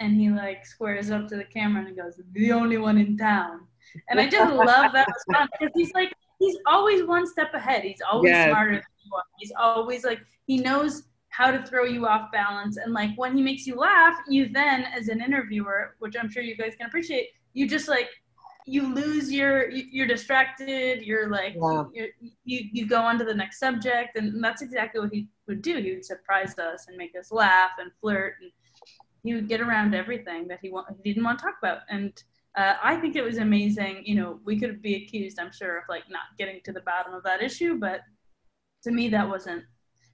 And 0.00 0.16
he 0.16 0.30
like 0.30 0.64
squares 0.64 1.10
up 1.10 1.28
to 1.28 1.36
the 1.36 1.44
camera 1.44 1.84
and 1.84 1.96
goes, 1.96 2.20
"The 2.32 2.52
only 2.52 2.78
one 2.78 2.98
in 2.98 3.16
town." 3.16 3.66
And 4.08 4.18
I 4.18 4.26
just 4.26 4.54
love 4.54 4.92
that 4.92 5.08
response 5.08 5.50
because 5.58 5.72
he's 5.74 5.92
like 5.92 6.12
he's 6.38 6.56
always 6.66 7.04
one 7.04 7.26
step 7.26 7.52
ahead. 7.54 7.84
He's 7.84 8.00
always 8.10 8.30
yes. 8.30 8.50
smarter 8.50 8.72
than 8.72 8.82
you 9.04 9.14
are. 9.14 9.22
He's 9.38 9.52
always 9.58 10.04
like 10.04 10.20
he 10.46 10.58
knows 10.58 11.04
how 11.38 11.52
to 11.52 11.62
throw 11.64 11.84
you 11.84 12.04
off 12.04 12.32
balance. 12.32 12.78
And 12.78 12.92
like 12.92 13.10
when 13.14 13.36
he 13.36 13.42
makes 13.44 13.64
you 13.64 13.76
laugh, 13.76 14.16
you 14.28 14.48
then, 14.48 14.86
as 14.92 15.06
an 15.06 15.22
interviewer, 15.22 15.94
which 16.00 16.16
I'm 16.20 16.28
sure 16.28 16.42
you 16.42 16.56
guys 16.56 16.74
can 16.76 16.88
appreciate, 16.88 17.28
you 17.54 17.68
just 17.68 17.86
like 17.86 18.08
you 18.66 18.92
lose 18.92 19.32
your 19.32 19.70
you're 19.70 20.06
distracted 20.06 21.00
you're 21.00 21.30
like 21.30 21.54
you're, 21.94 22.08
you 22.44 22.68
you 22.70 22.86
go 22.86 23.00
on 23.00 23.18
to 23.18 23.24
the 23.24 23.32
next 23.32 23.58
subject 23.58 24.18
and 24.18 24.44
that's 24.44 24.60
exactly 24.60 25.00
what 25.00 25.10
he 25.12 25.28
would 25.46 25.62
do. 25.62 25.78
He 25.80 25.92
would 25.92 26.04
surprise 26.04 26.58
us 26.58 26.86
and 26.88 26.96
make 26.96 27.14
us 27.18 27.30
laugh 27.30 27.70
and 27.78 27.90
flirt 28.00 28.34
and 28.42 28.50
he 29.22 29.34
would 29.34 29.48
get 29.48 29.60
around 29.60 29.94
everything 29.94 30.48
that 30.48 30.58
he, 30.60 30.70
want, 30.70 30.86
he 31.02 31.12
didn't 31.12 31.24
want 31.24 31.38
to 31.38 31.44
talk 31.44 31.54
about. 31.62 31.78
And 31.88 32.12
uh, 32.56 32.74
i 32.82 32.96
think 32.96 33.14
it 33.14 33.22
was 33.22 33.38
amazing 33.38 34.02
you 34.04 34.14
know 34.14 34.40
we 34.44 34.58
could 34.58 34.80
be 34.80 34.96
accused 34.96 35.38
i'm 35.38 35.52
sure 35.52 35.78
of 35.78 35.84
like 35.88 36.04
not 36.08 36.36
getting 36.38 36.60
to 36.64 36.72
the 36.72 36.80
bottom 36.80 37.12
of 37.12 37.22
that 37.22 37.42
issue 37.42 37.78
but 37.78 38.00
to 38.82 38.90
me 38.90 39.08
that 39.08 39.28
wasn't 39.28 39.62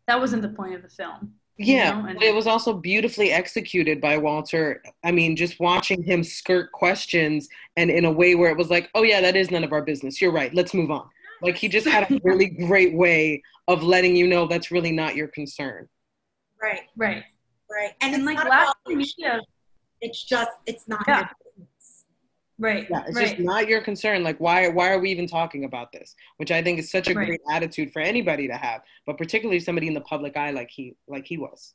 that 0.07 0.21
wasn't 0.21 0.43
the 0.43 0.49
point 0.49 0.75
of 0.75 0.83
the 0.83 0.89
film. 0.89 1.35
Yeah, 1.57 1.97
you 1.97 2.03
know? 2.03 2.09
and, 2.09 2.23
it 2.23 2.35
was 2.35 2.47
also 2.47 2.73
beautifully 2.73 3.31
executed 3.31 4.01
by 4.01 4.17
Walter. 4.17 4.83
I 5.05 5.13
mean, 5.13 5.37
just 5.37 5.61
watching 5.61 6.03
him 6.03 6.25
skirt 6.25 6.73
questions 6.73 7.49
and 7.77 7.91
in 7.91 8.05
a 8.05 8.11
way 8.11 8.35
where 8.35 8.51
it 8.51 8.59
was 8.59 8.71
like, 8.71 8.91
oh, 8.95 9.05
yeah, 9.05 9.21
that 9.21 9.37
is 9.37 9.51
none 9.51 9.63
of 9.63 9.73
our 9.73 9.83
business. 9.83 10.21
You're 10.21 10.33
right. 10.33 10.53
Let's 10.53 10.75
move 10.75 10.91
on. 10.91 11.09
Like, 11.43 11.57
he 11.57 11.69
just 11.69 11.87
had 11.87 12.11
a 12.11 12.21
really 12.25 12.49
great 12.49 12.95
way 12.95 13.43
of 13.69 13.85
letting 13.85 14.17
you 14.17 14.27
know 14.27 14.47
that's 14.47 14.73
really 14.73 14.91
not 14.91 15.15
your 15.15 15.29
concern. 15.29 15.89
Right, 16.61 16.83
right, 16.97 17.23
right. 17.71 17.93
And, 18.01 18.15
and 18.15 18.29
it's 18.29 18.35
like 18.41 18.49
last 18.49 18.77
media, 18.89 19.41
it's 20.01 20.25
just, 20.25 20.51
it's 20.67 20.89
not 20.89 21.05
yeah. 21.07 21.29
Right. 22.59 22.87
Yeah, 22.89 23.03
it's 23.07 23.17
right. 23.17 23.29
just 23.29 23.41
not 23.41 23.69
your 23.69 23.81
concern. 23.81 24.23
Like, 24.23 24.39
why 24.39 24.69
why 24.69 24.91
are 24.93 25.01
we 25.01 25.11
even 25.11 25.27
talking 25.27 25.65
about 25.65 25.91
this? 25.93 26.15
Which 26.37 26.53
I 26.53 26.63
think 26.63 26.79
is 26.79 26.91
such 26.91 27.09
a 27.09 27.15
right. 27.15 27.27
great 27.27 27.41
attitude 27.51 27.93
for 27.93 28.01
anybody 28.01 28.47
to 28.47 28.55
have, 28.55 28.83
but 29.07 29.19
particularly 29.19 29.59
somebody 29.59 29.89
in 29.89 29.95
the 29.95 30.03
public 30.03 30.37
eye 30.37 30.53
like 30.53 30.71
he 30.71 30.95
like 31.09 31.27
he 31.27 31.37
was. 31.37 31.75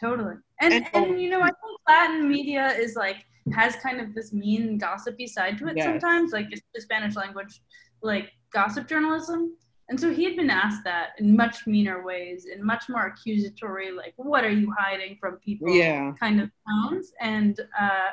Totally. 0.00 0.34
And 0.60 0.74
and, 0.74 0.86
and 0.92 1.22
you 1.22 1.30
know, 1.30 1.40
I 1.40 1.46
think 1.46 1.80
Latin 1.88 2.28
media 2.28 2.68
is 2.68 2.96
like 2.96 3.24
has 3.54 3.76
kind 3.76 4.00
of 4.00 4.12
this 4.12 4.32
mean 4.32 4.76
gossipy 4.76 5.28
side 5.28 5.56
to 5.58 5.68
it 5.68 5.76
yes. 5.76 5.86
sometimes, 5.86 6.32
like 6.32 6.46
it's 6.50 6.62
the 6.74 6.80
Spanish 6.80 7.14
language, 7.14 7.60
like 8.02 8.32
gossip 8.52 8.88
journalism. 8.88 9.56
And 9.88 10.00
so 10.00 10.12
he 10.12 10.24
had 10.24 10.34
been 10.34 10.50
asked 10.50 10.82
that 10.82 11.10
in 11.20 11.36
much 11.36 11.64
meaner 11.68 12.04
ways, 12.04 12.46
in 12.52 12.64
much 12.64 12.88
more 12.88 13.06
accusatory, 13.06 13.92
like, 13.92 14.14
what 14.16 14.42
are 14.42 14.50
you 14.50 14.74
hiding 14.76 15.16
from 15.20 15.36
people? 15.36 15.72
Yeah. 15.72 16.12
kind 16.18 16.40
of 16.40 16.50
tones. 16.68 17.12
And 17.20 17.60
uh 17.80 18.10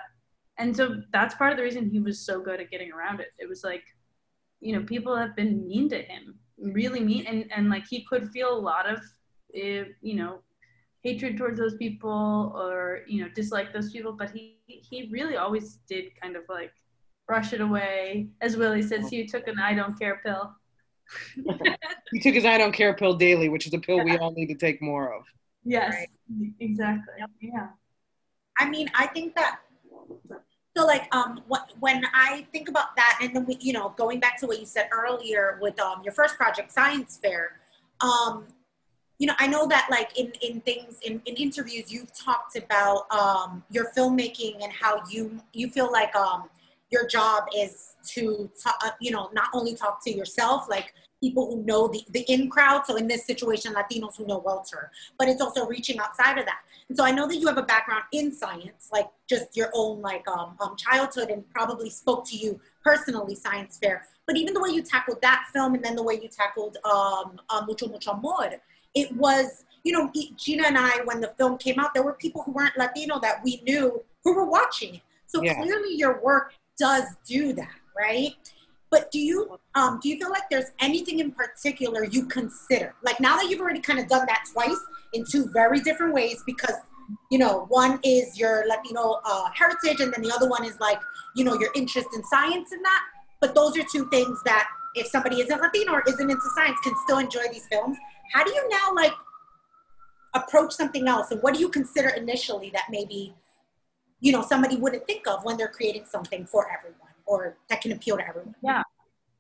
and 0.58 0.76
so 0.76 1.02
that's 1.12 1.36
part 1.36 1.52
of 1.52 1.58
the 1.58 1.64
reason 1.64 1.90
he 1.90 2.00
was 2.00 2.20
so 2.20 2.42
good 2.42 2.60
at 2.60 2.70
getting 2.70 2.92
around 2.92 3.20
it. 3.20 3.30
It 3.40 3.50
was 3.50 3.64
like 3.64 3.84
you 4.64 4.74
know 4.74 4.84
people 4.86 5.16
have 5.16 5.36
been 5.36 5.68
mean 5.68 5.90
to 5.90 6.02
him 6.02 6.40
really 6.58 7.02
mean 7.02 7.26
and 7.28 7.46
and 7.56 7.70
like 7.70 7.86
he 7.88 8.06
could 8.06 8.30
feel 8.30 8.54
a 8.54 8.58
lot 8.58 8.90
of 8.90 9.00
eh, 9.56 9.84
you 10.02 10.16
know 10.16 10.40
hatred 11.04 11.38
towards 11.38 11.60
those 11.60 11.76
people 11.76 12.54
or 12.56 13.02
you 13.08 13.22
know 13.22 13.30
dislike 13.36 13.74
those 13.74 13.92
people 13.92 14.14
but 14.14 14.32
he 14.32 14.58
he 14.66 15.10
really 15.12 15.36
always 15.36 15.80
did 15.88 16.06
kind 16.22 16.36
of 16.36 16.44
like 16.50 16.72
brush 17.28 17.54
it 17.54 17.62
away. 17.62 18.28
As 18.42 18.58
willie 18.58 18.82
says 18.82 19.10
he 19.10 19.26
took 19.26 19.48
an 19.48 19.60
i 19.60 19.74
don't 19.74 20.00
care 20.00 20.22
pill. 20.26 20.54
He 22.12 22.20
took 22.20 22.36
his 22.36 22.46
i 22.46 22.58
don't 22.58 22.72
care 22.72 22.94
pill 22.94 23.16
daily 23.16 23.50
which 23.50 23.68
is 23.68 23.74
a 23.74 23.80
pill 23.80 24.04
we 24.04 24.18
all 24.18 24.32
need 24.32 24.48
to 24.48 24.56
take 24.56 24.82
more 24.82 25.14
of. 25.14 25.26
Yes 25.66 25.94
right. 25.94 26.52
exactly. 26.60 27.14
Yeah. 27.42 27.68
I 28.58 28.70
mean 28.70 28.90
i 28.96 29.08
think 29.08 29.36
that 29.36 29.60
so 30.76 30.86
like 30.86 31.14
um 31.16 31.42
what, 31.48 31.72
when 31.80 32.04
I 32.14 32.48
think 32.52 32.70
about 32.70 32.96
that 32.96 33.20
and 33.22 33.36
then 33.36 33.46
we, 33.46 33.58
you 33.60 33.74
know 33.74 33.94
going 33.98 34.20
back 34.20 34.40
to 34.40 34.48
what 34.48 34.60
you 34.60 34.66
said 34.66 34.90
earlier 34.92 35.60
with 35.62 35.80
um 35.80 36.02
your 36.04 36.14
first 36.14 36.36
project 36.36 36.72
science 36.72 37.20
fair 37.22 37.60
um 38.02 38.46
you 39.20 39.28
know 39.28 39.34
I 39.40 39.48
know 39.48 39.68
that 39.68 39.88
like 39.90 40.18
in 40.18 40.32
in 40.42 40.62
things 40.62 41.00
in, 41.04 41.22
in 41.26 41.36
interviews 41.36 41.92
you've 41.92 42.12
talked 42.18 42.56
about 42.56 43.12
um 43.12 43.64
your 43.70 43.92
filmmaking 43.96 44.64
and 44.64 44.72
how 44.72 45.02
you 45.10 45.40
you 45.54 45.70
feel 45.70 45.92
like 45.92 46.16
um 46.16 46.50
your 46.90 47.08
job 47.08 47.46
is 47.56 47.96
to 48.14 48.50
uh, 48.66 48.90
you 49.00 49.12
know 49.12 49.30
not 49.34 49.50
only 49.54 49.76
talk 49.76 50.04
to 50.04 50.12
yourself 50.12 50.68
like 50.70 50.94
people 51.24 51.46
who 51.50 51.64
know 51.64 51.88
the, 51.88 52.04
the 52.12 52.22
in 52.34 52.50
crowd. 52.50 52.86
So 52.86 52.98
in 52.98 53.08
this 53.08 53.26
situation, 53.26 53.74
Latinos 53.74 54.18
who 54.18 54.26
know 54.28 54.40
Walter, 54.40 54.92
but 55.18 55.30
it's 55.30 55.42
also 55.42 55.66
reaching 55.66 55.98
outside 56.00 56.38
of 56.38 56.46
that. 56.46 56.62
And 56.90 56.98
so 56.98 57.06
I 57.06 57.12
know 57.12 57.28
that 57.30 57.38
you 57.38 57.48
have 57.48 57.58
a 57.58 57.64
background 57.64 58.04
in 58.12 58.32
science, 58.32 58.90
like 58.92 59.08
just 59.30 59.56
your 59.56 59.70
own 59.74 60.02
like 60.02 60.28
um, 60.28 60.58
um, 60.60 60.76
childhood 60.76 61.30
and 61.30 61.50
probably 61.50 61.90
spoke 61.90 62.28
to 62.32 62.36
you 62.36 62.60
personally, 62.84 63.36
science 63.36 63.80
fair. 63.82 64.06
But 64.28 64.36
even 64.36 64.54
the 64.54 64.62
way 64.62 64.70
you 64.70 64.82
tackled 64.82 65.22
that 65.22 65.46
film 65.54 65.76
and 65.76 65.84
then 65.84 65.96
the 65.96 66.04
way 66.04 66.16
you 66.22 66.28
tackled 66.28 66.78
um, 66.84 67.40
uh, 67.50 67.64
Mucho 67.66 67.88
Mucho 67.88 68.12
Amor, 68.12 68.52
it 68.94 69.12
was, 69.16 69.64
you 69.84 69.94
know, 69.94 70.12
Gina 70.38 70.68
and 70.68 70.78
I, 70.78 71.02
when 71.06 71.22
the 71.22 71.34
film 71.38 71.58
came 71.58 71.80
out, 71.80 71.94
there 71.94 72.04
were 72.04 72.14
people 72.14 72.44
who 72.44 72.52
weren't 72.52 72.78
Latino 72.78 73.20
that 73.22 73.42
we 73.44 73.62
knew 73.66 74.04
who 74.24 74.36
were 74.36 74.46
watching 74.46 74.96
it. 74.96 75.02
So 75.26 75.42
yeah. 75.42 75.56
clearly 75.56 75.96
your 75.96 76.22
work 76.22 76.54
does 76.78 77.06
do 77.26 77.54
that, 77.54 77.76
right? 77.98 78.36
But 78.94 79.10
do 79.10 79.18
you 79.18 79.58
um, 79.74 80.00
do 80.04 80.08
you 80.08 80.20
feel 80.20 80.30
like 80.30 80.44
there's 80.52 80.70
anything 80.80 81.18
in 81.18 81.32
particular 81.32 82.04
you 82.04 82.28
consider? 82.28 82.94
Like 83.02 83.20
now 83.20 83.36
that 83.38 83.50
you've 83.50 83.60
already 83.60 83.80
kind 83.80 83.98
of 83.98 84.08
done 84.08 84.28
that 84.28 84.44
twice 84.54 84.80
in 85.14 85.26
two 85.26 85.50
very 85.52 85.80
different 85.80 86.14
ways, 86.14 86.44
because 86.46 86.76
you 87.32 87.40
know 87.40 87.66
one 87.70 88.00
is 88.04 88.38
your 88.38 88.66
Latino 88.68 89.20
uh, 89.26 89.50
heritage, 89.52 90.00
and 90.00 90.14
then 90.14 90.22
the 90.22 90.32
other 90.32 90.48
one 90.48 90.64
is 90.64 90.80
like 90.80 91.00
you 91.36 91.44
know 91.44 91.58
your 91.60 91.72
interest 91.74 92.10
in 92.14 92.24
science 92.26 92.72
and 92.72 92.86
that. 92.86 93.02
But 93.42 93.56
those 93.56 93.76
are 93.80 93.84
two 93.92 94.08
things 94.12 94.40
that 94.46 94.70
if 94.94 95.08
somebody 95.08 95.42
isn't 95.42 95.60
Latino 95.60 95.94
or 95.94 96.04
isn't 96.08 96.30
into 96.30 96.50
science 96.56 96.78
can 96.84 96.94
still 97.04 97.18
enjoy 97.18 97.46
these 97.52 97.66
films. 97.72 97.98
How 98.32 98.44
do 98.44 98.54
you 98.54 98.70
now 98.70 98.94
like 98.94 99.14
approach 100.36 100.72
something 100.72 101.08
else, 101.08 101.32
and 101.32 101.42
what 101.42 101.56
do 101.56 101.60
you 101.60 101.70
consider 101.70 102.10
initially 102.10 102.70
that 102.76 102.84
maybe 102.92 103.34
you 104.20 104.32
know 104.32 104.44
somebody 104.44 104.76
wouldn't 104.76 105.08
think 105.08 105.28
of 105.28 105.44
when 105.44 105.58
they're 105.58 105.76
creating 105.80 106.06
something 106.06 106.46
for 106.46 106.72
everyone? 106.72 107.03
Or 107.26 107.58
that 107.70 107.82
can 107.82 107.92
appeal 107.92 108.18
to 108.18 108.28
everyone. 108.28 108.56
Yeah. 108.64 108.84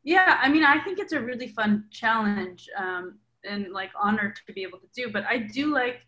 yeah, 0.04 0.40
I 0.42 0.50
mean, 0.50 0.64
I 0.64 0.80
think 0.84 1.00
it's 1.00 1.14
a 1.14 1.20
really 1.20 1.48
fun 1.48 1.86
challenge 1.92 2.70
um, 2.78 3.20
and 3.44 3.72
like 3.72 3.92
honor 4.00 4.34
to 4.46 4.54
be 4.54 4.64
able 4.64 4.80
to 4.80 4.88
do. 4.96 5.12
But 5.12 5.26
I 5.26 5.38
do 5.38 5.74
like 5.74 6.02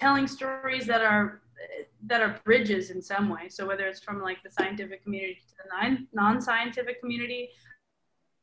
telling 0.00 0.26
stories 0.26 0.86
that 0.86 1.02
are 1.02 1.42
that 2.06 2.20
are 2.20 2.40
bridges 2.44 2.90
in 2.90 3.00
some 3.00 3.28
way. 3.28 3.48
So 3.48 3.66
whether 3.66 3.86
it's 3.86 4.00
from 4.00 4.22
like 4.22 4.42
the 4.42 4.50
scientific 4.50 5.02
community 5.02 5.40
to 5.48 5.54
the 5.56 6.06
non-scientific 6.12 7.00
community, 7.00 7.50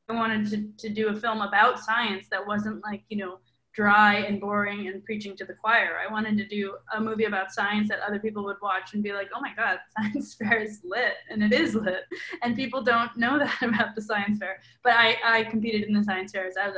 I 0.09 0.13
wanted 0.13 0.49
to, 0.49 0.87
to 0.87 0.93
do 0.93 1.09
a 1.09 1.15
film 1.15 1.41
about 1.41 1.79
science 1.79 2.27
that 2.29 2.45
wasn't 2.45 2.83
like 2.83 3.03
you 3.09 3.17
know 3.17 3.39
dry 3.73 4.17
and 4.17 4.39
boring 4.39 4.87
and 4.87 5.03
preaching 5.03 5.35
to 5.35 5.45
the 5.45 5.53
choir. 5.53 5.97
I 6.07 6.11
wanted 6.11 6.37
to 6.37 6.47
do 6.47 6.75
a 6.95 7.01
movie 7.01 7.25
about 7.25 7.51
science 7.51 7.89
that 7.89 7.99
other 8.07 8.19
people 8.19 8.43
would 8.45 8.57
watch 8.61 8.93
and 8.93 9.01
be 9.01 9.13
like, 9.13 9.29
oh 9.35 9.41
my 9.41 9.51
God, 9.55 9.79
science 9.97 10.35
fair 10.35 10.61
is 10.61 10.81
lit. 10.83 11.15
And 11.29 11.43
it 11.43 11.51
is 11.53 11.73
lit. 11.73 12.03
And 12.43 12.55
people 12.55 12.83
don't 12.83 13.15
know 13.17 13.39
that 13.39 13.61
about 13.61 13.95
the 13.95 14.01
science 14.01 14.37
fair. 14.37 14.59
But 14.83 14.93
I, 14.93 15.17
I 15.25 15.43
competed 15.45 15.83
in 15.83 15.93
the 15.93 16.03
science 16.03 16.31
fairs 16.31 16.55
a, 16.55 16.71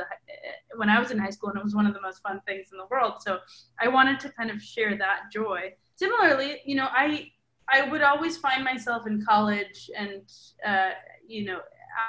when 0.76 0.88
I 0.88 0.98
was 0.98 1.10
in 1.10 1.18
high 1.18 1.30
school 1.30 1.50
and 1.50 1.58
it 1.58 1.64
was 1.64 1.74
one 1.74 1.86
of 1.86 1.92
the 1.92 2.00
most 2.00 2.22
fun 2.22 2.40
things 2.46 2.68
in 2.72 2.78
the 2.78 2.86
world. 2.90 3.14
So 3.20 3.38
I 3.80 3.88
wanted 3.88 4.18
to 4.20 4.30
kind 4.30 4.50
of 4.50 4.62
share 4.62 4.96
that 4.96 5.30
joy. 5.30 5.74
Similarly, 5.96 6.62
you 6.64 6.76
know, 6.76 6.88
I, 6.90 7.30
I 7.68 7.88
would 7.88 8.02
always 8.02 8.38
find 8.38 8.64
myself 8.64 9.06
in 9.06 9.22
college 9.22 9.90
and, 9.96 10.22
uh, 10.66 10.90
you 11.26 11.44
know, 11.44 11.60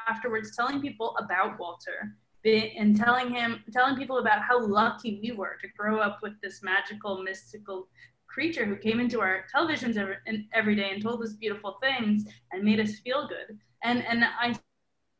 afterwards 0.07 0.55
telling 0.55 0.81
people 0.81 1.15
about 1.17 1.59
Walter 1.59 2.15
and 2.47 2.95
telling 2.95 3.33
him, 3.33 3.63
telling 3.71 3.95
people 3.95 4.19
about 4.19 4.41
how 4.41 4.65
lucky 4.65 5.19
we 5.21 5.31
were 5.31 5.57
to 5.61 5.67
grow 5.77 5.99
up 5.99 6.19
with 6.21 6.33
this 6.41 6.61
magical, 6.63 7.21
mystical 7.21 7.87
creature 8.27 8.65
who 8.65 8.75
came 8.75 8.99
into 8.99 9.19
our 9.19 9.45
televisions 9.53 9.97
every, 9.97 10.17
every 10.53 10.75
day 10.75 10.91
and 10.91 11.01
told 11.01 11.21
us 11.23 11.33
beautiful 11.33 11.77
things 11.81 12.25
and 12.51 12.63
made 12.63 12.79
us 12.79 12.99
feel 12.99 13.27
good. 13.27 13.57
And 13.83 14.05
and 14.05 14.23
I 14.23 14.55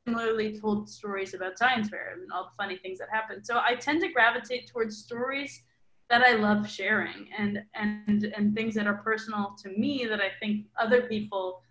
similarly 0.08 0.60
told 0.60 0.90
stories 0.90 1.34
about 1.34 1.58
science 1.58 1.90
fair 1.90 2.14
and 2.14 2.32
all 2.32 2.46
the 2.46 2.64
funny 2.64 2.78
things 2.78 3.00
that 3.00 3.10
happened. 3.12 3.46
So 3.46 3.60
I 3.60 3.76
tend 3.76 4.02
to 4.02 4.10
gravitate 4.10 4.68
towards 4.68 4.98
stories 4.98 5.64
that 6.10 6.22
I 6.22 6.34
love 6.34 6.70
sharing 6.70 7.28
and 7.38 7.64
and 7.76 8.24
and 8.36 8.56
things 8.56 8.76
that 8.76 8.88
are 8.88 9.02
personal 9.04 9.56
to 9.64 9.70
me 9.70 10.06
that 10.06 10.22
I 10.22 10.32
think 10.40 10.68
other 10.80 11.02
people 11.08 11.62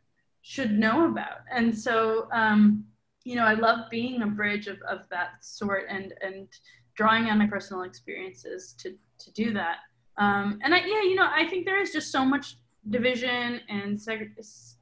should 0.43 0.79
know 0.79 1.09
about. 1.11 1.41
And 1.51 1.77
so 1.77 2.29
um, 2.33 2.85
you 3.27 3.35
know, 3.35 3.45
I 3.45 3.55
love 3.55 3.91
being 3.91 4.23
a 4.23 4.27
bridge 4.29 4.69
of, 4.69 4.81
of 4.89 5.01
that 5.11 5.45
sort 5.45 5.87
and, 5.91 6.15
and 6.23 6.47
drawing 6.95 7.25
on 7.25 7.39
my 7.39 7.49
personal 7.49 7.83
experiences 7.83 8.73
to, 8.79 8.95
to 9.19 9.33
do 9.33 9.53
that. 9.53 9.79
Um, 10.17 10.61
and 10.63 10.73
I, 10.73 10.79
yeah, 10.79 11.03
you 11.03 11.17
know, 11.17 11.29
I 11.29 11.45
think 11.49 11.67
there 11.67 11.81
is 11.81 11.91
just 11.91 12.13
so 12.13 12.25
much 12.25 12.57
division 12.89 13.61
and 13.69 13.99
seg- 13.99 14.31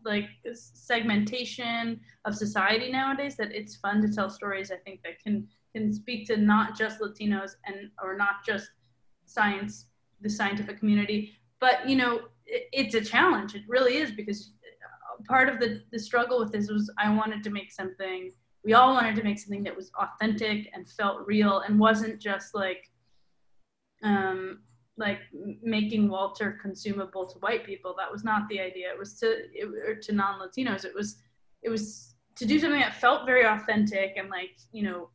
like 0.05 0.29
segmentation 0.53 1.99
of 2.27 2.37
society 2.37 2.93
nowadays 2.93 3.35
that 3.37 3.51
it's 3.51 3.77
fun 3.77 4.03
to 4.03 4.15
tell 4.15 4.29
stories. 4.29 4.71
I 4.71 4.77
think 4.77 5.01
that 5.05 5.19
can 5.23 5.49
can 5.75 5.91
speak 5.93 6.27
to 6.27 6.37
not 6.37 6.77
just 6.77 7.01
Latinos 7.01 7.53
and 7.65 7.91
or 8.03 8.15
not 8.15 8.45
just 8.47 8.69
science, 9.25 9.87
the 10.21 10.29
scientific 10.29 10.79
community, 10.79 11.33
but 11.61 11.89
you 11.89 11.97
know, 11.97 12.21
it, 12.47 12.69
it's 12.73 12.95
a 12.95 13.01
challenge. 13.01 13.55
It 13.55 13.63
really 13.67 13.97
is 13.97 14.11
because 14.13 14.53
part 15.27 15.49
of 15.49 15.61
the, 15.61 15.83
the 15.93 15.99
struggle 15.99 16.39
with 16.39 16.53
this 16.53 16.71
was 16.71 16.91
I 16.99 17.15
wanted 17.15 17.43
to 17.45 17.51
make 17.51 17.73
something, 17.73 18.33
we 18.65 18.75
all 18.75 18.95
wanted 18.95 19.17
to 19.17 19.23
make 19.23 19.39
something 19.39 19.63
that 19.65 19.77
was 19.77 19.91
authentic 19.99 20.71
and 20.75 20.89
felt 20.89 21.27
real 21.27 21.61
and 21.61 21.79
wasn't 21.79 22.21
just 22.21 22.55
like, 22.55 22.91
um, 24.03 24.61
like 24.97 25.21
making 25.63 26.09
Walter 26.09 26.59
consumable 26.63 27.27
to 27.27 27.39
white 27.39 27.65
people. 27.65 27.95
That 27.99 28.13
was 28.13 28.25
not 28.25 28.49
the 28.49 28.61
idea. 28.61 28.91
It 28.93 28.99
was 28.99 29.19
to, 29.21 29.27
it, 29.53 29.69
or 29.87 29.97
to 29.97 30.13
non-Latinos. 30.13 30.85
It 30.85 30.95
was, 30.95 31.17
it 31.63 31.69
was 31.69 32.15
to 32.37 32.47
do 32.47 32.59
something 32.59 32.81
that 32.81 32.95
felt 32.95 33.27
very 33.27 33.45
authentic 33.45 34.15
and 34.17 34.29
like, 34.31 34.57
you 34.73 34.83
know, 34.83 35.11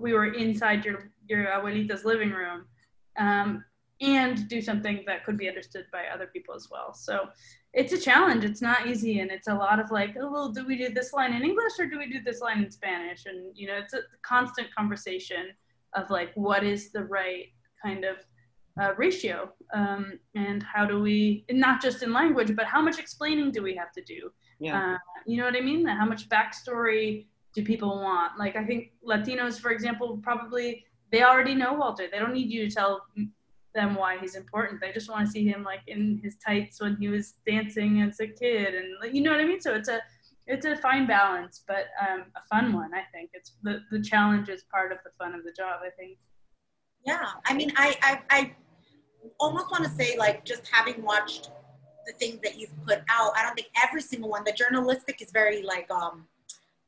we 0.00 0.12
were 0.12 0.32
inside 0.32 0.84
your, 0.84 1.10
your 1.26 1.46
abuelita's 1.46 2.04
living 2.04 2.30
room. 2.30 2.64
Um, 3.18 3.64
and 4.02 4.48
do 4.48 4.60
something 4.60 5.04
that 5.06 5.24
could 5.24 5.38
be 5.38 5.48
understood 5.48 5.86
by 5.92 6.06
other 6.12 6.26
people 6.26 6.54
as 6.54 6.68
well. 6.70 6.92
So 6.92 7.28
it's 7.72 7.92
a 7.92 7.98
challenge. 7.98 8.44
It's 8.44 8.60
not 8.60 8.86
easy, 8.86 9.20
and 9.20 9.30
it's 9.30 9.48
a 9.48 9.54
lot 9.54 9.80
of 9.80 9.90
like, 9.90 10.16
oh, 10.20 10.30
well, 10.30 10.48
do 10.50 10.66
we 10.66 10.76
do 10.76 10.90
this 10.90 11.12
line 11.12 11.32
in 11.32 11.42
English 11.42 11.72
or 11.78 11.86
do 11.86 11.98
we 11.98 12.06
do 12.06 12.20
this 12.22 12.40
line 12.40 12.62
in 12.62 12.70
Spanish? 12.70 13.26
And 13.26 13.56
you 13.56 13.66
know, 13.66 13.76
it's 13.78 13.94
a 13.94 14.00
constant 14.22 14.74
conversation 14.74 15.50
of 15.94 16.10
like, 16.10 16.30
what 16.34 16.64
is 16.64 16.92
the 16.92 17.04
right 17.04 17.46
kind 17.82 18.04
of 18.04 18.16
uh, 18.80 18.94
ratio, 18.96 19.52
um, 19.74 20.18
and 20.34 20.62
how 20.62 20.86
do 20.86 21.00
we, 21.00 21.44
not 21.50 21.82
just 21.82 22.02
in 22.02 22.12
language, 22.12 22.54
but 22.56 22.66
how 22.66 22.80
much 22.80 22.98
explaining 22.98 23.50
do 23.50 23.62
we 23.62 23.74
have 23.74 23.92
to 23.92 24.02
do? 24.02 24.30
Yeah. 24.58 24.94
Uh, 24.94 24.98
you 25.26 25.36
know 25.36 25.44
what 25.44 25.56
I 25.56 25.60
mean? 25.60 25.86
How 25.86 26.06
much 26.06 26.28
backstory 26.28 27.26
do 27.54 27.62
people 27.62 28.00
want? 28.00 28.38
Like, 28.38 28.56
I 28.56 28.64
think 28.64 28.92
Latinos, 29.06 29.60
for 29.60 29.70
example, 29.70 30.18
probably 30.22 30.84
they 31.10 31.22
already 31.22 31.54
know 31.54 31.74
Walter. 31.74 32.06
They 32.10 32.18
don't 32.18 32.32
need 32.32 32.50
you 32.50 32.66
to 32.68 32.74
tell 32.74 33.02
them 33.74 33.94
why 33.94 34.18
he's 34.18 34.34
important. 34.34 34.80
They 34.80 34.92
just 34.92 35.10
want 35.10 35.26
to 35.26 35.32
see 35.32 35.46
him 35.46 35.62
like 35.62 35.82
in 35.86 36.20
his 36.22 36.36
tights 36.36 36.80
when 36.80 36.96
he 36.96 37.08
was 37.08 37.34
dancing 37.46 38.02
as 38.02 38.20
a 38.20 38.26
kid, 38.26 38.74
and 38.74 39.14
you 39.14 39.22
know 39.22 39.30
what 39.30 39.40
I 39.40 39.44
mean. 39.44 39.60
So 39.60 39.74
it's 39.74 39.88
a 39.88 40.00
it's 40.46 40.66
a 40.66 40.76
fine 40.76 41.06
balance, 41.06 41.62
but 41.66 41.86
um, 42.00 42.24
a 42.36 42.42
fun 42.50 42.72
one. 42.72 42.92
I 42.94 43.02
think 43.12 43.30
it's 43.32 43.52
the 43.62 43.80
the 43.90 44.00
challenge 44.00 44.48
is 44.48 44.64
part 44.70 44.92
of 44.92 44.98
the 45.04 45.10
fun 45.18 45.34
of 45.34 45.44
the 45.44 45.52
job. 45.52 45.80
I 45.84 45.90
think. 45.90 46.18
Yeah, 47.04 47.30
I 47.46 47.54
mean, 47.54 47.72
I 47.76 47.96
I, 48.02 48.20
I 48.30 48.54
almost 49.40 49.70
want 49.70 49.84
to 49.84 49.90
say 49.90 50.16
like 50.16 50.44
just 50.44 50.62
having 50.70 51.02
watched 51.02 51.50
the 52.06 52.12
things 52.14 52.40
that 52.42 52.58
you've 52.58 52.74
put 52.84 52.98
out, 53.08 53.32
I 53.36 53.42
don't 53.42 53.54
think 53.54 53.68
every 53.82 54.02
single 54.02 54.30
one. 54.30 54.42
The 54.44 54.52
journalistic 54.52 55.22
is 55.22 55.30
very 55.30 55.62
like 55.62 55.90
um 55.90 56.26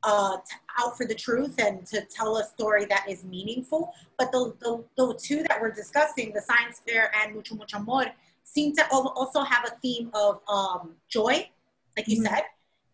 uh, 0.05 0.37
out 0.79 0.95
for 0.95 1.05
the 1.05 1.15
truth 1.15 1.55
and 1.57 1.85
to 1.87 2.05
tell 2.05 2.37
a 2.37 2.43
story 2.43 2.85
that 2.85 3.05
is 3.09 3.25
meaningful. 3.25 3.91
But 4.17 4.31
the, 4.31 4.53
the, 4.59 4.83
the 4.95 5.19
two 5.21 5.43
that 5.43 5.59
we're 5.59 5.71
discussing, 5.71 6.31
the 6.31 6.41
science 6.41 6.81
fair 6.87 7.11
and 7.21 7.33
Mucho 7.33 7.55
Mucho 7.55 7.79
Amor, 7.79 8.05
seem 8.43 8.75
to 8.75 8.87
also 8.91 9.41
have 9.41 9.65
a 9.65 9.75
theme 9.81 10.11
of 10.13 10.39
um, 10.47 10.91
joy, 11.09 11.49
like 11.97 12.07
you 12.07 12.21
mm-hmm. 12.21 12.33
said. 12.33 12.43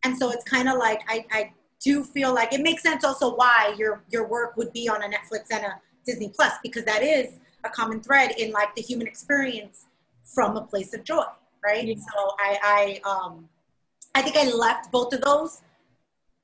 And 0.04 0.18
so 0.18 0.32
it's 0.32 0.46
kind 0.46 0.70
of 0.70 0.78
like 0.78 1.02
I, 1.08 1.26
I 1.32 1.54
do 1.84 2.04
feel 2.04 2.34
like 2.34 2.54
it 2.54 2.62
makes 2.62 2.82
sense 2.82 3.04
also 3.04 3.36
why 3.36 3.76
your 3.78 4.04
your 4.10 4.28
work 4.28 4.56
would 4.58 4.72
be 4.72 4.88
on 4.90 5.04
a 5.04 5.08
Netflix 5.08 5.46
and 5.52 5.66
a 5.66 5.80
Disney 6.06 6.30
Plus 6.30 6.54
because 6.64 6.86
that 6.86 7.04
is 7.04 7.34
a 7.64 7.70
common 7.70 8.02
thread 8.02 8.32
in 8.38 8.52
like 8.52 8.74
the 8.76 8.82
human 8.82 9.06
experience 9.06 9.86
from 10.24 10.58
a 10.58 10.62
place 10.62 10.94
of 10.96 11.04
joy, 11.04 11.26
right? 11.64 11.86
Yeah. 11.86 11.96
So 11.96 12.32
I 12.40 13.00
I 13.06 13.10
um 13.10 13.50
I 14.16 14.22
think 14.22 14.38
I 14.38 14.50
left 14.50 14.92
both 14.92 15.14
of 15.14 15.22
those 15.22 15.62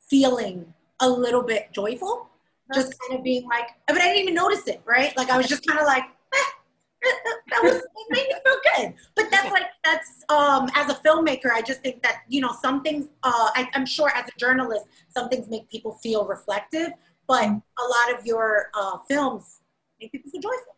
feeling 0.09 0.73
a 0.99 1.09
little 1.09 1.43
bit 1.43 1.69
joyful, 1.73 2.29
just 2.73 2.93
kind 2.99 3.17
of 3.17 3.23
being 3.23 3.47
like, 3.47 3.69
but 3.87 3.97
I 3.97 4.07
didn't 4.07 4.23
even 4.23 4.33
notice 4.35 4.67
it, 4.67 4.81
right? 4.85 5.15
Like 5.15 5.29
I 5.29 5.37
was 5.37 5.47
just 5.47 5.65
kind 5.65 5.79
of 5.79 5.85
like, 5.85 6.03
eh, 6.03 7.09
that 7.49 7.63
was 7.63 7.75
it 7.75 8.07
made 8.09 8.27
me 8.27 8.35
feel 8.43 8.59
good. 8.75 8.93
But 9.15 9.31
that's 9.31 9.51
like 9.51 9.67
that's 9.83 10.23
um 10.29 10.69
as 10.75 10.89
a 10.89 10.95
filmmaker, 10.95 11.51
I 11.53 11.61
just 11.61 11.81
think 11.81 12.01
that 12.03 12.21
you 12.27 12.41
know 12.41 12.53
some 12.61 12.81
things. 12.81 13.07
Uh, 13.23 13.49
I, 13.55 13.69
am 13.73 13.85
sure 13.85 14.11
as 14.15 14.27
a 14.27 14.39
journalist, 14.39 14.85
some 15.09 15.29
things 15.29 15.47
make 15.47 15.69
people 15.69 15.93
feel 16.03 16.25
reflective, 16.25 16.89
but 17.27 17.45
a 17.45 17.49
lot 17.49 18.17
of 18.17 18.25
your 18.25 18.69
uh, 18.73 18.97
films 19.07 19.61
make 20.01 20.11
people 20.11 20.31
feel 20.31 20.41
joyful. 20.41 20.75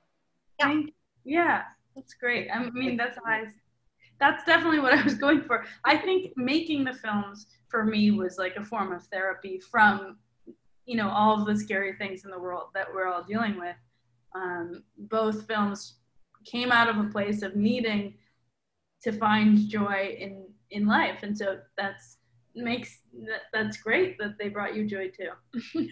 Yeah, 0.60 0.82
yeah, 1.24 1.62
that's 1.96 2.14
great. 2.14 2.50
I 2.54 2.70
mean, 2.70 2.98
that's 2.98 3.18
I, 3.26 3.46
that's 4.20 4.44
definitely 4.44 4.80
what 4.80 4.94
I 4.94 5.02
was 5.02 5.16
going 5.16 5.42
for. 5.42 5.66
I 5.86 5.98
think 5.98 6.34
making 6.36 6.84
the 6.84 6.94
films 6.94 7.48
for 7.70 7.86
me 7.86 8.12
was 8.12 8.38
like 8.38 8.56
a 8.56 8.64
form 8.64 8.92
of 8.92 9.04
therapy 9.06 9.60
from 9.60 10.18
you 10.86 10.98
know 10.98 11.10
all 11.10 11.40
of 11.40 11.46
the 11.46 11.56
scary 11.56 11.94
things 11.94 12.26
in 12.26 12.32
the 12.32 12.40
world 12.40 12.70
that 12.74 12.88
we're 12.94 13.08
all 13.08 13.24
dealing 13.24 13.60
with. 13.60 13.76
Um, 14.36 14.84
both 14.98 15.48
films 15.48 15.96
came 16.46 16.72
out 16.72 16.90
of 16.90 16.98
a 16.98 17.10
place 17.10 17.42
of 17.42 17.56
needing 17.56 18.16
to 19.04 19.12
find 19.12 19.58
joy 19.70 20.18
in 20.20 20.46
in 20.72 20.86
life. 20.86 21.24
And 21.24 21.38
so 21.38 21.60
that's 21.78 22.18
makes 22.56 23.00
that, 23.28 23.42
that's 23.54 23.78
great 23.78 24.18
that 24.18 24.38
they 24.40 24.50
brought 24.50 24.76
you 24.76 24.86
joy 24.86 25.10
too. 25.10 25.30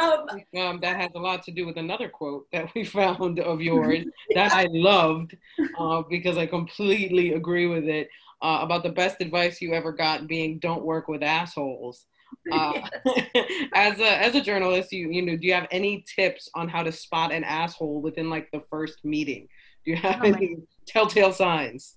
Um, 0.00 0.26
um, 0.56 0.80
that 0.80 0.96
has 1.00 1.10
a 1.14 1.18
lot 1.18 1.42
to 1.44 1.50
do 1.50 1.66
with 1.66 1.78
another 1.78 2.08
quote 2.08 2.46
that 2.52 2.72
we 2.74 2.84
found 2.98 3.40
of 3.40 3.60
yours 3.60 4.04
that 4.34 4.52
i 4.52 4.68
loved 4.70 5.34
uh, 5.78 6.02
because 6.08 6.36
i 6.36 6.46
completely 6.46 7.32
agree 7.32 7.66
with 7.66 7.84
it 7.84 8.08
uh, 8.42 8.60
about 8.62 8.82
the 8.82 8.90
best 8.90 9.20
advice 9.20 9.60
you 9.60 9.72
ever 9.74 9.92
got 9.92 10.26
being 10.26 10.58
don't 10.58 10.84
work 10.84 11.08
with 11.08 11.22
assholes. 11.22 12.06
Uh, 12.52 12.80
as 13.74 13.98
a 14.00 14.22
as 14.22 14.34
a 14.34 14.40
journalist, 14.40 14.92
you 14.92 15.10
you 15.10 15.22
know, 15.22 15.36
do 15.36 15.46
you 15.46 15.54
have 15.54 15.68
any 15.70 16.04
tips 16.14 16.48
on 16.54 16.68
how 16.68 16.82
to 16.82 16.92
spot 16.92 17.32
an 17.32 17.44
asshole 17.44 18.00
within 18.00 18.30
like 18.30 18.48
the 18.52 18.62
first 18.70 19.04
meeting? 19.04 19.48
Do 19.84 19.90
you 19.90 19.96
have 19.96 20.20
oh 20.22 20.26
any 20.26 20.56
telltale 20.86 21.32
signs? 21.32 21.96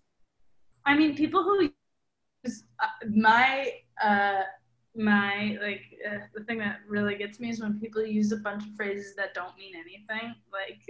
I 0.85 0.95
mean, 0.95 1.15
people 1.15 1.43
who 1.43 1.69
use 2.43 2.63
uh, 2.79 2.87
my 3.13 3.71
uh, 4.03 4.41
my 4.95 5.57
like 5.61 5.83
uh, 6.05 6.17
the 6.35 6.43
thing 6.43 6.57
that 6.57 6.79
really 6.87 7.15
gets 7.15 7.39
me 7.39 7.49
is 7.49 7.61
when 7.61 7.79
people 7.79 8.05
use 8.05 8.31
a 8.33 8.37
bunch 8.37 8.63
of 8.63 8.75
phrases 8.75 9.15
that 9.15 9.33
don't 9.33 9.57
mean 9.57 9.73
anything 9.73 10.35
like 10.51 10.81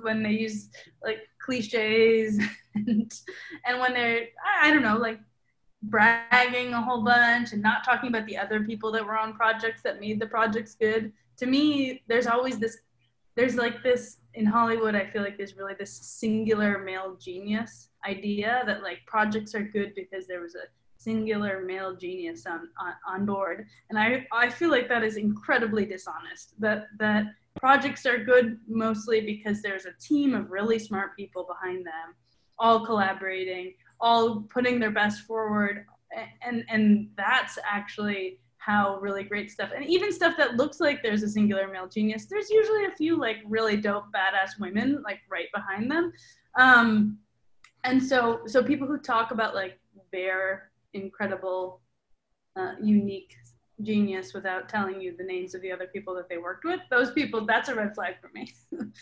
when 0.00 0.22
they 0.22 0.30
use 0.30 0.70
like 1.02 1.18
cliches 1.44 2.40
and 2.74 3.12
and 3.66 3.80
when 3.80 3.92
they're 3.92 4.28
I, 4.42 4.68
I 4.68 4.72
don't 4.72 4.82
know 4.82 4.96
like 4.96 5.20
bragging 5.90 6.72
a 6.72 6.80
whole 6.80 7.02
bunch 7.02 7.52
and 7.52 7.62
not 7.62 7.84
talking 7.84 8.08
about 8.08 8.26
the 8.26 8.36
other 8.36 8.60
people 8.60 8.90
that 8.92 9.04
were 9.04 9.18
on 9.18 9.34
projects 9.34 9.82
that 9.82 10.00
made 10.00 10.20
the 10.20 10.26
projects 10.26 10.74
good. 10.74 11.12
To 11.38 11.46
me, 11.46 12.02
there's 12.08 12.26
always 12.26 12.58
this, 12.58 12.78
there's 13.34 13.56
like 13.56 13.82
this 13.82 14.18
in 14.34 14.46
Hollywood, 14.46 14.94
I 14.94 15.06
feel 15.06 15.22
like 15.22 15.36
there's 15.36 15.56
really 15.56 15.74
this 15.78 15.92
singular 15.92 16.78
male 16.78 17.16
genius 17.20 17.90
idea 18.06 18.62
that 18.66 18.82
like 18.82 18.98
projects 19.06 19.54
are 19.54 19.62
good 19.62 19.94
because 19.94 20.26
there 20.26 20.40
was 20.40 20.54
a 20.54 20.66
singular 21.04 21.62
male 21.62 21.94
genius 21.94 22.46
on, 22.46 22.68
on, 22.80 22.94
on 23.06 23.26
board. 23.26 23.66
And 23.90 23.98
I, 23.98 24.26
I 24.32 24.48
feel 24.48 24.70
like 24.70 24.88
that 24.88 25.04
is 25.04 25.16
incredibly 25.16 25.84
dishonest. 25.84 26.58
That 26.58 26.86
that 26.98 27.26
projects 27.56 28.04
are 28.06 28.24
good 28.24 28.58
mostly 28.66 29.20
because 29.20 29.62
there's 29.62 29.86
a 29.86 29.92
team 30.00 30.34
of 30.34 30.50
really 30.50 30.78
smart 30.78 31.16
people 31.16 31.44
behind 31.44 31.86
them, 31.86 32.14
all 32.58 32.84
collaborating, 32.84 33.74
all 34.00 34.40
putting 34.52 34.80
their 34.80 34.90
best 34.90 35.22
forward. 35.22 35.86
And 36.42 36.64
and 36.68 37.08
that's 37.16 37.58
actually 37.70 38.38
how 38.58 38.98
really 39.00 39.22
great 39.22 39.50
stuff 39.50 39.70
and 39.76 39.84
even 39.84 40.10
stuff 40.10 40.38
that 40.38 40.56
looks 40.56 40.80
like 40.80 41.02
there's 41.02 41.22
a 41.22 41.28
singular 41.28 41.68
male 41.68 41.86
genius 41.86 42.24
there's 42.30 42.48
usually 42.48 42.86
a 42.86 42.90
few 42.92 43.14
like 43.14 43.36
really 43.46 43.76
dope 43.76 44.06
badass 44.06 44.58
women 44.58 45.02
like 45.04 45.18
right 45.28 45.48
behind 45.52 45.90
them 45.90 46.10
um 46.58 47.18
and 47.84 48.02
so 48.02 48.40
so 48.46 48.62
people 48.62 48.86
who 48.86 48.96
talk 48.96 49.32
about 49.32 49.54
like 49.54 49.78
their 50.12 50.70
incredible 50.94 51.80
uh, 52.56 52.72
unique 52.82 53.34
genius 53.82 54.32
without 54.32 54.68
telling 54.68 55.00
you 55.00 55.16
the 55.16 55.24
names 55.24 55.54
of 55.54 55.60
the 55.62 55.70
other 55.70 55.88
people 55.88 56.14
that 56.14 56.28
they 56.28 56.38
worked 56.38 56.64
with 56.64 56.80
those 56.90 57.10
people 57.10 57.44
that's 57.44 57.68
a 57.68 57.74
red 57.74 57.92
flag 57.94 58.14
for 58.20 58.30
me 58.32 58.52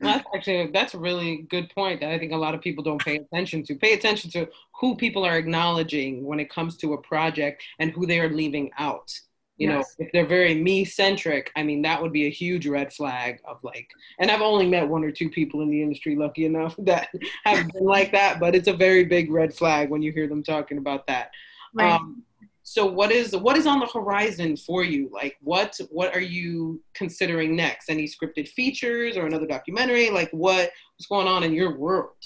that's 0.00 0.26
actually 0.34 0.70
that's 0.72 0.94
a 0.94 0.98
really 0.98 1.46
good 1.48 1.70
point 1.70 2.00
that 2.00 2.10
I 2.10 2.18
think 2.18 2.32
a 2.32 2.36
lot 2.36 2.54
of 2.54 2.60
people 2.60 2.84
don't 2.84 3.02
pay 3.02 3.16
attention 3.16 3.62
to. 3.64 3.74
Pay 3.74 3.94
attention 3.94 4.30
to 4.32 4.48
who 4.78 4.96
people 4.96 5.24
are 5.24 5.38
acknowledging 5.38 6.24
when 6.24 6.38
it 6.38 6.50
comes 6.50 6.76
to 6.78 6.92
a 6.92 7.00
project 7.00 7.62
and 7.78 7.90
who 7.92 8.06
they 8.06 8.20
are 8.20 8.28
leaving 8.28 8.70
out. 8.78 9.10
You 9.58 9.70
yes. 9.70 9.96
know, 9.98 10.04
if 10.04 10.12
they're 10.12 10.26
very 10.26 10.54
me 10.54 10.84
centric, 10.84 11.50
I 11.56 11.62
mean 11.62 11.82
that 11.82 12.00
would 12.00 12.12
be 12.12 12.26
a 12.26 12.30
huge 12.30 12.66
red 12.66 12.92
flag 12.92 13.40
of 13.44 13.58
like. 13.62 13.88
And 14.18 14.30
I've 14.30 14.42
only 14.42 14.68
met 14.68 14.86
one 14.86 15.02
or 15.02 15.10
two 15.10 15.30
people 15.30 15.62
in 15.62 15.70
the 15.70 15.82
industry, 15.82 16.14
lucky 16.14 16.44
enough, 16.44 16.74
that 16.80 17.08
have 17.44 17.68
been 17.68 17.84
like 17.84 18.12
that. 18.12 18.38
But 18.38 18.54
it's 18.54 18.68
a 18.68 18.76
very 18.76 19.04
big 19.04 19.30
red 19.30 19.54
flag 19.54 19.90
when 19.90 20.02
you 20.02 20.12
hear 20.12 20.28
them 20.28 20.42
talking 20.42 20.78
about 20.78 21.06
that. 21.06 21.30
Right. 21.74 21.92
Um, 21.92 22.22
so 22.68 22.84
what 22.84 23.12
is 23.12 23.34
what 23.36 23.56
is 23.56 23.64
on 23.64 23.78
the 23.78 23.86
horizon 23.86 24.56
for 24.56 24.82
you 24.82 25.08
like 25.12 25.36
what 25.40 25.78
what 25.90 26.12
are 26.16 26.20
you 26.20 26.82
considering 26.94 27.54
next 27.54 27.88
any 27.88 28.08
scripted 28.08 28.48
features 28.48 29.16
or 29.16 29.24
another 29.24 29.46
documentary 29.46 30.10
like 30.10 30.28
what 30.32 30.72
what's 30.96 31.06
going 31.08 31.28
on 31.28 31.44
in 31.44 31.52
your 31.52 31.78
world 31.78 32.16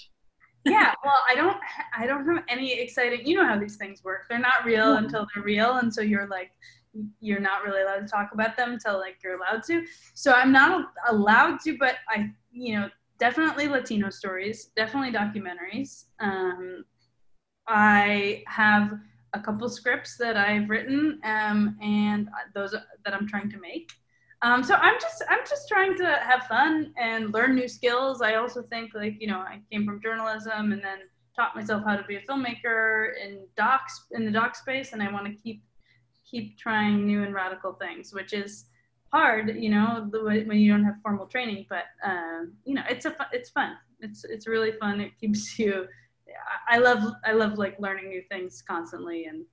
yeah 0.64 0.94
well 1.04 1.18
i 1.28 1.34
don't 1.34 1.58
i 1.96 2.06
don't 2.06 2.26
have 2.26 2.42
any 2.48 2.72
exciting 2.72 3.20
you 3.26 3.36
know 3.36 3.46
how 3.46 3.58
these 3.58 3.76
things 3.76 4.02
work 4.02 4.22
they're 4.30 4.38
not 4.38 4.64
real 4.64 4.94
until 4.94 5.26
they're 5.34 5.44
real 5.44 5.76
and 5.76 5.92
so 5.92 6.00
you're 6.00 6.26
like 6.28 6.50
you're 7.20 7.41
not 7.41 7.64
really 7.64 7.82
allowed 7.82 8.01
to 8.01 8.07
talk 8.07 8.30
about 8.32 8.57
them 8.57 8.72
until 8.72 8.99
like 8.99 9.16
you're 9.22 9.36
allowed 9.36 9.62
to 9.62 9.84
so 10.14 10.32
i'm 10.32 10.51
not 10.51 10.93
allowed 11.09 11.59
to 11.61 11.76
but 11.78 11.97
i 12.09 12.28
you 12.53 12.74
know 12.74 12.88
definitely 13.18 13.68
latino 13.68 14.11
stories 14.11 14.70
definitely 14.76 15.12
documentaries 15.12 16.07
um, 16.20 16.84
i 17.68 18.43
have 18.47 18.99
a 19.34 19.41
couple 19.41 19.68
scripts 19.68 20.16
that 20.16 20.36
I've 20.36 20.68
written 20.68 21.20
um, 21.24 21.76
and 21.80 22.28
those 22.55 22.72
that 22.72 23.14
I'm 23.14 23.26
trying 23.26 23.51
to 23.51 23.59
make. 23.59 23.93
Um, 24.43 24.64
so 24.64 24.74
I'm 24.74 24.99
just 25.01 25.22
I'm 25.28 25.41
just 25.49 25.68
trying 25.68 25.97
to 25.99 26.07
have 26.07 26.45
fun 26.45 26.95
and 26.99 27.32
learn 27.32 27.55
new 27.55 27.68
skills. 27.68 28.22
I 28.22 28.34
also 28.34 28.62
think 28.62 28.93
like 28.95 29.16
you 29.20 29.26
know 29.26 29.38
I 29.38 29.61
came 29.70 29.84
from 29.84 30.01
journalism 30.03 30.72
and 30.72 30.82
then 30.82 30.99
taught 31.36 31.55
myself 31.55 31.82
how 31.86 31.97
to 31.97 32.03
be 32.05 32.16
a 32.16 32.22
filmmaker 32.22 33.12
in 33.22 33.47
docs 33.57 34.07
in 34.12 34.24
the 34.24 34.30
doc 34.30 34.57
space, 34.57 34.93
and 34.93 35.03
I 35.03 35.12
want 35.12 35.26
to 35.26 35.34
keep 35.34 35.62
keep 36.30 36.58
trying 36.58 37.06
new 37.06 37.22
and 37.22 37.34
radical 37.34 37.72
things, 37.74 38.12
which 38.12 38.32
is 38.32 38.66
hard, 39.12 39.56
you 39.56 39.70
know, 39.70 40.08
when 40.12 40.58
you 40.58 40.70
don't 40.70 40.84
have 40.84 40.96
formal 41.02 41.26
training. 41.26 41.66
But 41.68 41.84
um, 42.04 42.52
you 42.64 42.74
know, 42.74 42.82
it's 42.88 43.06
a 43.06 43.14
it's 43.32 43.50
fun. 43.50 43.76
It's 44.00 44.24
it's 44.24 44.46
really 44.46 44.72
fun. 44.72 45.00
It 45.00 45.12
keeps 45.18 45.58
you 45.58 45.86
I 46.68 46.78
love 46.78 47.14
I 47.24 47.32
love 47.32 47.58
like 47.58 47.78
learning 47.80 48.08
new 48.08 48.22
things 48.30 48.62
constantly 48.62 49.26
and 49.26 49.44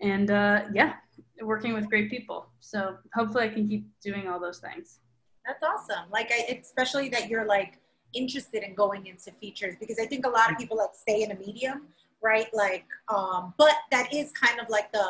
and 0.00 0.30
uh, 0.30 0.62
yeah, 0.72 0.94
working 1.42 1.74
with 1.74 1.88
great 1.88 2.10
people. 2.10 2.48
So 2.60 2.96
hopefully 3.14 3.44
I 3.44 3.48
can 3.48 3.68
keep 3.68 3.86
doing 4.00 4.28
all 4.28 4.40
those 4.40 4.58
things. 4.58 5.00
That's 5.46 5.62
awesome. 5.62 6.10
Like 6.10 6.30
I, 6.32 6.58
especially 6.62 7.10
that 7.10 7.28
you're 7.28 7.44
like 7.44 7.78
interested 8.14 8.62
in 8.62 8.74
going 8.74 9.06
into 9.06 9.30
features 9.32 9.74
because 9.78 9.98
I 9.98 10.06
think 10.06 10.24
a 10.24 10.28
lot 10.28 10.50
of 10.50 10.56
people 10.56 10.78
like 10.78 10.90
stay 10.94 11.22
in 11.22 11.32
a 11.32 11.36
medium, 11.36 11.88
right? 12.22 12.48
Like, 12.54 12.86
um, 13.08 13.52
but 13.58 13.74
that 13.90 14.12
is 14.12 14.32
kind 14.32 14.58
of 14.58 14.70
like 14.70 14.90
the 14.92 15.06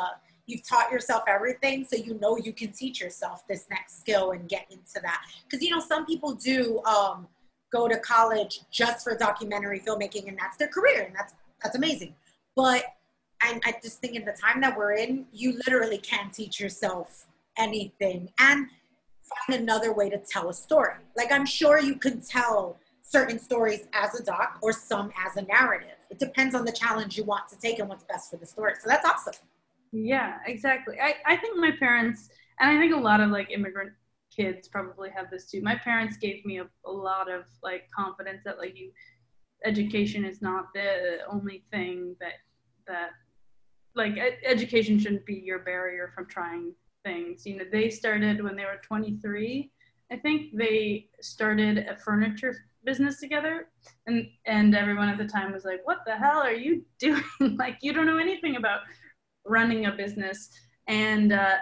you've 0.47 0.67
taught 0.67 0.91
yourself 0.91 1.23
everything, 1.27 1.85
so 1.85 1.95
you 1.95 2.19
know 2.19 2.37
you 2.37 2.53
can 2.53 2.71
teach 2.71 2.99
yourself 2.99 3.47
this 3.47 3.65
next 3.69 3.99
skill 3.99 4.31
and 4.31 4.47
get 4.49 4.65
into 4.69 4.99
that. 5.01 5.21
Because 5.43 5.63
you 5.63 5.71
know 5.71 5.79
some 5.79 6.05
people 6.05 6.33
do. 6.33 6.81
Um, 6.83 7.27
go 7.71 7.87
to 7.87 7.97
college 7.99 8.61
just 8.69 9.03
for 9.03 9.17
documentary 9.17 9.79
filmmaking 9.79 10.27
and 10.27 10.37
that's 10.37 10.57
their 10.57 10.67
career 10.67 11.03
and 11.03 11.15
that's 11.15 11.33
that's 11.63 11.75
amazing 11.75 12.13
but 12.55 12.83
I, 13.41 13.59
I 13.65 13.75
just 13.81 13.99
think 13.99 14.15
in 14.15 14.25
the 14.25 14.33
time 14.33 14.61
that 14.61 14.77
we're 14.77 14.93
in 14.93 15.25
you 15.31 15.57
literally 15.65 15.97
can 15.97 16.29
teach 16.31 16.59
yourself 16.59 17.25
anything 17.57 18.29
and 18.39 18.67
find 19.47 19.61
another 19.61 19.93
way 19.93 20.09
to 20.09 20.17
tell 20.17 20.49
a 20.49 20.53
story 20.53 20.95
like 21.15 21.31
i'm 21.31 21.45
sure 21.45 21.79
you 21.79 21.95
can 21.95 22.21
tell 22.21 22.77
certain 23.01 23.39
stories 23.39 23.87
as 23.93 24.19
a 24.19 24.23
doc 24.23 24.57
or 24.61 24.73
some 24.73 25.11
as 25.25 25.37
a 25.37 25.41
narrative 25.43 25.95
it 26.09 26.19
depends 26.19 26.53
on 26.53 26.65
the 26.65 26.71
challenge 26.71 27.17
you 27.17 27.23
want 27.23 27.47
to 27.47 27.57
take 27.57 27.79
and 27.79 27.87
what's 27.87 28.03
best 28.03 28.29
for 28.29 28.37
the 28.37 28.45
story 28.45 28.73
so 28.81 28.89
that's 28.89 29.05
awesome 29.05 29.33
yeah 29.91 30.37
exactly 30.45 30.95
i, 31.01 31.15
I 31.25 31.35
think 31.35 31.57
my 31.57 31.71
parents 31.71 32.29
and 32.59 32.69
i 32.69 32.79
think 32.79 32.93
a 32.93 32.97
lot 32.97 33.19
of 33.19 33.29
like 33.29 33.51
immigrant 33.51 33.91
kids 34.35 34.67
probably 34.67 35.09
have 35.09 35.29
this 35.29 35.49
too. 35.49 35.61
My 35.61 35.75
parents 35.75 36.17
gave 36.17 36.43
me 36.45 36.59
a, 36.59 36.67
a 36.85 36.91
lot 36.91 37.29
of 37.29 37.43
like 37.61 37.89
confidence 37.91 38.41
that 38.45 38.57
like 38.57 38.77
you 38.77 38.91
education 39.63 40.25
is 40.25 40.41
not 40.41 40.67
the 40.73 41.19
only 41.29 41.63
thing 41.71 42.15
that 42.19 42.33
that 42.87 43.09
like 43.95 44.17
education 44.45 44.97
shouldn't 44.97 45.25
be 45.25 45.35
your 45.35 45.59
barrier 45.59 46.11
from 46.15 46.25
trying 46.27 46.73
things. 47.03 47.45
You 47.45 47.57
know, 47.57 47.65
they 47.71 47.89
started 47.89 48.43
when 48.43 48.55
they 48.55 48.63
were 48.63 48.79
23. 48.83 49.69
I 50.11 50.17
think 50.17 50.55
they 50.55 51.07
started 51.21 51.79
a 51.89 51.97
furniture 51.97 52.55
business 52.83 53.19
together 53.19 53.67
and 54.07 54.27
and 54.47 54.75
everyone 54.75 55.07
at 55.07 55.19
the 55.19 55.25
time 55.25 55.51
was 55.51 55.63
like 55.63 55.81
what 55.83 55.99
the 56.03 56.15
hell 56.15 56.39
are 56.39 56.51
you 56.51 56.83
doing 56.97 57.23
like 57.55 57.77
you 57.81 57.93
don't 57.93 58.07
know 58.07 58.17
anything 58.17 58.55
about 58.55 58.79
running 59.45 59.85
a 59.85 59.91
business 59.91 60.49
and 60.87 61.31
uh, 61.31 61.55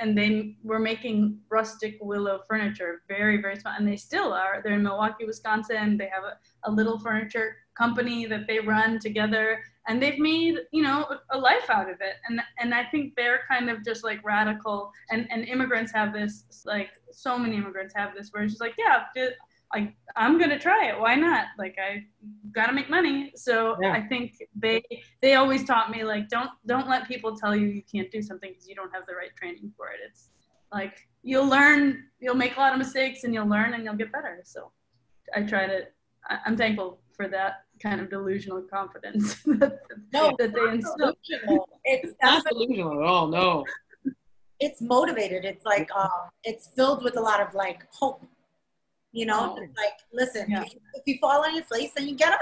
and 0.00 0.16
they 0.16 0.56
were 0.62 0.78
making 0.78 1.38
rustic 1.48 1.96
willow 2.00 2.40
furniture, 2.46 3.02
very 3.08 3.40
very 3.40 3.56
small, 3.56 3.74
and 3.76 3.88
they 3.88 3.96
still 3.96 4.32
are. 4.32 4.60
They're 4.62 4.74
in 4.74 4.82
Milwaukee, 4.82 5.24
Wisconsin. 5.24 5.96
They 5.96 6.08
have 6.08 6.24
a, 6.24 6.38
a 6.64 6.70
little 6.70 6.98
furniture 6.98 7.56
company 7.76 8.26
that 8.26 8.46
they 8.46 8.60
run 8.60 8.98
together, 8.98 9.60
and 9.88 10.00
they've 10.00 10.18
made 10.18 10.58
you 10.72 10.82
know 10.82 11.06
a, 11.30 11.38
life 11.38 11.70
out 11.70 11.90
of 11.90 12.00
it. 12.00 12.16
And 12.28 12.40
and 12.58 12.74
I 12.74 12.84
think 12.84 13.14
they're 13.16 13.40
kind 13.50 13.70
of 13.70 13.84
just 13.84 14.04
like 14.04 14.24
radical, 14.24 14.92
and 15.10 15.26
and 15.30 15.44
immigrants 15.44 15.92
have 15.92 16.12
this 16.12 16.44
like 16.64 16.90
so 17.10 17.38
many 17.38 17.56
immigrants 17.56 17.94
have 17.96 18.14
this 18.14 18.28
where 18.30 18.44
it's 18.44 18.52
just 18.52 18.60
like 18.60 18.74
yeah 18.78 19.04
like 19.76 19.94
I'm 20.16 20.38
gonna 20.38 20.58
try 20.58 20.86
it. 20.86 20.98
Why 20.98 21.14
not? 21.14 21.46
Like 21.58 21.76
I 21.78 22.04
gotta 22.52 22.72
make 22.72 22.88
money. 22.88 23.32
So 23.36 23.76
yeah. 23.82 23.92
I 23.92 24.00
think 24.00 24.42
they 24.54 24.82
they 25.20 25.34
always 25.34 25.64
taught 25.64 25.90
me 25.90 26.02
like 26.04 26.28
don't 26.28 26.50
don't 26.66 26.88
let 26.88 27.06
people 27.06 27.36
tell 27.36 27.54
you 27.54 27.66
you 27.66 27.82
can't 27.92 28.10
do 28.10 28.22
something 28.22 28.50
because 28.50 28.66
you 28.68 28.74
don't 28.74 28.92
have 28.94 29.04
the 29.06 29.14
right 29.14 29.34
training 29.36 29.72
for 29.76 29.88
it. 29.88 30.00
It's 30.06 30.30
like 30.72 30.96
you'll 31.22 31.46
learn, 31.46 32.04
you'll 32.20 32.40
make 32.44 32.56
a 32.56 32.60
lot 32.60 32.72
of 32.72 32.78
mistakes, 32.78 33.24
and 33.24 33.34
you'll 33.34 33.48
learn 33.56 33.74
and 33.74 33.84
you'll 33.84 34.00
get 34.02 34.10
better. 34.12 34.40
So 34.44 34.72
I 35.34 35.42
try 35.42 35.66
to. 35.66 35.86
I'm 36.44 36.56
thankful 36.56 36.98
for 37.16 37.28
that 37.28 37.64
kind 37.80 38.00
of 38.00 38.10
delusional 38.10 38.62
confidence 38.62 39.42
that, 39.44 39.78
no, 40.12 40.34
that 40.38 40.52
they 40.54 40.68
instill. 40.76 41.14
It's 41.84 42.14
not 42.22 42.44
delusional 42.44 43.00
at 43.00 43.06
all. 43.06 43.28
No. 43.28 43.64
It's 44.58 44.80
motivated. 44.80 45.44
It's 45.44 45.64
like 45.66 45.88
um, 45.94 46.10
it's 46.42 46.68
filled 46.74 47.04
with 47.04 47.16
a 47.16 47.20
lot 47.20 47.40
of 47.40 47.54
like 47.54 47.86
hope 47.92 48.24
you 49.16 49.24
know, 49.24 49.56
oh. 49.58 49.60
like, 49.76 49.94
listen, 50.12 50.44
yeah. 50.48 50.62
if, 50.62 50.74
you, 50.74 50.80
if, 50.92 51.02
you, 51.06 51.18
fall 51.18 51.42
on 51.42 51.54
your 51.54 51.64
face, 51.64 51.90
then 51.96 52.06
you 52.06 52.14
get 52.14 52.34
up. 52.34 52.40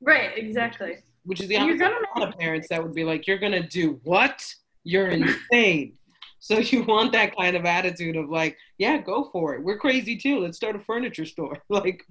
Right, 0.00 0.36
exactly. 0.36 0.96
Which 1.24 1.40
is 1.40 1.46
the 1.46 1.56
opposite 1.56 1.82
of 1.82 1.92
a 2.16 2.18
lot 2.18 2.28
of 2.28 2.38
parents 2.38 2.66
that 2.68 2.82
would 2.82 2.94
be 2.94 3.04
like, 3.04 3.28
you're 3.28 3.38
going 3.38 3.52
to 3.52 3.62
do 3.62 4.00
what? 4.02 4.44
You're 4.82 5.06
insane. 5.06 5.92
so 6.40 6.58
you 6.58 6.82
want 6.82 7.12
that 7.12 7.36
kind 7.36 7.54
of 7.54 7.64
attitude 7.64 8.16
of 8.16 8.28
like, 8.28 8.56
yeah, 8.78 8.98
go 8.98 9.28
for 9.30 9.54
it. 9.54 9.62
We're 9.62 9.78
crazy 9.78 10.16
too. 10.16 10.40
Let's 10.40 10.56
start 10.56 10.74
a 10.74 10.80
furniture 10.80 11.24
store. 11.24 11.56
like, 11.68 12.04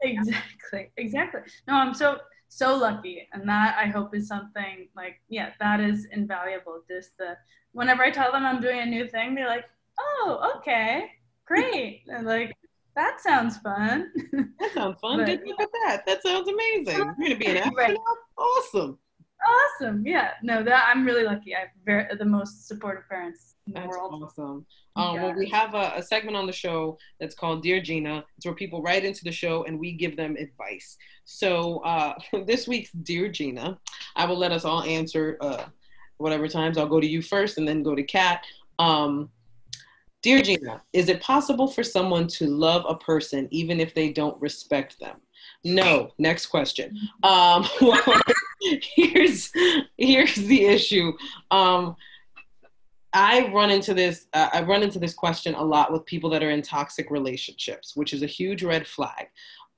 exactly, 0.00 0.92
exactly. 0.96 1.40
No, 1.66 1.74
I'm 1.74 1.94
so 1.94 2.18
so 2.48 2.76
lucky, 2.76 3.26
and 3.32 3.48
that 3.48 3.76
I 3.78 3.86
hope 3.86 4.14
is 4.14 4.28
something 4.28 4.88
like, 4.94 5.20
yeah, 5.30 5.50
that 5.58 5.80
is 5.80 6.06
invaluable. 6.12 6.82
Just 6.86 7.16
the 7.18 7.36
whenever 7.72 8.04
I 8.04 8.10
tell 8.10 8.30
them 8.30 8.44
I'm 8.44 8.60
doing 8.60 8.78
a 8.78 8.86
new 8.86 9.08
thing, 9.08 9.34
they're 9.34 9.48
like, 9.48 9.64
oh, 9.98 10.52
okay 10.58 11.10
great. 11.52 12.02
And 12.08 12.26
like, 12.26 12.52
that 12.94 13.20
sounds 13.20 13.58
fun. 13.58 14.10
That 14.60 14.72
sounds 14.74 14.98
fun. 15.00 15.18
But, 15.18 15.26
Good 15.26 15.46
luck 15.46 15.58
with 15.58 15.70
that. 15.84 16.02
That 16.06 16.22
sounds 16.22 16.48
amazing. 16.48 16.96
You're 16.96 17.14
gonna 17.14 17.36
be 17.36 17.46
an 17.46 17.56
astronaut. 17.58 17.76
Right. 17.76 17.96
Awesome. 18.38 18.98
awesome. 19.48 20.06
Yeah. 20.06 20.32
No, 20.42 20.62
that 20.62 20.88
I'm 20.88 21.04
really 21.04 21.24
lucky. 21.24 21.54
I 21.54 21.60
have 21.60 21.68
very, 21.84 22.06
the 22.16 22.24
most 22.24 22.68
supportive 22.68 23.08
parents 23.08 23.56
in 23.66 23.72
the 23.74 23.80
That's 23.80 23.90
world. 23.90 24.22
awesome. 24.22 24.66
Um, 24.96 25.14
Well, 25.22 25.34
we 25.34 25.48
have 25.50 25.74
a, 25.74 25.92
a 25.96 26.02
segment 26.02 26.36
on 26.36 26.46
the 26.46 26.52
show 26.52 26.98
that's 27.18 27.34
called 27.34 27.62
Dear 27.62 27.80
Gina. 27.80 28.24
It's 28.36 28.44
where 28.46 28.54
people 28.54 28.82
write 28.82 29.04
into 29.04 29.24
the 29.24 29.32
show 29.32 29.64
and 29.64 29.78
we 29.78 29.92
give 29.92 30.16
them 30.16 30.36
advice. 30.36 30.96
So 31.24 31.78
uh, 31.80 32.14
this 32.46 32.68
week's 32.68 32.90
Dear 32.92 33.28
Gina, 33.28 33.78
I 34.16 34.26
will 34.26 34.38
let 34.38 34.52
us 34.52 34.64
all 34.64 34.82
answer 34.82 35.38
uh, 35.40 35.64
whatever 36.18 36.46
times. 36.46 36.76
I'll 36.76 36.86
go 36.86 37.00
to 37.00 37.06
you 37.06 37.22
first 37.22 37.58
and 37.58 37.66
then 37.66 37.82
go 37.82 37.94
to 37.94 38.02
Kat. 38.02 38.44
Um, 38.78 39.30
Dear 40.22 40.40
Gina, 40.40 40.80
is 40.92 41.08
it 41.08 41.20
possible 41.20 41.66
for 41.66 41.82
someone 41.82 42.28
to 42.28 42.46
love 42.46 42.84
a 42.88 42.96
person 42.96 43.48
even 43.50 43.80
if 43.80 43.92
they 43.92 44.12
don't 44.12 44.40
respect 44.40 44.98
them? 45.00 45.16
No. 45.64 46.12
Next 46.18 46.46
question. 46.46 46.96
Um, 47.24 47.66
here's 48.94 49.50
here's 49.96 50.36
the 50.36 50.66
issue. 50.66 51.12
Um, 51.50 51.96
I 53.12 53.50
run 53.52 53.70
into 53.70 53.94
this. 53.94 54.26
Uh, 54.32 54.48
I 54.52 54.62
run 54.62 54.82
into 54.82 54.98
this 54.98 55.12
question 55.12 55.54
a 55.54 55.62
lot 55.62 55.92
with 55.92 56.06
people 56.06 56.30
that 56.30 56.42
are 56.42 56.50
in 56.50 56.62
toxic 56.62 57.10
relationships, 57.10 57.94
which 57.94 58.12
is 58.12 58.22
a 58.22 58.26
huge 58.26 58.62
red 58.62 58.86
flag. 58.86 59.28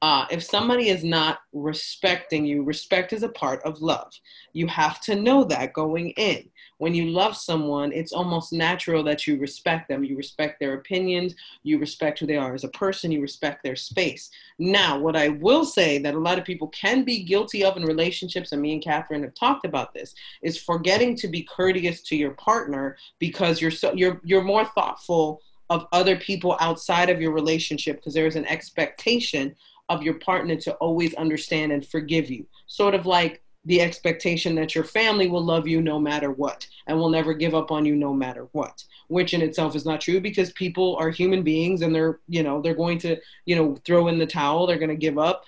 Uh, 0.04 0.26
if 0.30 0.44
somebody 0.44 0.90
is 0.90 1.02
not 1.02 1.38
respecting 1.54 2.44
you, 2.44 2.62
respect 2.62 3.14
is 3.14 3.22
a 3.22 3.28
part 3.30 3.62
of 3.62 3.80
love. 3.80 4.12
You 4.52 4.66
have 4.66 5.00
to 5.00 5.14
know 5.14 5.44
that 5.44 5.72
going 5.72 6.10
in. 6.10 6.50
When 6.76 6.94
you 6.94 7.06
love 7.06 7.34
someone, 7.34 7.90
it's 7.90 8.12
almost 8.12 8.52
natural 8.52 9.02
that 9.04 9.26
you 9.26 9.38
respect 9.38 9.88
them. 9.88 10.04
You 10.04 10.14
respect 10.14 10.60
their 10.60 10.74
opinions, 10.74 11.34
you 11.62 11.78
respect 11.78 12.18
who 12.18 12.26
they 12.26 12.36
are 12.36 12.52
as 12.52 12.64
a 12.64 12.68
person, 12.68 13.12
you 13.12 13.22
respect 13.22 13.62
their 13.62 13.76
space. 13.76 14.28
Now, 14.58 14.98
what 14.98 15.16
I 15.16 15.28
will 15.28 15.64
say 15.64 15.96
that 15.96 16.14
a 16.14 16.18
lot 16.20 16.38
of 16.38 16.44
people 16.44 16.68
can 16.68 17.04
be 17.04 17.24
guilty 17.24 17.64
of 17.64 17.78
in 17.78 17.84
relationships, 17.84 18.52
and 18.52 18.60
me 18.60 18.74
and 18.74 18.84
Catherine 18.84 19.22
have 19.22 19.32
talked 19.32 19.64
about 19.64 19.94
this, 19.94 20.14
is 20.42 20.62
forgetting 20.62 21.16
to 21.16 21.28
be 21.28 21.44
courteous 21.44 22.02
to 22.02 22.14
your 22.14 22.32
partner 22.32 22.98
because 23.18 23.58
you're 23.58 23.70
so 23.70 23.94
you're 23.94 24.20
you're 24.22 24.44
more 24.44 24.66
thoughtful 24.66 25.40
of 25.70 25.86
other 25.92 26.16
people 26.16 26.56
outside 26.60 27.08
of 27.08 27.22
your 27.22 27.32
relationship 27.32 27.96
because 27.96 28.12
there 28.12 28.26
is 28.26 28.36
an 28.36 28.46
expectation 28.46 29.56
of 29.88 30.02
your 30.02 30.14
partner 30.14 30.56
to 30.56 30.72
always 30.74 31.14
understand 31.14 31.72
and 31.72 31.86
forgive 31.86 32.30
you. 32.30 32.46
Sort 32.66 32.94
of 32.94 33.06
like 33.06 33.42
the 33.66 33.80
expectation 33.80 34.54
that 34.54 34.74
your 34.74 34.84
family 34.84 35.28
will 35.28 35.42
love 35.42 35.66
you 35.66 35.80
no 35.80 35.98
matter 35.98 36.30
what 36.30 36.66
and 36.86 36.98
will 36.98 37.08
never 37.08 37.32
give 37.32 37.54
up 37.54 37.70
on 37.70 37.84
you 37.84 37.94
no 37.94 38.12
matter 38.12 38.48
what, 38.52 38.84
which 39.08 39.32
in 39.32 39.40
itself 39.40 39.74
is 39.74 39.86
not 39.86 40.00
true 40.00 40.20
because 40.20 40.52
people 40.52 40.96
are 40.96 41.10
human 41.10 41.42
beings 41.42 41.82
and 41.82 41.94
they're, 41.94 42.20
you 42.28 42.42
know, 42.42 42.60
they're 42.60 42.74
going 42.74 42.98
to, 42.98 43.16
you 43.46 43.56
know, 43.56 43.76
throw 43.84 44.08
in 44.08 44.18
the 44.18 44.26
towel, 44.26 44.66
they're 44.66 44.78
going 44.78 44.88
to 44.90 44.96
give 44.96 45.18
up. 45.18 45.44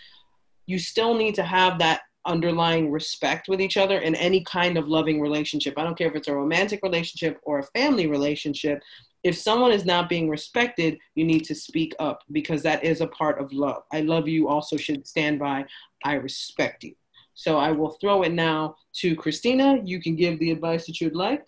You 0.66 0.78
still 0.78 1.14
need 1.14 1.34
to 1.36 1.42
have 1.42 1.78
that 1.78 2.02
underlying 2.24 2.90
respect 2.90 3.48
with 3.48 3.60
each 3.60 3.76
other 3.76 3.98
in 4.00 4.14
any 4.16 4.42
kind 4.42 4.76
of 4.76 4.88
loving 4.88 5.20
relationship. 5.20 5.74
I 5.76 5.84
don't 5.84 5.96
care 5.96 6.08
if 6.08 6.16
it's 6.16 6.28
a 6.28 6.34
romantic 6.34 6.80
relationship 6.82 7.38
or 7.44 7.60
a 7.60 7.64
family 7.64 8.06
relationship 8.06 8.82
if 9.26 9.36
someone 9.36 9.72
is 9.72 9.84
not 9.84 10.08
being 10.08 10.28
respected, 10.28 10.98
you 11.16 11.24
need 11.24 11.40
to 11.46 11.54
speak 11.54 11.96
up 11.98 12.22
because 12.30 12.62
that 12.62 12.84
is 12.84 13.00
a 13.00 13.08
part 13.08 13.40
of 13.40 13.52
love. 13.52 13.82
I 13.92 14.02
love 14.02 14.28
you 14.28 14.46
also 14.46 14.76
should 14.76 15.04
stand 15.04 15.40
by, 15.40 15.64
I 16.04 16.14
respect 16.14 16.84
you. 16.84 16.94
So 17.34 17.58
I 17.58 17.72
will 17.72 17.90
throw 18.00 18.22
it 18.22 18.32
now 18.32 18.76
to 19.00 19.16
Cristina. 19.16 19.80
You 19.84 20.00
can 20.00 20.14
give 20.14 20.38
the 20.38 20.52
advice 20.52 20.86
that 20.86 21.00
you'd 21.00 21.16
like. 21.16 21.44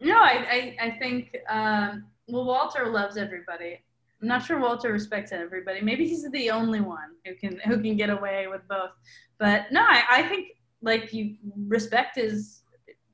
No, 0.00 0.16
I, 0.16 0.46
I, 0.80 0.86
I 0.86 0.90
think, 0.98 1.36
um, 1.50 2.06
well, 2.26 2.46
Walter 2.46 2.86
loves 2.86 3.18
everybody. 3.18 3.78
I'm 4.22 4.28
not 4.28 4.42
sure 4.42 4.58
Walter 4.58 4.90
respects 4.90 5.30
everybody. 5.30 5.82
Maybe 5.82 6.08
he's 6.08 6.28
the 6.30 6.50
only 6.50 6.80
one 6.80 7.10
who 7.26 7.34
can 7.34 7.60
who 7.66 7.80
can 7.80 7.96
get 7.96 8.10
away 8.10 8.46
with 8.48 8.62
both. 8.66 8.90
But 9.38 9.66
no, 9.70 9.82
I, 9.82 10.02
I 10.10 10.22
think 10.22 10.48
like 10.80 11.12
you 11.12 11.36
respect 11.68 12.16
is 12.16 12.62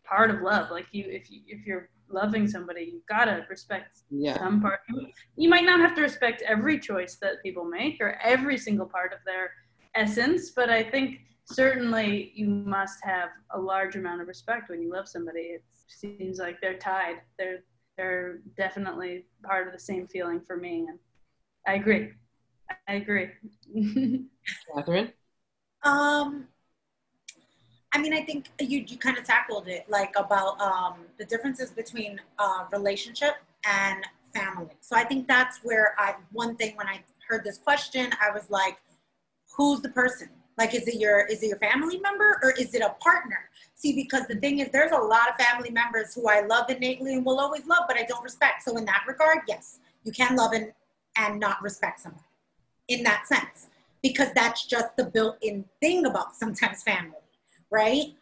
part 0.05 0.30
of 0.30 0.40
love. 0.40 0.70
Like 0.70 0.86
you, 0.92 1.05
if 1.07 1.30
you 1.30 1.40
if 1.47 1.66
you're 1.66 1.90
loving 2.09 2.46
somebody, 2.46 2.90
you've 2.92 3.07
gotta 3.07 3.46
respect 3.48 4.00
Yeah. 4.11 4.38
some 4.38 4.61
part. 4.61 4.80
You 5.36 5.48
might 5.48 5.64
not 5.64 5.80
have 5.80 5.94
to 5.96 6.02
respect 6.02 6.42
every 6.42 6.78
choice 6.78 7.16
that 7.16 7.42
people 7.42 7.64
make 7.64 8.00
or 8.00 8.18
every 8.22 8.59
single 8.59 8.86
part 8.86 9.12
of 9.12 9.18
their 9.24 9.52
essence, 9.94 10.50
but 10.50 10.70
I 10.70 10.82
think 10.82 11.20
certainly 11.46 12.32
you 12.34 12.46
must 12.48 12.98
have 13.05 13.30
a 13.50 13.59
large 13.59 13.96
amount 13.96 14.20
of 14.22 14.28
respect 14.28 14.70
when 14.70 14.82
you 14.82 14.90
love 14.92 15.09
somebody. 15.09 15.40
It 15.40 15.64
seems 15.86 16.38
like 16.38 16.61
they're 16.61 16.78
tied. 16.78 17.16
They're 17.38 17.61
they're 17.96 18.40
definitely 18.57 19.26
part 19.44 19.68
of 19.68 19.72
the 19.72 19.78
same 19.78 20.09
feeling 20.09 20.40
for 20.40 20.57
me, 20.57 20.86
and 20.88 20.98
I 21.66 21.74
agree. 21.74 22.11
I 22.88 22.94
agree. 22.94 23.30
Catherine? 24.74 25.12
Um, 25.84 26.48
I 27.95 27.99
mean, 27.99 28.12
I 28.12 28.22
think 28.22 28.49
you, 28.59 28.84
you 28.86 28.99
kind 28.99 29.16
of 29.16 29.22
tackled 29.22 29.68
it, 29.68 29.86
like 29.88 30.12
about 30.16 30.61
um, 30.61 30.95
the 31.16 31.24
differences 31.24 31.70
between 31.70 32.20
uh, 32.40 32.64
relationship 32.72 33.34
and 33.64 34.05
family. 34.34 34.72
So 34.80 34.97
I 34.97 35.05
think 35.05 35.28
that's 35.28 35.61
where 35.62 35.95
I, 35.97 36.16
one 36.32 36.57
thing 36.57 36.74
when 36.74 36.88
I 36.88 36.99
heard 37.28 37.45
this 37.45 37.57
question, 37.57 38.11
I 38.20 38.32
was 38.32 38.51
like, 38.51 38.78
who's 39.57 39.80
the 39.80 39.90
person? 39.90 40.28
Like, 40.59 40.74
is 40.74 40.88
it 40.88 40.97
your, 40.97 41.24
is 41.26 41.40
it 41.45 41.47
your 41.47 41.59
family 41.59 41.99
member 42.01 42.40
or 42.42 42.51
is 42.59 42.74
it 42.74 42.82
a 42.82 42.97
partner? 43.01 43.49
See, 43.74 43.95
because 43.95 44.26
the 44.26 44.36
thing 44.36 44.59
is, 44.59 44.68
there's 44.72 44.90
a 44.90 44.97
lot 44.97 45.30
of 45.30 45.36
family 45.36 45.70
members 45.70 46.14
who 46.14 46.28
I 46.28 46.40
love 46.40 46.70
innately 46.70 47.14
and 47.14 47.24
will 47.24 47.38
always 47.38 47.64
love, 47.66 47.84
but 47.86 47.97
I 47.97 48.03
don't 48.03 48.24
respect. 48.24 48.64
So 48.64 48.76
in 48.76 48.84
that 48.86 49.05
regard, 49.07 49.38
yes, 49.47 49.78
you 50.03 50.11
can 50.11 50.34
love 50.34 50.53
and, 50.53 50.72
and 51.16 51.38
not 51.38 51.62
respect 51.62 52.01
somebody 52.01 52.24
in 52.88 53.05
that 53.05 53.26
sense, 53.28 53.68
because 54.03 54.28
that's 54.34 54.66
just 54.66 54.97
the 54.97 55.05
built-in 55.05 55.64
thing 55.80 56.07
about 56.07 56.34
sometimes 56.34 56.82
family 56.82 57.14
right? 57.74 58.14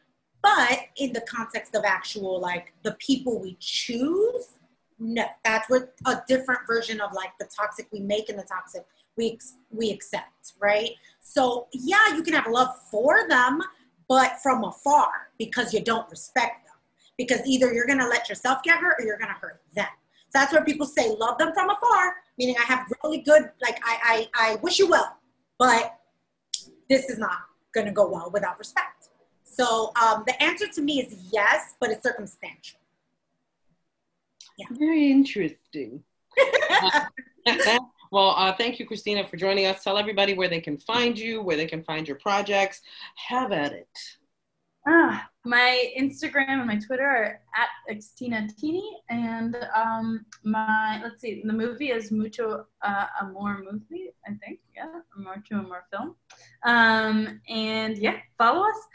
But 0.43 0.81
in 0.97 1.13
the 1.13 1.21
context 1.21 1.75
of 1.75 1.85
actual, 1.85 2.41
like 2.41 2.73
the 2.83 2.93
people 2.93 3.39
we 3.39 3.57
choose, 3.61 4.55
no, 4.99 5.25
that's 5.45 5.69
what 5.69 5.95
a 6.07 6.23
different 6.27 6.61
version 6.67 7.01
of 7.01 7.13
like 7.13 7.33
the 7.39 7.49
toxic 7.57 7.87
we 7.93 8.01
make 8.01 8.29
and 8.29 8.39
the 8.39 8.45
toxic 8.45 8.85
we 9.17 9.39
we 9.71 9.91
accept, 9.91 10.55
right? 10.59 10.91
So 11.21 11.69
yeah, 11.73 12.15
you 12.17 12.23
can 12.23 12.35
have 12.35 12.47
love 12.49 12.71
for 12.91 13.29
them, 13.29 13.61
but 14.09 14.39
from 14.43 14.65
afar 14.65 15.31
because 15.39 15.75
you 15.75 15.81
don't 15.81 16.09
respect 16.11 16.65
them. 16.65 16.75
Because 17.19 17.47
either 17.47 17.73
you're 17.73 17.87
gonna 17.87 18.09
let 18.09 18.29
yourself 18.29 18.63
get 18.63 18.79
hurt 18.79 18.97
or 18.99 19.05
you're 19.05 19.19
gonna 19.19 19.39
hurt 19.39 19.61
them. 19.75 19.87
So 20.29 20.39
that's 20.39 20.53
where 20.53 20.65
people 20.65 20.87
say 20.87 21.15
love 21.19 21.37
them 21.37 21.53
from 21.53 21.69
afar, 21.69 22.15
meaning 22.39 22.57
I 22.59 22.65
have 22.65 22.91
really 23.05 23.19
good, 23.19 23.51
like 23.61 23.79
I 23.85 24.29
I, 24.35 24.53
I 24.53 24.55
wish 24.57 24.79
you 24.79 24.89
well, 24.89 25.19
but 25.59 25.99
this 26.89 27.11
is 27.11 27.19
not 27.19 27.39
gonna 27.75 27.93
go 27.93 28.09
well 28.09 28.31
without 28.33 28.59
respect. 28.59 29.09
So 29.53 29.93
um, 30.01 30.25
the 30.27 30.43
answer 30.43 30.67
to 30.67 30.83
me 30.83 31.01
is 31.01 31.15
yes, 31.31 31.75
but 31.79 31.91
it's 31.91 32.03
circumstantial. 32.03 32.81
Yeah. 34.57 34.67
Very 34.71 35.11
interesting. 35.11 36.03
well, 38.11 38.35
uh, 38.37 38.55
thank 38.55 38.79
you, 38.79 38.87
Cristina, 38.87 39.27
for 39.27 39.37
joining 39.37 39.67
us. 39.67 39.85
Tell 39.85 39.99
everybody 39.99 40.33
where 40.33 40.49
they 40.49 40.61
can 40.61 40.79
find 40.79 41.19
you, 41.19 41.43
where 41.43 41.57
they 41.57 41.67
can 41.67 41.83
find 41.85 42.09
your 42.09 42.17
projects. 42.17 42.81
Have 43.29 43.53
at 43.53 43.73
it. 43.73 43.99
Ah, 44.89 45.29
my 45.45 45.93
Instagram 45.97 46.49
and 46.49 46.67
my 46.67 46.77
Twitter 46.77 47.07
are 47.07 47.41
at 47.55 47.69
Xtina 47.95 48.53
Tini, 48.57 48.99
and 49.11 49.57
um, 49.77 50.27
my 50.43 51.01
let's 51.05 51.21
see, 51.21 51.41
the 51.45 51.53
movie 51.53 51.91
is 51.91 52.11
Mucho 52.11 52.67
uh, 52.83 53.07
Amor 53.21 53.63
movie, 53.71 54.11
I 54.27 54.33
think. 54.45 54.59
Yeah, 54.75 55.01
Mucho 55.17 55.59
Amor 55.59 55.85
film. 55.93 56.17
Um, 56.65 57.41
and 57.49 57.97
yeah, 57.97 58.17
follow 58.39 58.67
us 58.67 58.89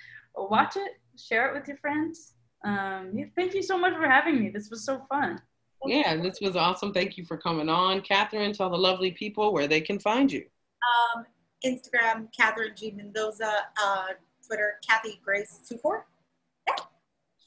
watch 0.46 0.76
it, 0.78 0.94
share 1.18 1.50
it 1.50 1.54
with 1.54 1.68
your 1.68 1.78
friends. 1.78 2.34
Um, 2.64 3.32
thank 3.36 3.54
you 3.54 3.62
so 3.62 3.78
much 3.78 3.94
for 3.94 4.08
having 4.08 4.40
me. 4.40 4.50
This 4.50 4.70
was 4.70 4.84
so 4.84 5.06
fun. 5.10 5.42
Yeah, 5.86 6.16
this 6.18 6.42
was 6.42 6.56
awesome. 6.56 6.94
Thank 6.94 7.18
you 7.18 7.24
for 7.26 7.38
coming 7.38 7.70
on. 7.70 8.02
Catherine, 8.02 8.54
tell 8.54 8.70
the 8.70 8.78
lovely 8.78 9.12
people 9.12 9.54
where 9.54 9.68
they 9.68 9.82
can 9.82 10.00
find 10.00 10.32
you. 10.32 10.46
Um, 11.16 11.26
Instagram, 11.66 12.28
Catherine 12.36 12.74
G. 12.76 12.92
Mendoza. 12.92 13.52
Uh, 13.82 14.08
Twitter, 14.48 14.80
Kathy 14.88 15.20
Grace 15.24 15.60
24. 15.68 16.06
Yeah. 16.68 16.76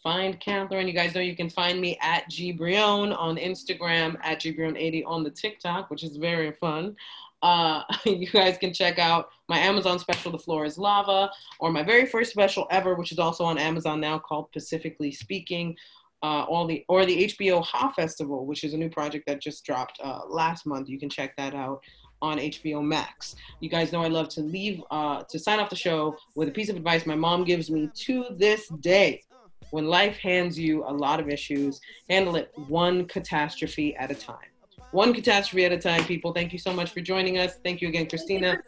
Find 0.02 0.38
Catherine. 0.40 0.86
You 0.86 0.94
guys 0.94 1.14
know 1.14 1.20
you 1.20 1.36
can 1.36 1.50
find 1.50 1.80
me 1.80 1.98
at 2.00 2.28
G 2.28 2.52
Brion 2.52 3.12
on 3.12 3.36
Instagram, 3.36 4.16
at 4.22 4.40
G 4.40 4.54
Brion80 4.54 5.04
on 5.06 5.22
the 5.22 5.30
TikTok, 5.30 5.90
which 5.90 6.04
is 6.04 6.16
very 6.16 6.52
fun. 6.52 6.96
Uh, 7.42 7.82
you 8.04 8.26
guys 8.26 8.58
can 8.58 8.72
check 8.72 8.98
out 8.98 9.30
my 9.48 9.58
Amazon 9.58 9.98
special, 9.98 10.32
The 10.32 10.38
Floor 10.38 10.64
is 10.64 10.78
Lava, 10.78 11.30
or 11.58 11.70
my 11.70 11.82
very 11.82 12.06
first 12.06 12.30
special 12.30 12.66
ever, 12.70 12.94
which 12.94 13.12
is 13.12 13.18
also 13.18 13.44
on 13.44 13.58
Amazon 13.58 14.00
now 14.00 14.18
called 14.18 14.50
Pacifically 14.52 15.12
Speaking. 15.12 15.76
Uh, 16.22 16.44
all 16.50 16.66
the 16.66 16.84
or 16.88 17.06
the 17.06 17.28
HBO 17.28 17.64
Ha 17.64 17.90
Festival, 17.92 18.44
which 18.44 18.62
is 18.62 18.74
a 18.74 18.76
new 18.76 18.90
project 18.90 19.26
that 19.26 19.40
just 19.40 19.64
dropped 19.64 19.98
uh, 20.04 20.20
last 20.28 20.66
month. 20.66 20.90
You 20.90 20.98
can 20.98 21.08
check 21.08 21.34
that 21.38 21.54
out 21.54 21.82
on 22.22 22.38
HBO 22.38 22.84
Max. 22.84 23.36
You 23.60 23.70
guys 23.70 23.92
know 23.92 24.02
I 24.02 24.08
love 24.08 24.28
to 24.30 24.42
leave 24.42 24.82
uh, 24.90 25.22
to 25.22 25.38
sign 25.38 25.60
off 25.60 25.70
the 25.70 25.76
show 25.76 26.16
with 26.34 26.48
a 26.48 26.52
piece 26.52 26.68
of 26.68 26.76
advice 26.76 27.06
my 27.06 27.14
mom 27.14 27.44
gives 27.44 27.70
me 27.70 27.88
to 27.94 28.26
this 28.36 28.68
day. 28.80 29.22
When 29.70 29.86
life 29.86 30.18
hands 30.18 30.58
you 30.58 30.84
a 30.84 30.92
lot 30.92 31.20
of 31.20 31.28
issues, 31.28 31.80
handle 32.08 32.36
it 32.36 32.52
one 32.68 33.06
catastrophe 33.06 33.94
at 33.96 34.10
a 34.10 34.14
time. 34.14 34.49
One 34.92 35.14
catastrophe 35.14 35.64
at 35.64 35.72
a 35.72 35.78
time, 35.78 36.04
people. 36.04 36.32
Thank 36.32 36.52
you 36.52 36.58
so 36.58 36.72
much 36.72 36.90
for 36.90 37.00
joining 37.00 37.38
us. 37.38 37.54
Thank 37.62 37.80
you 37.80 37.88
again, 37.88 38.08
Cristina. 38.08 38.60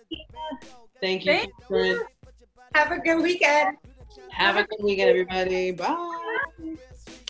Thank 1.01 1.25
you. 1.25 1.33
Thank 1.33 1.53
you. 1.69 2.07
Have 2.75 2.93
a 2.93 2.99
good 2.99 3.23
weekend. 3.23 3.77
Have 4.31 4.57
a 4.57 4.65
good 4.65 4.79
weekend, 4.83 5.11
everybody. 5.11 5.73
Bye. 5.73 6.21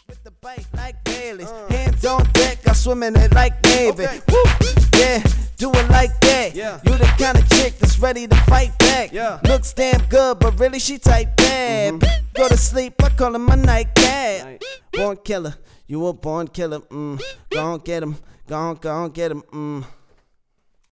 With 0.08 0.22
the 0.24 0.30
bite 0.42 0.66
like 0.74 1.02
Bailey's. 1.04 1.50
Hands 1.70 2.04
on 2.04 2.24
deck, 2.32 2.58
I 2.68 2.74
swim 2.74 3.02
in 3.02 3.16
it 3.16 3.32
like 3.32 3.64
Navy. 3.64 4.04
Yeah, 4.98 5.22
do 5.56 5.70
it 5.70 5.90
like 5.90 6.20
that. 6.20 6.54
Yeah. 6.54 6.78
You 6.84 6.98
the 6.98 7.06
kind 7.18 7.38
of 7.38 7.48
chick 7.48 7.78
that's 7.78 7.98
ready 7.98 8.28
to 8.28 8.36
fight 8.44 8.78
back. 8.78 9.10
Yeah. 9.10 9.40
Looks 9.44 9.72
damn 9.72 10.04
good, 10.08 10.38
but 10.38 10.60
really 10.60 10.78
she 10.78 10.98
type 10.98 11.34
bad. 11.36 12.00
Go 12.34 12.48
to 12.48 12.56
sleep, 12.58 13.02
I 13.02 13.08
call 13.08 13.32
her 13.32 13.38
my 13.38 13.54
nightcap. 13.54 14.44
Night. 14.44 14.64
Born 14.92 15.16
killer, 15.24 15.54
you 15.86 16.06
a 16.06 16.12
born 16.12 16.48
killer. 16.48 16.80
Mm. 16.80 17.22
Go 17.50 17.64
on, 17.64 17.78
get 17.80 18.02
him. 18.02 18.16
Go 18.46 18.74
gon' 18.74 18.76
go 18.76 19.08
get 19.08 19.30
him. 19.30 19.42
Mm. 19.52 19.84